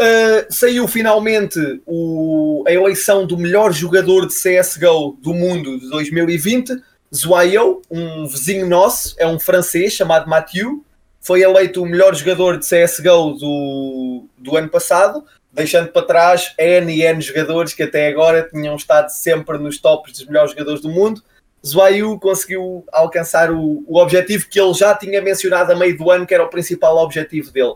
Uh, 0.00 0.52
saiu 0.52 0.88
finalmente 0.88 1.58
o, 1.86 2.64
a 2.66 2.72
eleição 2.72 3.26
do 3.26 3.36
melhor 3.36 3.72
jogador 3.72 4.26
de 4.26 4.34
CSGO 4.34 5.18
do 5.20 5.34
mundo 5.34 5.78
de 5.78 5.88
2020. 5.90 6.72
Zoayo, 7.14 7.82
um 7.90 8.26
vizinho 8.26 8.66
nosso, 8.66 9.14
é 9.18 9.26
um 9.26 9.38
francês 9.38 9.92
chamado 9.92 10.28
Mathieu, 10.28 10.82
foi 11.20 11.42
eleito 11.42 11.82
o 11.82 11.86
melhor 11.86 12.14
jogador 12.14 12.58
de 12.58 12.66
CSGO 12.66 13.34
do, 13.34 14.24
do 14.38 14.56
ano 14.56 14.68
passado, 14.68 15.24
deixando 15.52 15.88
para 15.88 16.06
trás 16.06 16.54
N 16.58 16.92
e 16.92 17.02
N 17.02 17.20
jogadores 17.20 17.74
que 17.74 17.82
até 17.82 18.08
agora 18.08 18.48
tinham 18.50 18.74
estado 18.74 19.10
sempre 19.10 19.58
nos 19.58 19.78
tops 19.78 20.12
dos 20.12 20.26
melhores 20.26 20.52
jogadores 20.52 20.80
do 20.80 20.88
mundo. 20.88 21.22
Zoayu 21.64 22.18
conseguiu 22.18 22.84
alcançar 22.90 23.52
o, 23.52 23.84
o 23.86 23.98
objetivo 24.00 24.48
que 24.48 24.58
ele 24.58 24.72
já 24.72 24.94
tinha 24.94 25.20
mencionado 25.20 25.70
a 25.70 25.76
meio 25.76 25.96
do 25.96 26.10
ano, 26.10 26.26
que 26.26 26.34
era 26.34 26.42
o 26.42 26.50
principal 26.50 26.96
objetivo 26.96 27.52
dele 27.52 27.74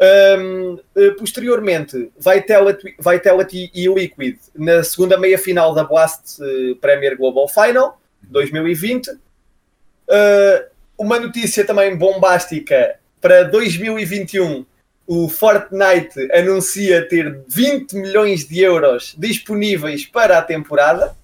um, 0.00 0.78
eh, 0.94 1.10
posteriormente, 1.18 2.10
Vitality, 2.16 2.94
Vitality 2.98 3.70
e 3.74 3.88
Liquid 3.88 4.38
na 4.54 4.84
segunda 4.84 5.18
meia 5.18 5.38
final 5.38 5.74
da 5.74 5.82
Blast 5.82 6.40
uh, 6.40 6.76
Premier 6.76 7.16
Global 7.16 7.48
Final 7.48 8.00
2020. 8.22 9.10
Uh, 9.10 9.18
uma 10.96 11.18
notícia 11.18 11.64
também 11.64 11.96
bombástica 11.96 12.96
para 13.20 13.42
2021. 13.44 14.64
O 15.06 15.28
Fortnite 15.28 16.30
anuncia 16.32 17.08
ter 17.08 17.40
20 17.48 17.96
milhões 17.96 18.46
de 18.46 18.60
euros 18.60 19.14
disponíveis 19.16 20.06
para 20.06 20.38
a 20.38 20.42
temporada. 20.42 21.16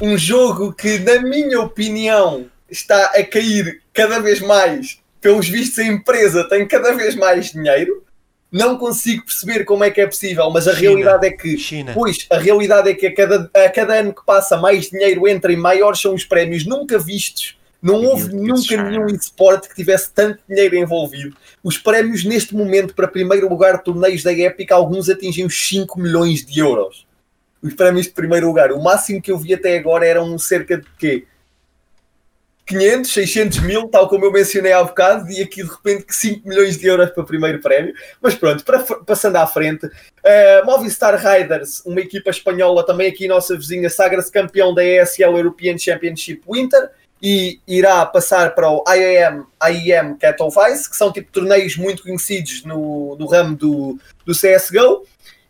Um 0.00 0.16
jogo 0.16 0.72
que, 0.72 0.98
na 0.98 1.20
minha 1.20 1.60
opinião, 1.60 2.46
está 2.68 3.06
a 3.06 3.22
cair 3.22 3.82
cada 3.92 4.20
vez 4.20 4.40
mais 4.40 4.99
pelos 5.20 5.48
vistos, 5.48 5.78
a 5.78 5.84
empresa 5.84 6.48
tem 6.48 6.66
cada 6.66 6.92
vez 6.92 7.14
mais 7.14 7.52
dinheiro. 7.52 8.04
Não 8.50 8.76
consigo 8.76 9.24
perceber 9.24 9.64
como 9.64 9.84
é 9.84 9.90
que 9.90 10.00
é 10.00 10.06
possível, 10.06 10.50
mas 10.50 10.66
a 10.66 10.74
China. 10.74 10.88
realidade 10.88 11.26
é 11.26 11.30
que, 11.30 11.56
China. 11.56 11.92
pois, 11.94 12.26
a 12.28 12.36
realidade 12.36 12.90
é 12.90 12.94
que 12.94 13.06
a 13.06 13.14
cada, 13.14 13.50
a 13.54 13.68
cada 13.68 13.94
ano 13.94 14.12
que 14.12 14.26
passa, 14.26 14.56
mais 14.56 14.90
dinheiro 14.90 15.28
entra 15.28 15.52
e 15.52 15.56
maiores 15.56 16.00
são 16.00 16.14
os 16.14 16.24
prémios 16.24 16.66
nunca 16.66 16.98
vistos. 16.98 17.56
Não 17.80 18.04
houve 18.04 18.34
nunca 18.34 18.82
nenhum 18.82 19.06
esporte 19.06 19.68
que 19.68 19.74
tivesse 19.74 20.12
tanto 20.12 20.40
dinheiro 20.48 20.76
envolvido. 20.76 21.34
Os 21.62 21.78
prémios, 21.78 22.24
neste 22.24 22.54
momento, 22.54 22.94
para 22.94 23.08
primeiro 23.08 23.48
lugar 23.48 23.78
de 23.78 23.84
torneios 23.84 24.22
da 24.22 24.32
Epic, 24.32 24.70
alguns 24.70 25.08
atingem 25.08 25.46
os 25.46 25.68
5 25.68 25.98
milhões 25.98 26.44
de 26.44 26.60
euros. 26.60 27.06
os 27.62 27.74
prémios 27.74 28.06
de 28.06 28.12
primeiro 28.12 28.46
lugar. 28.46 28.72
O 28.72 28.82
máximo 28.82 29.20
que 29.22 29.30
eu 29.30 29.38
vi 29.38 29.54
até 29.54 29.78
agora 29.78 30.06
eram 30.06 30.38
cerca 30.38 30.78
de 30.78 30.86
quê? 30.98 31.24
500, 32.70 33.12
600 33.12 33.58
mil, 33.60 33.88
tal 33.88 34.08
como 34.08 34.24
eu 34.24 34.32
mencionei 34.32 34.72
há 34.72 34.82
bocado, 34.82 35.28
e 35.28 35.42
aqui 35.42 35.64
de 35.64 35.68
repente 35.68 36.04
que 36.04 36.14
5 36.14 36.48
milhões 36.48 36.78
de 36.78 36.86
euros 36.86 37.10
para 37.10 37.22
o 37.22 37.26
primeiro 37.26 37.60
prémio. 37.60 37.92
Mas 38.22 38.36
pronto, 38.36 38.64
para, 38.64 38.78
passando 38.78 39.36
à 39.36 39.46
frente, 39.46 39.86
uh, 39.86 40.64
Movistar 40.64 41.16
Riders, 41.16 41.82
uma 41.84 42.00
equipa 42.00 42.30
espanhola 42.30 42.86
também 42.86 43.08
aqui 43.08 43.26
nossa 43.26 43.56
vizinha, 43.56 43.90
sagra-se 43.90 44.30
campeão 44.30 44.72
da 44.72 44.84
ESL 44.84 45.36
European 45.36 45.76
Championship 45.76 46.42
Winter 46.48 46.90
e 47.20 47.58
irá 47.66 48.06
passar 48.06 48.54
para 48.54 48.70
o 48.70 48.84
IAM, 48.88 49.44
IAM 49.62 50.16
Vice, 50.16 50.88
que 50.88 50.96
são 50.96 51.12
tipo 51.12 51.30
torneios 51.32 51.76
muito 51.76 52.04
conhecidos 52.04 52.64
no, 52.64 53.16
no 53.18 53.26
ramo 53.26 53.56
do, 53.56 53.98
do 54.24 54.32
CSGO. 54.32 55.04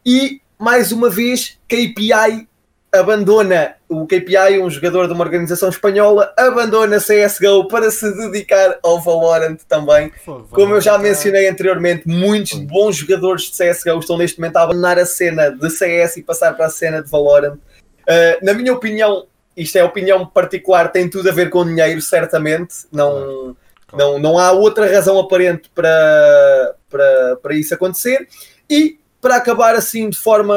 E 0.04 0.40
mais 0.58 0.90
uma 0.90 1.10
vez, 1.10 1.58
KPI 1.68 2.48
abandona 2.92 3.76
o 3.88 4.06
KPI, 4.06 4.58
um 4.60 4.68
jogador 4.68 5.06
de 5.06 5.12
uma 5.12 5.24
organização 5.24 5.68
espanhola, 5.68 6.32
abandona 6.36 6.98
CSGO 6.98 7.68
para 7.68 7.90
se 7.90 8.10
dedicar 8.16 8.78
ao 8.82 9.00
Valorant 9.00 9.58
também. 9.68 10.12
Como 10.24 10.74
eu 10.74 10.80
já 10.80 10.98
mencionei 10.98 11.48
anteriormente, 11.48 12.06
muitos 12.06 12.54
bons 12.54 12.96
jogadores 12.96 13.50
de 13.50 13.52
CSGO 13.52 13.98
estão 13.98 14.18
neste 14.18 14.40
momento 14.40 14.56
a 14.56 14.62
abandonar 14.62 14.98
a 14.98 15.06
cena 15.06 15.50
de 15.50 15.70
CS 15.70 16.16
e 16.16 16.22
passar 16.22 16.54
para 16.54 16.66
a 16.66 16.70
cena 16.70 17.02
de 17.02 17.08
Valorant. 17.08 17.54
Uh, 17.54 18.44
na 18.44 18.52
minha 18.54 18.72
opinião, 18.72 19.26
isto 19.56 19.76
é 19.76 19.84
opinião 19.84 20.26
particular, 20.26 20.90
tem 20.90 21.08
tudo 21.08 21.28
a 21.28 21.32
ver 21.32 21.48
com 21.48 21.64
dinheiro, 21.64 22.00
certamente. 22.00 22.74
Não, 22.90 23.56
não, 23.92 24.18
não 24.18 24.38
há 24.38 24.50
outra 24.50 24.92
razão 24.92 25.18
aparente 25.18 25.70
para, 25.74 26.74
para, 26.88 27.36
para 27.36 27.54
isso 27.54 27.72
acontecer. 27.72 28.26
E 28.68 28.98
para 29.20 29.36
acabar 29.36 29.74
assim 29.74 30.08
de 30.08 30.16
forma 30.16 30.56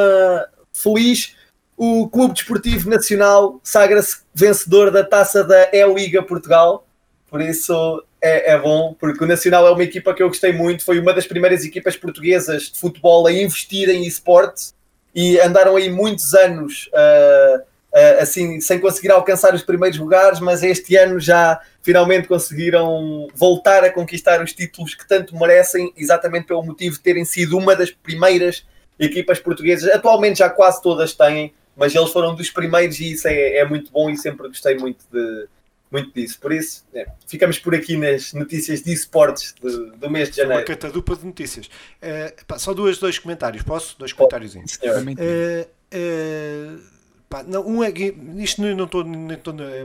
feliz, 0.71 1.35
o 1.83 2.07
Clube 2.07 2.33
Desportivo 2.33 2.89
Nacional 2.89 3.59
sagra-se 3.61 4.19
vencedor 4.33 4.89
da 4.89 5.03
taça 5.03 5.43
da 5.43 5.69
E-Liga 5.73 6.23
Portugal. 6.23 6.87
Por 7.29 7.41
isso 7.41 8.01
é, 8.21 8.53
é, 8.53 8.57
bom, 8.57 8.95
porque 8.97 9.21
o 9.21 9.27
Nacional 9.27 9.67
é 9.67 9.71
uma 9.71 9.83
equipa 9.83 10.13
que 10.13 10.23
eu 10.23 10.29
gostei 10.29 10.53
muito. 10.53 10.85
Foi 10.85 10.97
uma 10.97 11.13
das 11.13 11.27
primeiras 11.27 11.65
equipas 11.65 11.97
portuguesas 11.97 12.71
de 12.71 12.79
futebol 12.79 13.27
a 13.27 13.33
investir 13.33 13.89
em 13.89 14.05
esportes 14.07 14.73
e 15.13 15.37
andaram 15.41 15.75
aí 15.75 15.89
muitos 15.89 16.33
anos. 16.33 16.89
Uh, 16.93 17.59
uh, 17.59 18.21
assim, 18.21 18.61
sem 18.61 18.79
conseguir 18.79 19.11
alcançar 19.11 19.53
os 19.53 19.61
primeiros 19.61 19.99
lugares, 19.99 20.39
mas 20.39 20.63
este 20.63 20.95
ano 20.95 21.19
já 21.19 21.59
finalmente 21.81 22.29
conseguiram 22.29 23.27
voltar 23.35 23.83
a 23.83 23.91
conquistar 23.91 24.41
os 24.41 24.53
títulos 24.53 24.95
que 24.95 25.05
tanto 25.05 25.35
merecem, 25.37 25.91
exatamente 25.97 26.47
pelo 26.47 26.63
motivo 26.63 26.95
de 26.95 27.01
terem 27.01 27.25
sido 27.25 27.57
uma 27.57 27.75
das 27.75 27.91
primeiras 27.91 28.65
equipas 28.97 29.37
portuguesas. 29.39 29.93
Atualmente 29.93 30.39
já 30.39 30.49
quase 30.49 30.81
todas 30.81 31.13
têm, 31.13 31.53
mas 31.75 31.93
eles 31.95 32.11
foram 32.11 32.35
dos 32.35 32.49
primeiros 32.49 32.99
e 32.99 33.13
isso 33.13 33.27
é, 33.27 33.57
é 33.57 33.65
muito 33.65 33.91
bom 33.91 34.09
e 34.09 34.17
sempre 34.17 34.47
gostei 34.47 34.75
muito 34.75 35.05
de, 35.11 35.47
muito 35.93 36.11
disso. 36.11 36.39
Por 36.39 36.51
isso, 36.51 36.83
é, 36.93 37.05
ficamos 37.27 37.59
por 37.59 37.75
aqui 37.75 37.95
nas 37.95 38.33
notícias 38.33 38.81
de 38.81 38.91
esportes 38.91 39.53
do, 39.61 40.09
mês 40.09 40.29
de 40.31 40.37
janeiro. 40.37 40.61
Uma 40.61 40.67
catadupa 40.67 41.15
de 41.15 41.25
notícias. 41.25 41.67
Uh, 41.67 42.45
pá, 42.45 42.57
só 42.57 42.73
duas, 42.73 42.97
dois 42.97 43.19
comentários, 43.19 43.63
posso? 43.63 43.97
Dois 43.99 44.11
comentários. 44.11 44.55
Uh, 44.55 45.67
uh, 45.93 46.92
Pá, 47.33 47.43
não, 47.47 47.65
um 47.65 47.83
é 47.83 47.91
isto 48.37 48.61
não 48.61 48.83
estou, 48.83 49.03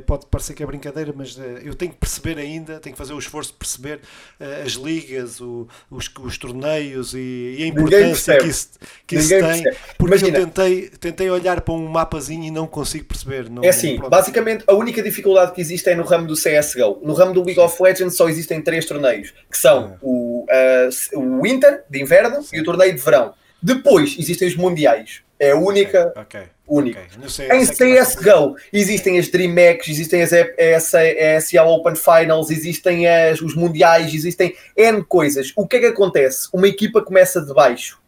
pode 0.05 0.27
parecer 0.27 0.53
que 0.53 0.63
é 0.63 0.67
brincadeira, 0.67 1.15
mas 1.17 1.35
uh, 1.39 1.43
eu 1.65 1.75
tenho 1.75 1.93
que 1.93 1.97
perceber 1.97 2.37
ainda, 2.37 2.79
tenho 2.79 2.93
que 2.93 2.99
fazer 2.99 3.15
o 3.15 3.19
esforço 3.19 3.53
de 3.53 3.57
perceber 3.57 4.01
uh, 4.39 4.67
as 4.67 4.73
ligas, 4.73 5.41
o, 5.41 5.67
os, 5.91 6.11
os 6.21 6.37
torneios 6.37 7.15
e, 7.15 7.57
e 7.59 7.63
a 7.63 7.67
importância 7.69 8.37
que 8.37 8.47
isso, 8.49 8.69
que 9.07 9.17
isso 9.17 9.31
tem. 9.31 9.41
Percebe. 9.41 9.77
Porque 9.97 10.15
Imagina, 10.15 10.39
eu 10.41 10.45
tentei, 10.45 10.91
tentei 10.91 11.31
olhar 11.31 11.63
para 11.63 11.73
um 11.73 11.89
mapazinho 11.89 12.45
e 12.45 12.51
não 12.51 12.67
consigo 12.67 13.07
perceber. 13.07 13.49
Não, 13.49 13.65
é 13.65 13.69
assim, 13.69 13.99
basicamente 13.99 14.65
a 14.67 14.75
única 14.75 15.03
dificuldade 15.03 15.53
que 15.53 15.63
existe 15.63 15.89
é 15.89 15.95
no 15.95 16.05
ramo 16.05 16.27
do 16.27 16.35
CSGO. 16.35 17.01
No 17.03 17.15
ramo 17.15 17.33
do 17.33 17.43
League 17.43 17.61
of 17.61 17.83
Legends 17.83 18.15
só 18.15 18.29
existem 18.29 18.61
três 18.61 18.85
torneios, 18.85 19.33
que 19.51 19.57
são 19.57 19.95
ah. 19.95 19.99
o, 20.03 20.45
uh, 20.45 21.19
o 21.19 21.41
Winter 21.41 21.83
de 21.89 22.03
inverno 22.03 22.43
Sim. 22.43 22.57
e 22.59 22.61
o 22.61 22.65
torneio 22.65 22.95
de 22.95 23.01
verão. 23.01 23.33
Depois 23.63 24.17
existem 24.19 24.49
os 24.49 24.57
mundiais. 24.57 25.23
É 25.39 25.53
a 25.53 25.57
única. 25.57 26.09
Okay. 26.09 26.23
okay 26.23 26.59
único. 26.69 27.01
Okay. 27.01 27.49
Em 27.51 27.67
CSGO 27.67 28.57
existem 28.73 29.19
as 29.19 29.29
DreamHacks, 29.29 29.89
existem 29.89 30.23
as 30.23 30.33
ESL 30.33 31.67
Open 31.67 31.97
Finals, 31.97 32.51
existem 32.51 33.09
as, 33.09 33.41
os 33.41 33.55
Mundiais, 33.57 34.13
existem 34.13 34.55
N 34.77 35.03
coisas. 35.03 35.53
O 35.57 35.67
que 35.67 35.77
é 35.77 35.81
que 35.81 35.87
acontece? 35.87 36.49
Uma 36.53 36.69
equipa 36.69 37.03
começa 37.03 37.41
de 37.41 37.53
baixo 37.55 37.99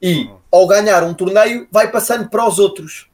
e, 0.00 0.24
uhum. 0.24 0.36
ao 0.52 0.66
ganhar 0.66 1.02
um 1.02 1.14
torneio, 1.14 1.66
vai 1.72 1.90
passando 1.90 2.28
para 2.28 2.46
os 2.46 2.58
outros. 2.58 3.08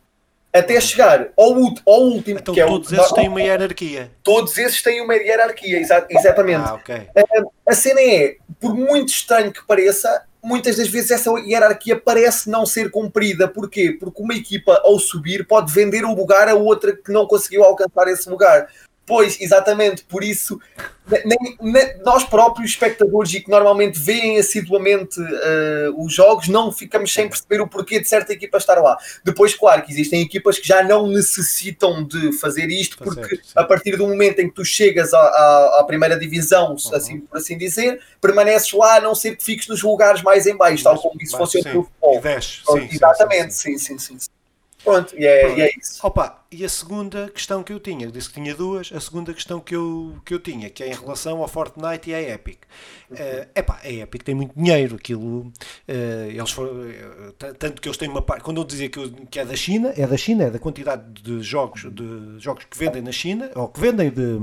Até 0.52 0.80
chegar 0.80 1.28
ao, 1.36 1.54
ao 1.86 2.00
último, 2.02 2.40
então, 2.40 2.52
que 2.52 2.60
é 2.60 2.66
todos 2.66 2.90
o, 2.90 2.96
esses 2.96 3.12
têm 3.12 3.28
uma 3.28 3.40
hierarquia. 3.40 4.10
Todos 4.20 4.58
esses 4.58 4.82
têm 4.82 5.00
uma 5.00 5.14
hierarquia, 5.14 5.78
exa 5.78 6.04
exatamente. 6.10 6.68
Ah, 6.68 6.74
okay. 6.74 7.06
a, 7.16 7.70
a 7.70 7.72
cena 7.72 8.00
é, 8.00 8.36
por 8.58 8.74
muito 8.74 9.10
estranho 9.10 9.52
que 9.52 9.64
pareça, 9.64 10.24
muitas 10.42 10.76
das 10.76 10.88
vezes 10.88 11.10
essa 11.10 11.30
hierarquia 11.38 11.98
parece 11.98 12.48
não 12.48 12.64
ser 12.64 12.90
cumprida. 12.90 13.48
Porquê? 13.48 13.96
Porque 13.98 14.22
uma 14.22 14.34
equipa, 14.34 14.80
ao 14.84 14.98
subir, 14.98 15.46
pode 15.46 15.72
vender 15.72 16.04
o 16.04 16.14
lugar 16.14 16.48
a 16.48 16.54
outra 16.54 16.96
que 16.96 17.12
não 17.12 17.26
conseguiu 17.26 17.64
alcançar 17.64 18.08
esse 18.08 18.28
lugar. 18.28 18.68
Pois, 19.10 19.40
exatamente, 19.40 20.04
por 20.04 20.22
isso 20.22 20.60
nem, 21.24 21.56
nem, 21.60 21.98
nós 22.04 22.22
próprios, 22.22 22.70
espectadores, 22.70 23.34
e 23.34 23.40
que 23.40 23.50
normalmente 23.50 23.98
veem 23.98 24.38
assiduamente 24.38 25.20
uh, 25.20 26.04
os 26.04 26.14
jogos, 26.14 26.46
não 26.46 26.70
ficamos 26.70 27.12
sem 27.12 27.28
perceber 27.28 27.60
o 27.60 27.66
porquê 27.66 27.98
de 27.98 28.08
certa 28.08 28.32
equipa 28.32 28.56
estar 28.56 28.80
lá. 28.80 28.96
Depois, 29.24 29.52
claro 29.52 29.82
que 29.82 29.90
existem 29.90 30.22
equipas 30.22 30.60
que 30.60 30.68
já 30.68 30.80
não 30.84 31.08
necessitam 31.08 32.04
de 32.04 32.32
fazer 32.34 32.68
isto, 32.68 32.98
porque 32.98 33.34
sim. 33.34 33.42
a 33.56 33.64
partir 33.64 33.96
do 33.96 34.06
momento 34.06 34.38
em 34.38 34.48
que 34.48 34.54
tu 34.54 34.64
chegas 34.64 35.12
à, 35.12 35.18
à, 35.18 35.80
à 35.80 35.84
primeira 35.84 36.16
divisão, 36.16 36.68
uhum. 36.68 36.94
assim 36.96 37.18
por 37.18 37.36
assim 37.36 37.58
dizer, 37.58 38.00
permaneces 38.20 38.72
lá, 38.72 38.98
a 38.98 39.00
não 39.00 39.16
ser 39.16 39.34
que 39.34 39.42
fiques 39.42 39.66
nos 39.66 39.82
lugares 39.82 40.22
mais 40.22 40.46
em 40.46 40.56
baixo, 40.56 40.84
tal 40.84 40.96
como 40.96 41.20
isso 41.20 41.36
funciona 41.36 41.74
no 41.74 41.82
futebol. 41.82 42.22
Exatamente, 42.88 43.54
sim, 43.54 43.76
sim, 43.76 43.98
sim. 43.98 44.20
sim. 44.20 44.28
Pronto, 44.84 45.14
e 45.18 45.26
é, 45.26 45.58
e 45.58 45.60
é, 45.62 45.70
isso. 45.76 45.98
Opa, 46.06 46.39
e 46.52 46.64
a 46.64 46.68
segunda 46.68 47.30
questão 47.30 47.62
que 47.62 47.72
eu 47.72 47.78
tinha, 47.78 48.06
eu 48.06 48.10
disse 48.10 48.28
que 48.28 48.34
tinha 48.34 48.52
duas, 48.56 48.90
a 48.92 48.98
segunda 48.98 49.32
questão 49.32 49.60
que 49.60 49.76
eu, 49.76 50.16
que 50.24 50.34
eu 50.34 50.40
tinha, 50.40 50.68
que 50.68 50.82
é 50.82 50.88
em 50.88 50.94
relação 50.94 51.40
ao 51.40 51.46
Fortnite 51.46 52.10
e 52.10 52.14
à 52.14 52.20
Epic. 52.20 52.58
Uhum. 53.08 53.16
Uh, 53.16 53.46
epá, 53.54 53.78
a 53.84 53.88
Epic 53.88 54.24
tem 54.24 54.34
muito 54.34 54.52
dinheiro, 54.56 54.96
aquilo, 54.96 55.42
uh, 55.42 55.52
eles 56.28 56.50
foram, 56.50 56.72
uh, 56.72 57.32
tanto 57.56 57.80
que 57.80 57.86
eles 57.86 57.96
têm 57.96 58.08
uma 58.08 58.20
parte, 58.20 58.42
quando 58.42 58.60
eu 58.60 58.64
dizia 58.64 58.88
que, 58.88 59.10
que 59.30 59.38
é 59.38 59.44
da 59.44 59.54
China, 59.54 59.94
é 59.96 60.04
da 60.04 60.16
China, 60.16 60.44
é 60.44 60.50
da 60.50 60.58
quantidade 60.58 61.22
de 61.22 61.40
jogos, 61.40 61.86
de 61.92 62.40
jogos 62.40 62.64
que 62.64 62.76
vendem 62.76 63.00
na 63.00 63.12
China, 63.12 63.48
ou 63.54 63.68
que 63.68 63.78
vendem 63.78 64.10
de, 64.10 64.38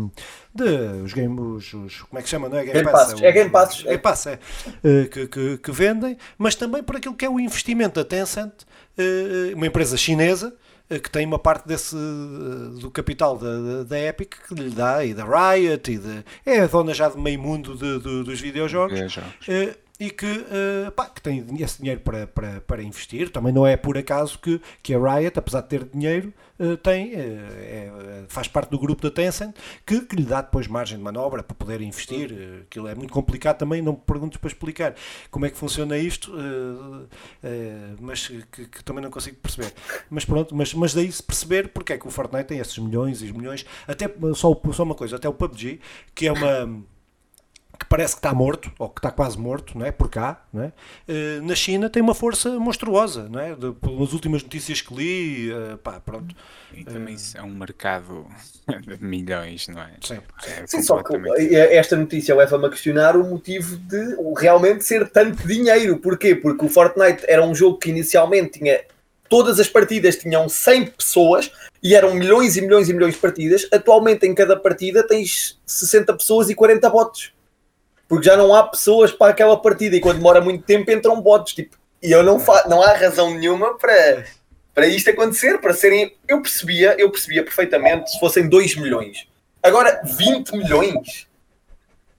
de 0.56 1.04
os 1.04 1.12
games, 1.12 1.74
os, 1.74 2.04
como 2.04 2.20
é 2.20 2.22
que 2.22 2.30
chama, 2.30 2.48
não 2.48 2.58
é 2.58 2.64
Game, 2.64 2.80
Game 2.80 2.90
Pass? 2.90 3.22
É, 3.22 3.32
Game 3.34 3.50
Pass. 3.50 3.84
Game 3.84 3.98
Pass, 3.98 4.28
é, 4.28 4.40
é 4.82 5.06
que, 5.08 5.28
que, 5.28 5.58
que 5.58 5.72
vendem, 5.74 6.18
mas 6.38 6.56
também 6.56 6.82
por 6.82 6.96
aquilo 6.96 7.16
que 7.16 7.26
é 7.26 7.30
o 7.30 7.38
investimento 7.38 7.96
da 7.96 8.06
Tencent, 8.06 8.54
uma 9.54 9.68
empresa 9.68 9.98
chinesa 9.98 10.56
que 10.90 11.10
tem 11.10 11.26
uma 11.26 11.38
parte 11.38 11.68
desse 11.68 11.96
eh, 11.96 12.80
do 12.80 12.90
capital 12.90 13.38
da, 13.38 13.84
da, 13.84 14.00
Epic 14.00 14.36
que 14.48 14.54
lhe 14.56 14.70
dá 14.70 15.04
e 15.04 15.14
da 15.14 15.26
Riot 15.26 15.92
e 15.92 15.98
de, 15.98 16.24
é 16.46 16.62
a 16.62 16.68
dona 16.68 16.94
já 16.94 17.10
de 17.10 17.18
meio 17.20 17.40
mundo 17.40 17.76
de, 17.76 18.00
de, 18.00 18.24
dos 18.24 18.40
videojogos, 18.40 18.94
videojogos 18.98 19.78
e 20.00 20.12
que, 20.12 20.26
uh, 20.26 20.92
pá, 20.92 21.10
que 21.10 21.22
tem 21.22 21.44
esse 21.60 21.80
dinheiro 21.80 22.02
para, 22.02 22.28
para, 22.28 22.62
para 22.62 22.84
investir. 22.84 23.30
Também 23.32 23.52
não 23.52 23.66
é 23.66 23.76
por 23.76 23.98
acaso 23.98 24.38
que, 24.38 24.62
que 24.84 24.94
a 24.94 25.00
Riot, 25.00 25.38
apesar 25.38 25.62
de 25.62 25.70
ter 25.70 25.86
dinheiro, 25.86 26.32
uh, 26.60 26.78
tem, 26.78 27.16
uh, 27.16 27.18
é, 27.18 28.24
faz 28.28 28.48
parte 28.48 28.70
do 28.70 28.78
grupo 28.78 29.02
da 29.02 29.10
Tencent, 29.10 29.56
que, 29.86 30.02
que 30.02 30.16
lhe 30.16 30.24
dá 30.24 30.42
depois 30.42 30.68
margem 30.68 30.98
de 30.98 31.04
manobra 31.04 31.42
para 31.42 31.56
poder 31.56 31.82
investir. 31.82 32.32
aquilo 32.62 32.88
é 32.88 32.94
muito 32.94 33.12
complicado 33.12 33.58
também, 33.58 33.82
não 33.82 33.94
me 33.94 34.30
para 34.38 34.48
explicar 34.48 34.96
como 35.32 35.46
é 35.46 35.50
que 35.50 35.58
funciona 35.58 35.98
isto, 35.98 36.32
mas 38.00 38.28
que, 38.28 38.66
que, 38.68 38.84
também 38.84 39.04
não 39.04 39.10
consigo 39.10 39.38
perceber. 39.38 39.74
Mas 40.10 40.26
pronto, 40.26 40.56
mas, 40.56 40.74
mas 40.74 40.94
daí 40.94 41.12
se 41.12 41.24
perceber 41.24 41.70
porque 41.70 41.94
é 41.94 41.98
que 41.98 42.08
o 42.08 42.12
Fortnite 42.12 42.46
tem 42.46 42.60
esses 42.60 42.78
milhões 42.78 43.22
e 43.22 43.32
milhões, 43.32 43.66
até 43.88 44.08
só, 44.36 44.54
só 44.74 44.84
uma 44.84 44.96
coisa, 44.96 45.16
até 45.16 45.28
o 45.28 45.34
PUBG, 45.34 45.80
que 46.14 46.28
é 46.28 46.32
uma 46.32 46.84
que 47.78 47.86
parece 47.86 48.16
que 48.16 48.20
está 48.20 48.34
morto, 48.34 48.72
ou 48.80 48.90
que 48.90 49.00
está 49.00 49.12
quase 49.12 49.38
morto, 49.38 49.78
não 49.78 49.86
é? 49.86 49.92
por 49.92 50.10
cá, 50.10 50.44
não 50.52 50.64
é? 50.64 50.68
Uh, 51.08 51.44
na 51.44 51.56
China 51.56 51.90
tem 51.90 52.02
uma 52.02 52.16
força 52.16 52.50
monstruosa, 52.60 53.28
não 53.30 53.40
é? 53.40 53.56
De, 53.56 53.72
pelas 53.74 54.14
últimas 54.14 54.44
notícias 54.44 54.82
que 54.82 54.94
li, 54.94 55.52
uh, 55.52 55.78
pá, 55.78 56.00
pronto. 56.00 56.36
E 56.74 56.84
também 56.84 57.16
uh, 57.16 57.20
é 57.36 57.44
um 57.44 57.54
mercado 57.54 58.26
de 58.68 59.04
milhões, 59.04 59.68
não 59.68 59.82
é? 59.82 59.92
Sim, 60.02 60.20
é 60.46 60.68
sim 60.68 60.82
só 60.82 61.02
que 61.04 61.16
esta 61.56 61.96
notícia 61.96 62.36
leva-me 62.36 62.66
a 62.66 62.70
questionar 62.70 63.16
o 63.16 63.24
motivo 63.24 63.78
de 63.78 64.18
realmente 64.38 64.84
ser 64.84 65.10
tanto 65.10 65.48
dinheiro. 65.48 65.98
Porquê? 65.98 66.36
Porque 66.36 66.66
o 66.66 66.70
Fortnite 66.70 67.24
era 67.28 67.46
um 67.46 67.54
jogo 67.54 67.78
que 67.78 67.90
inicialmente 67.90 68.60
tinha 68.60 68.82
todas 69.30 69.60
as 69.60 69.68
partidas 69.68 70.16
tinham 70.16 70.48
100 70.48 70.86
pessoas 70.88 71.52
e 71.84 71.94
eram 71.96 72.14
milhões 72.14 72.56
e 72.56 72.62
milhões 72.62 72.88
e 72.88 72.94
milhões 72.94 73.16
de 73.16 73.20
partidas. 73.20 73.68
Atualmente, 73.72 74.26
em 74.26 74.34
cada 74.34 74.56
partida, 74.56 75.06
tens 75.06 75.60
60 75.66 76.14
pessoas 76.14 76.50
e 76.50 76.56
40 76.56 76.90
bots 76.90 77.37
porque 78.08 78.26
já 78.26 78.38
não 78.38 78.54
há 78.54 78.64
pessoas 78.64 79.12
para 79.12 79.32
aquela 79.32 79.58
partida 79.58 79.96
e 79.96 80.00
quando 80.00 80.18
demora 80.18 80.42
muito 80.42 80.64
tempo 80.64 80.90
entram 80.92 81.22
bots. 81.22 81.54
Tipo, 81.54 81.78
e 82.02 82.12
eu 82.12 82.24
não, 82.24 82.40
fa 82.40 82.66
não 82.68 82.82
há 82.82 82.94
razão 82.94 83.34
nenhuma 83.34 83.78
para, 83.78 84.26
para 84.74 84.88
isto 84.88 85.10
acontecer, 85.10 85.60
para 85.60 85.74
serem. 85.74 86.16
Eu 86.28 86.42
percebia, 86.42 86.96
eu 86.98 87.10
percebia 87.10 87.44
perfeitamente 87.44 88.12
se 88.12 88.20
fossem 88.20 88.48
2 88.48 88.78
milhões. 88.78 89.28
Agora, 89.62 90.02
20 90.04 90.52
milhões 90.52 91.27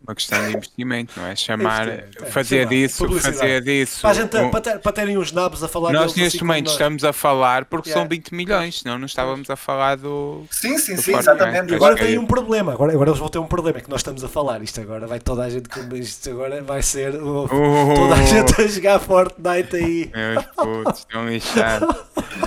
uma 0.08 0.14
questão 0.14 0.42
de 0.46 0.56
investimento, 0.56 1.12
não 1.20 1.26
é? 1.26 1.36
Chamar, 1.36 1.86
é, 1.86 2.08
fazer 2.30 2.66
disso, 2.66 3.06
fazer 3.20 3.60
disso. 3.60 4.00
Para, 4.00 4.14
gente, 4.14 4.36
um, 4.38 4.50
para, 4.50 4.60
ter, 4.62 4.78
para, 4.78 4.92
terem 4.92 5.18
os 5.18 5.32
nabos 5.32 5.62
a 5.62 5.68
falar 5.68 5.92
Nós 5.92 6.14
neste 6.14 6.38
assim 6.38 6.46
momento 6.46 6.70
estamos 6.70 7.04
a 7.04 7.12
falar 7.12 7.66
porque 7.66 7.90
yeah. 7.90 8.02
são 8.02 8.08
20 8.08 8.34
milhões, 8.34 8.80
senão 8.80 8.98
não 8.98 9.04
estávamos 9.04 9.50
a 9.50 9.56
falar 9.56 9.98
do. 9.98 10.46
Sim, 10.50 10.78
sim, 10.78 10.94
do 10.94 11.02
sim, 11.02 11.14
exatamente. 11.14 11.72
E 11.72 11.74
agora 11.74 11.94
tem 11.94 12.16
um 12.16 12.26
problema, 12.26 12.72
agora, 12.72 12.92
agora 12.92 13.10
eles 13.10 13.18
vão 13.18 13.28
ter 13.28 13.38
um 13.38 13.46
problema, 13.46 13.78
é 13.78 13.80
que 13.82 13.90
nós 13.90 14.00
estamos 14.00 14.24
a 14.24 14.28
falar 14.28 14.62
isto 14.62 14.80
agora, 14.80 15.06
vai 15.06 15.20
toda 15.20 15.42
a 15.42 15.50
gente 15.50 15.68
isto 15.98 16.30
agora 16.30 16.62
vai 16.62 16.80
ser 16.80 17.14
oh, 17.14 17.44
uh, 17.44 17.94
toda 17.94 18.14
a 18.14 18.22
gente 18.24 18.62
a 18.62 18.66
jogar 18.66 18.98
Fortnite 19.00 19.76
aí. 19.76 20.10
Meus 20.14 20.44
putos, 20.56 21.00
estão 21.00 21.28
lixados. 21.28 21.96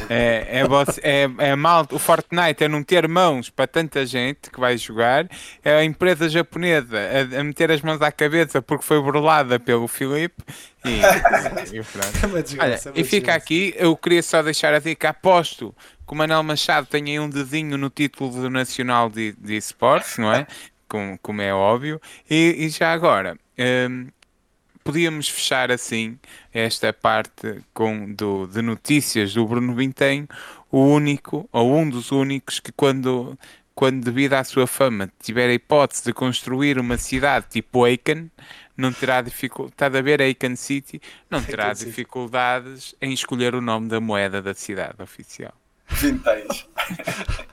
É, 0.09 0.61
é, 0.61 0.63
é, 1.03 1.49
é 1.51 1.55
mal, 1.55 1.87
o 1.91 1.99
Fortnite 1.99 2.63
é 2.63 2.67
não 2.67 2.83
ter 2.83 3.07
mãos 3.07 3.49
para 3.49 3.67
tanta 3.67 4.05
gente 4.05 4.49
que 4.49 4.59
vai 4.59 4.77
jogar, 4.77 5.27
é 5.63 5.75
a 5.75 5.83
empresa 5.83 6.27
japonesa 6.27 6.97
a, 6.97 7.39
a 7.39 7.43
meter 7.51 7.69
as 7.69 7.81
mãos 7.81 8.01
à 8.01 8.11
cabeça 8.11 8.61
porque 8.61 8.85
foi 8.85 9.01
burlada 9.01 9.59
pelo 9.59 9.87
Filipe 9.87 10.41
e, 10.85 11.01
e, 11.75 11.79
é 11.79 12.63
Olha, 12.63 12.79
e 12.95 13.03
fica 13.03 13.35
aqui, 13.35 13.73
eu 13.77 13.95
queria 13.95 14.23
só 14.23 14.41
deixar 14.41 14.73
a 14.73 14.79
dica, 14.79 15.09
aposto 15.09 15.75
que 16.07 16.13
o 16.13 16.15
Manel 16.15 16.41
Machado 16.41 16.87
tem 16.87 17.03
aí 17.05 17.19
um 17.19 17.29
dedinho 17.29 17.77
no 17.77 17.89
título 17.89 18.31
do 18.31 18.49
Nacional 18.49 19.09
de, 19.09 19.33
de 19.33 19.55
Esportes, 19.55 20.17
não 20.17 20.31
é? 20.31 20.47
Como, 20.87 21.17
como 21.19 21.41
é 21.41 21.53
óbvio, 21.53 22.01
e, 22.29 22.65
e 22.65 22.67
já 22.67 22.91
agora, 22.91 23.37
um, 23.89 24.07
podíamos 24.83 25.29
fechar 25.29 25.71
assim 25.71 26.19
esta 26.53 26.91
parte 26.91 27.63
com, 27.73 28.13
do, 28.13 28.45
de 28.45 28.61
notícias 28.61 29.33
do 29.33 29.47
Bruno 29.47 29.73
Vintém, 29.73 30.27
o 30.69 30.79
único, 30.79 31.47
ou 31.49 31.77
um 31.77 31.89
dos 31.89 32.11
únicos, 32.11 32.59
que 32.59 32.73
quando 32.73 33.39
quando 33.73 34.03
devido 34.03 34.33
à 34.33 34.43
sua 34.43 34.67
fama 34.67 35.11
tiver 35.21 35.49
a 35.49 35.53
hipótese 35.53 36.03
de 36.03 36.13
construir 36.13 36.77
uma 36.79 36.97
cidade 36.97 37.45
tipo 37.49 37.83
Aiken, 37.83 38.29
não 38.75 38.91
terá 38.91 39.21
dificuldade 39.21 39.97
a 39.97 40.01
ver 40.01 40.21
Aiken 40.21 40.55
City, 40.55 41.01
não 41.29 41.41
terá 41.41 41.73
dificuldades 41.73 42.95
em 43.01 43.13
escolher 43.13 43.55
o 43.55 43.61
nome 43.61 43.87
da 43.87 43.99
moeda 43.99 44.41
da 44.41 44.53
cidade 44.53 45.01
oficial. 45.01 45.53
Vintage. 45.87 46.67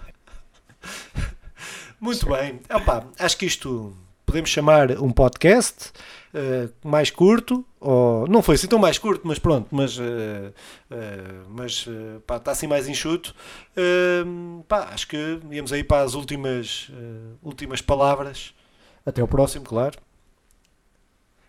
Muito 2.00 2.26
bem. 2.26 2.60
Opa, 2.70 3.06
acho 3.18 3.36
que 3.36 3.46
isto 3.46 3.96
podemos 4.28 4.50
chamar 4.50 4.90
um 5.00 5.10
podcast 5.10 5.90
uh, 6.34 6.70
mais 6.86 7.10
curto, 7.10 7.64
ou 7.80 8.28
não 8.28 8.42
foi 8.42 8.56
assim 8.56 8.66
tão 8.66 8.78
mais 8.78 8.98
curto, 8.98 9.26
mas 9.26 9.38
pronto, 9.38 9.68
mas, 9.70 9.96
uh, 9.96 10.02
uh, 10.02 11.46
mas 11.48 11.88
pá, 12.26 12.36
está 12.36 12.50
assim 12.50 12.66
mais 12.66 12.86
enxuto. 12.86 13.34
pá, 14.68 14.90
acho 14.92 15.08
que 15.08 15.40
íamos 15.50 15.72
aí 15.72 15.82
para 15.82 16.02
as 16.02 16.12
últimas, 16.12 16.90
últimas 17.42 17.80
palavras. 17.80 18.52
Até 19.06 19.22
o 19.22 19.26
próximo, 19.26 19.64
claro. 19.64 19.98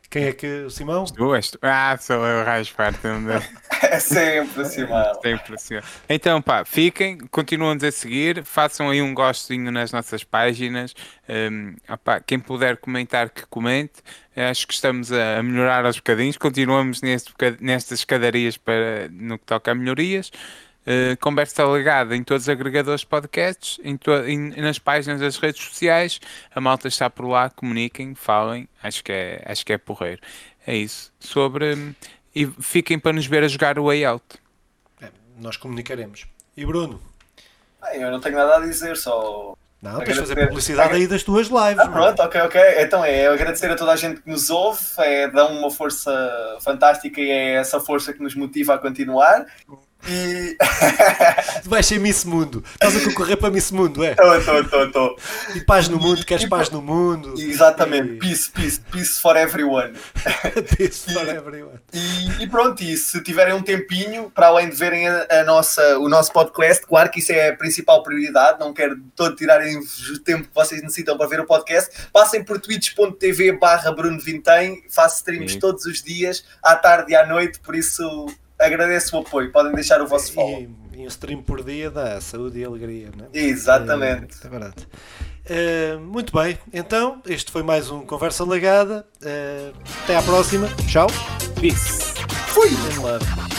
Quem 0.09 0.23
é 0.23 0.33
que. 0.33 0.47
O 0.63 0.69
Simão? 0.71 1.05
Tu 1.05 1.35
és 1.35 1.51
tu. 1.51 1.59
Ah, 1.61 1.95
sou 1.99 2.25
eu, 2.25 2.43
Raspar. 2.43 2.93
é 3.83 3.99
sempre 3.99 4.61
o 4.61 4.65
Simão. 4.65 5.21
Sempre 5.21 5.55
o 5.55 5.57
Simão. 5.59 5.83
Então, 6.09 6.41
pá, 6.41 6.65
fiquem, 6.65 7.19
continuam-nos 7.29 7.83
a 7.83 7.91
seguir, 7.91 8.43
façam 8.43 8.89
aí 8.89 9.01
um 9.01 9.13
gostinho 9.13 9.71
nas 9.71 9.91
nossas 9.91 10.23
páginas. 10.23 10.95
Um, 11.29 11.75
opá, 11.87 12.19
quem 12.19 12.39
puder 12.39 12.77
comentar, 12.77 13.29
que 13.29 13.45
comente. 13.45 14.01
Acho 14.35 14.65
que 14.65 14.73
estamos 14.73 15.11
a 15.11 15.43
melhorar 15.43 15.85
aos 15.85 15.97
bocadinhos. 15.97 16.37
Continuamos 16.37 17.01
neste, 17.01 17.33
nestas 17.59 17.99
escadarias 17.99 18.57
para, 18.57 19.09
no 19.11 19.37
que 19.37 19.45
toca 19.45 19.71
a 19.71 19.75
melhorias. 19.75 20.31
Uh, 20.87 21.15
conversa 21.19 21.63
ligada 21.63 22.15
em 22.15 22.23
todos 22.23 22.43
os 22.43 22.49
agregadores 22.49 23.01
de 23.01 23.07
podcasts, 23.07 23.79
em, 23.83 23.99
em, 24.25 24.61
nas 24.61 24.79
páginas 24.79 25.19
das 25.19 25.37
redes 25.37 25.63
sociais. 25.63 26.19
A 26.53 26.59
malta 26.59 26.87
está 26.87 27.09
por 27.09 27.27
lá, 27.27 27.49
comuniquem, 27.49 28.15
falem. 28.15 28.67
Acho 28.81 29.03
que 29.03 29.11
é, 29.11 29.43
acho 29.45 29.65
que 29.65 29.73
é 29.73 29.77
porreiro. 29.77 30.21
É 30.65 30.75
isso. 30.75 31.11
Sobre. 31.19 31.95
E 32.33 32.45
fiquem 32.61 32.97
para 32.97 33.13
nos 33.13 33.25
ver 33.25 33.43
a 33.43 33.47
jogar 33.47 33.77
o 33.77 33.85
Way 33.85 34.05
Out. 34.05 34.25
É, 35.01 35.09
nós 35.39 35.57
comunicaremos. 35.57 36.25
E 36.55 36.65
Bruno? 36.65 36.99
Bem, 37.81 38.01
eu 38.01 38.11
não 38.11 38.19
tenho 38.19 38.35
nada 38.35 38.57
a 38.57 38.59
dizer, 38.59 38.97
só. 38.97 39.55
Não, 39.81 39.99
tens 39.99 40.15
de 40.15 40.19
fazer 40.19 40.47
publicidade 40.47 40.93
aí 40.93 41.07
das 41.07 41.23
tuas 41.23 41.47
lives. 41.47 41.79
Ah, 41.79 41.87
pronto, 41.87 42.21
ok, 42.21 42.41
ok. 42.41 42.61
Então 42.79 43.03
é 43.03 43.27
agradecer 43.27 43.71
a 43.71 43.75
toda 43.75 43.93
a 43.93 43.95
gente 43.95 44.21
que 44.21 44.29
nos 44.29 44.49
ouve, 44.49 44.81
é, 44.97 45.29
dá 45.29 45.47
uma 45.47 45.71
força 45.71 46.57
fantástica 46.61 47.21
e 47.21 47.29
é 47.29 47.53
essa 47.53 47.79
força 47.79 48.11
que 48.11 48.21
nos 48.21 48.35
motiva 48.35 48.73
a 48.73 48.77
continuar. 48.77 49.45
E. 50.07 50.55
tu 51.63 51.69
vais 51.69 51.85
ser 51.85 51.99
Miss 51.99 52.23
Mundo. 52.23 52.63
Estás 52.73 52.95
a 52.95 53.03
concorrer 53.03 53.37
para 53.37 53.49
Miss 53.49 53.71
Mundo, 53.71 54.03
é? 54.03 54.11
Estou, 54.11 54.37
estou, 54.37 54.61
estou, 54.61 54.85
estou. 54.85 55.19
E 55.55 55.61
paz 55.61 55.89
no 55.89 55.99
mundo, 55.99 56.25
queres 56.25 56.45
e, 56.45 56.49
paz 56.49 56.69
no 56.69 56.81
mundo. 56.81 57.33
Exatamente, 57.37 58.13
e... 58.13 58.17
peace, 58.17 58.49
peace, 58.49 58.79
peace 58.91 59.19
for 59.21 59.35
everyone. 59.35 59.93
peace 60.77 61.11
for 61.11 61.27
everyone. 61.27 61.79
E, 61.93 62.43
e, 62.43 62.47
pronto, 62.47 62.81
e 62.81 62.95
se 62.95 63.21
tiverem 63.21 63.53
um 63.53 63.61
tempinho, 63.61 64.31
para 64.33 64.47
além 64.47 64.69
de 64.69 64.75
verem 64.75 65.07
a, 65.07 65.27
a, 65.29 65.43
nossa, 65.43 65.99
o 65.99 66.07
nosso 66.07 66.31
podcast, 66.31 66.85
claro 66.85 67.09
que 67.11 67.19
isso 67.19 67.31
é 67.31 67.49
a 67.49 67.55
principal 67.55 68.01
prioridade, 68.01 68.59
não 68.59 68.73
quero 68.73 68.97
todo 69.15 69.35
tirarem 69.35 69.77
o 69.77 70.19
tempo 70.19 70.47
que 70.47 70.55
vocês 70.55 70.81
necessitam 70.81 71.17
para 71.17 71.27
ver 71.27 71.41
o 71.41 71.45
podcast, 71.45 72.07
passem 72.13 72.43
por 72.43 72.59
twitch.tv 72.59 73.53
barra 73.53 73.91
Bruno 73.91 74.19
Vintém, 74.19 74.83
faço 74.89 75.17
streams 75.17 75.53
Sim. 75.53 75.59
todos 75.59 75.85
os 75.85 76.01
dias, 76.01 76.43
à 76.63 76.75
tarde 76.75 77.11
e 77.11 77.15
à 77.15 77.25
noite, 77.25 77.59
por 77.59 77.75
isso 77.75 78.27
agradeço 78.59 79.15
o 79.15 79.19
apoio. 79.19 79.51
Podem 79.51 79.73
deixar 79.73 80.01
o 80.01 80.07
vosso 80.07 80.33
follow. 80.33 80.61
E, 80.93 80.99
e 80.99 81.03
um 81.03 81.07
stream 81.07 81.41
por 81.41 81.63
dia 81.63 81.89
dá 81.89 82.19
saúde 82.19 82.59
e 82.59 82.65
alegria, 82.65 83.09
não 83.15 83.25
é? 83.25 83.29
Exatamente. 83.33 84.37
É, 84.43 84.47
é 84.47 84.49
verdade. 84.49 84.87
Uh, 85.49 85.99
muito 85.99 86.31
bem, 86.31 86.59
então 86.71 87.23
este 87.25 87.51
foi 87.51 87.63
mais 87.63 87.89
um 87.89 88.05
Conversa 88.05 88.43
Legada. 88.43 89.05
Uh, 89.21 89.73
até 90.03 90.15
à 90.15 90.21
próxima. 90.21 90.67
Tchau. 90.87 91.07
Peace. 91.59 92.13
Fui. 92.49 92.69
love. 93.01 93.58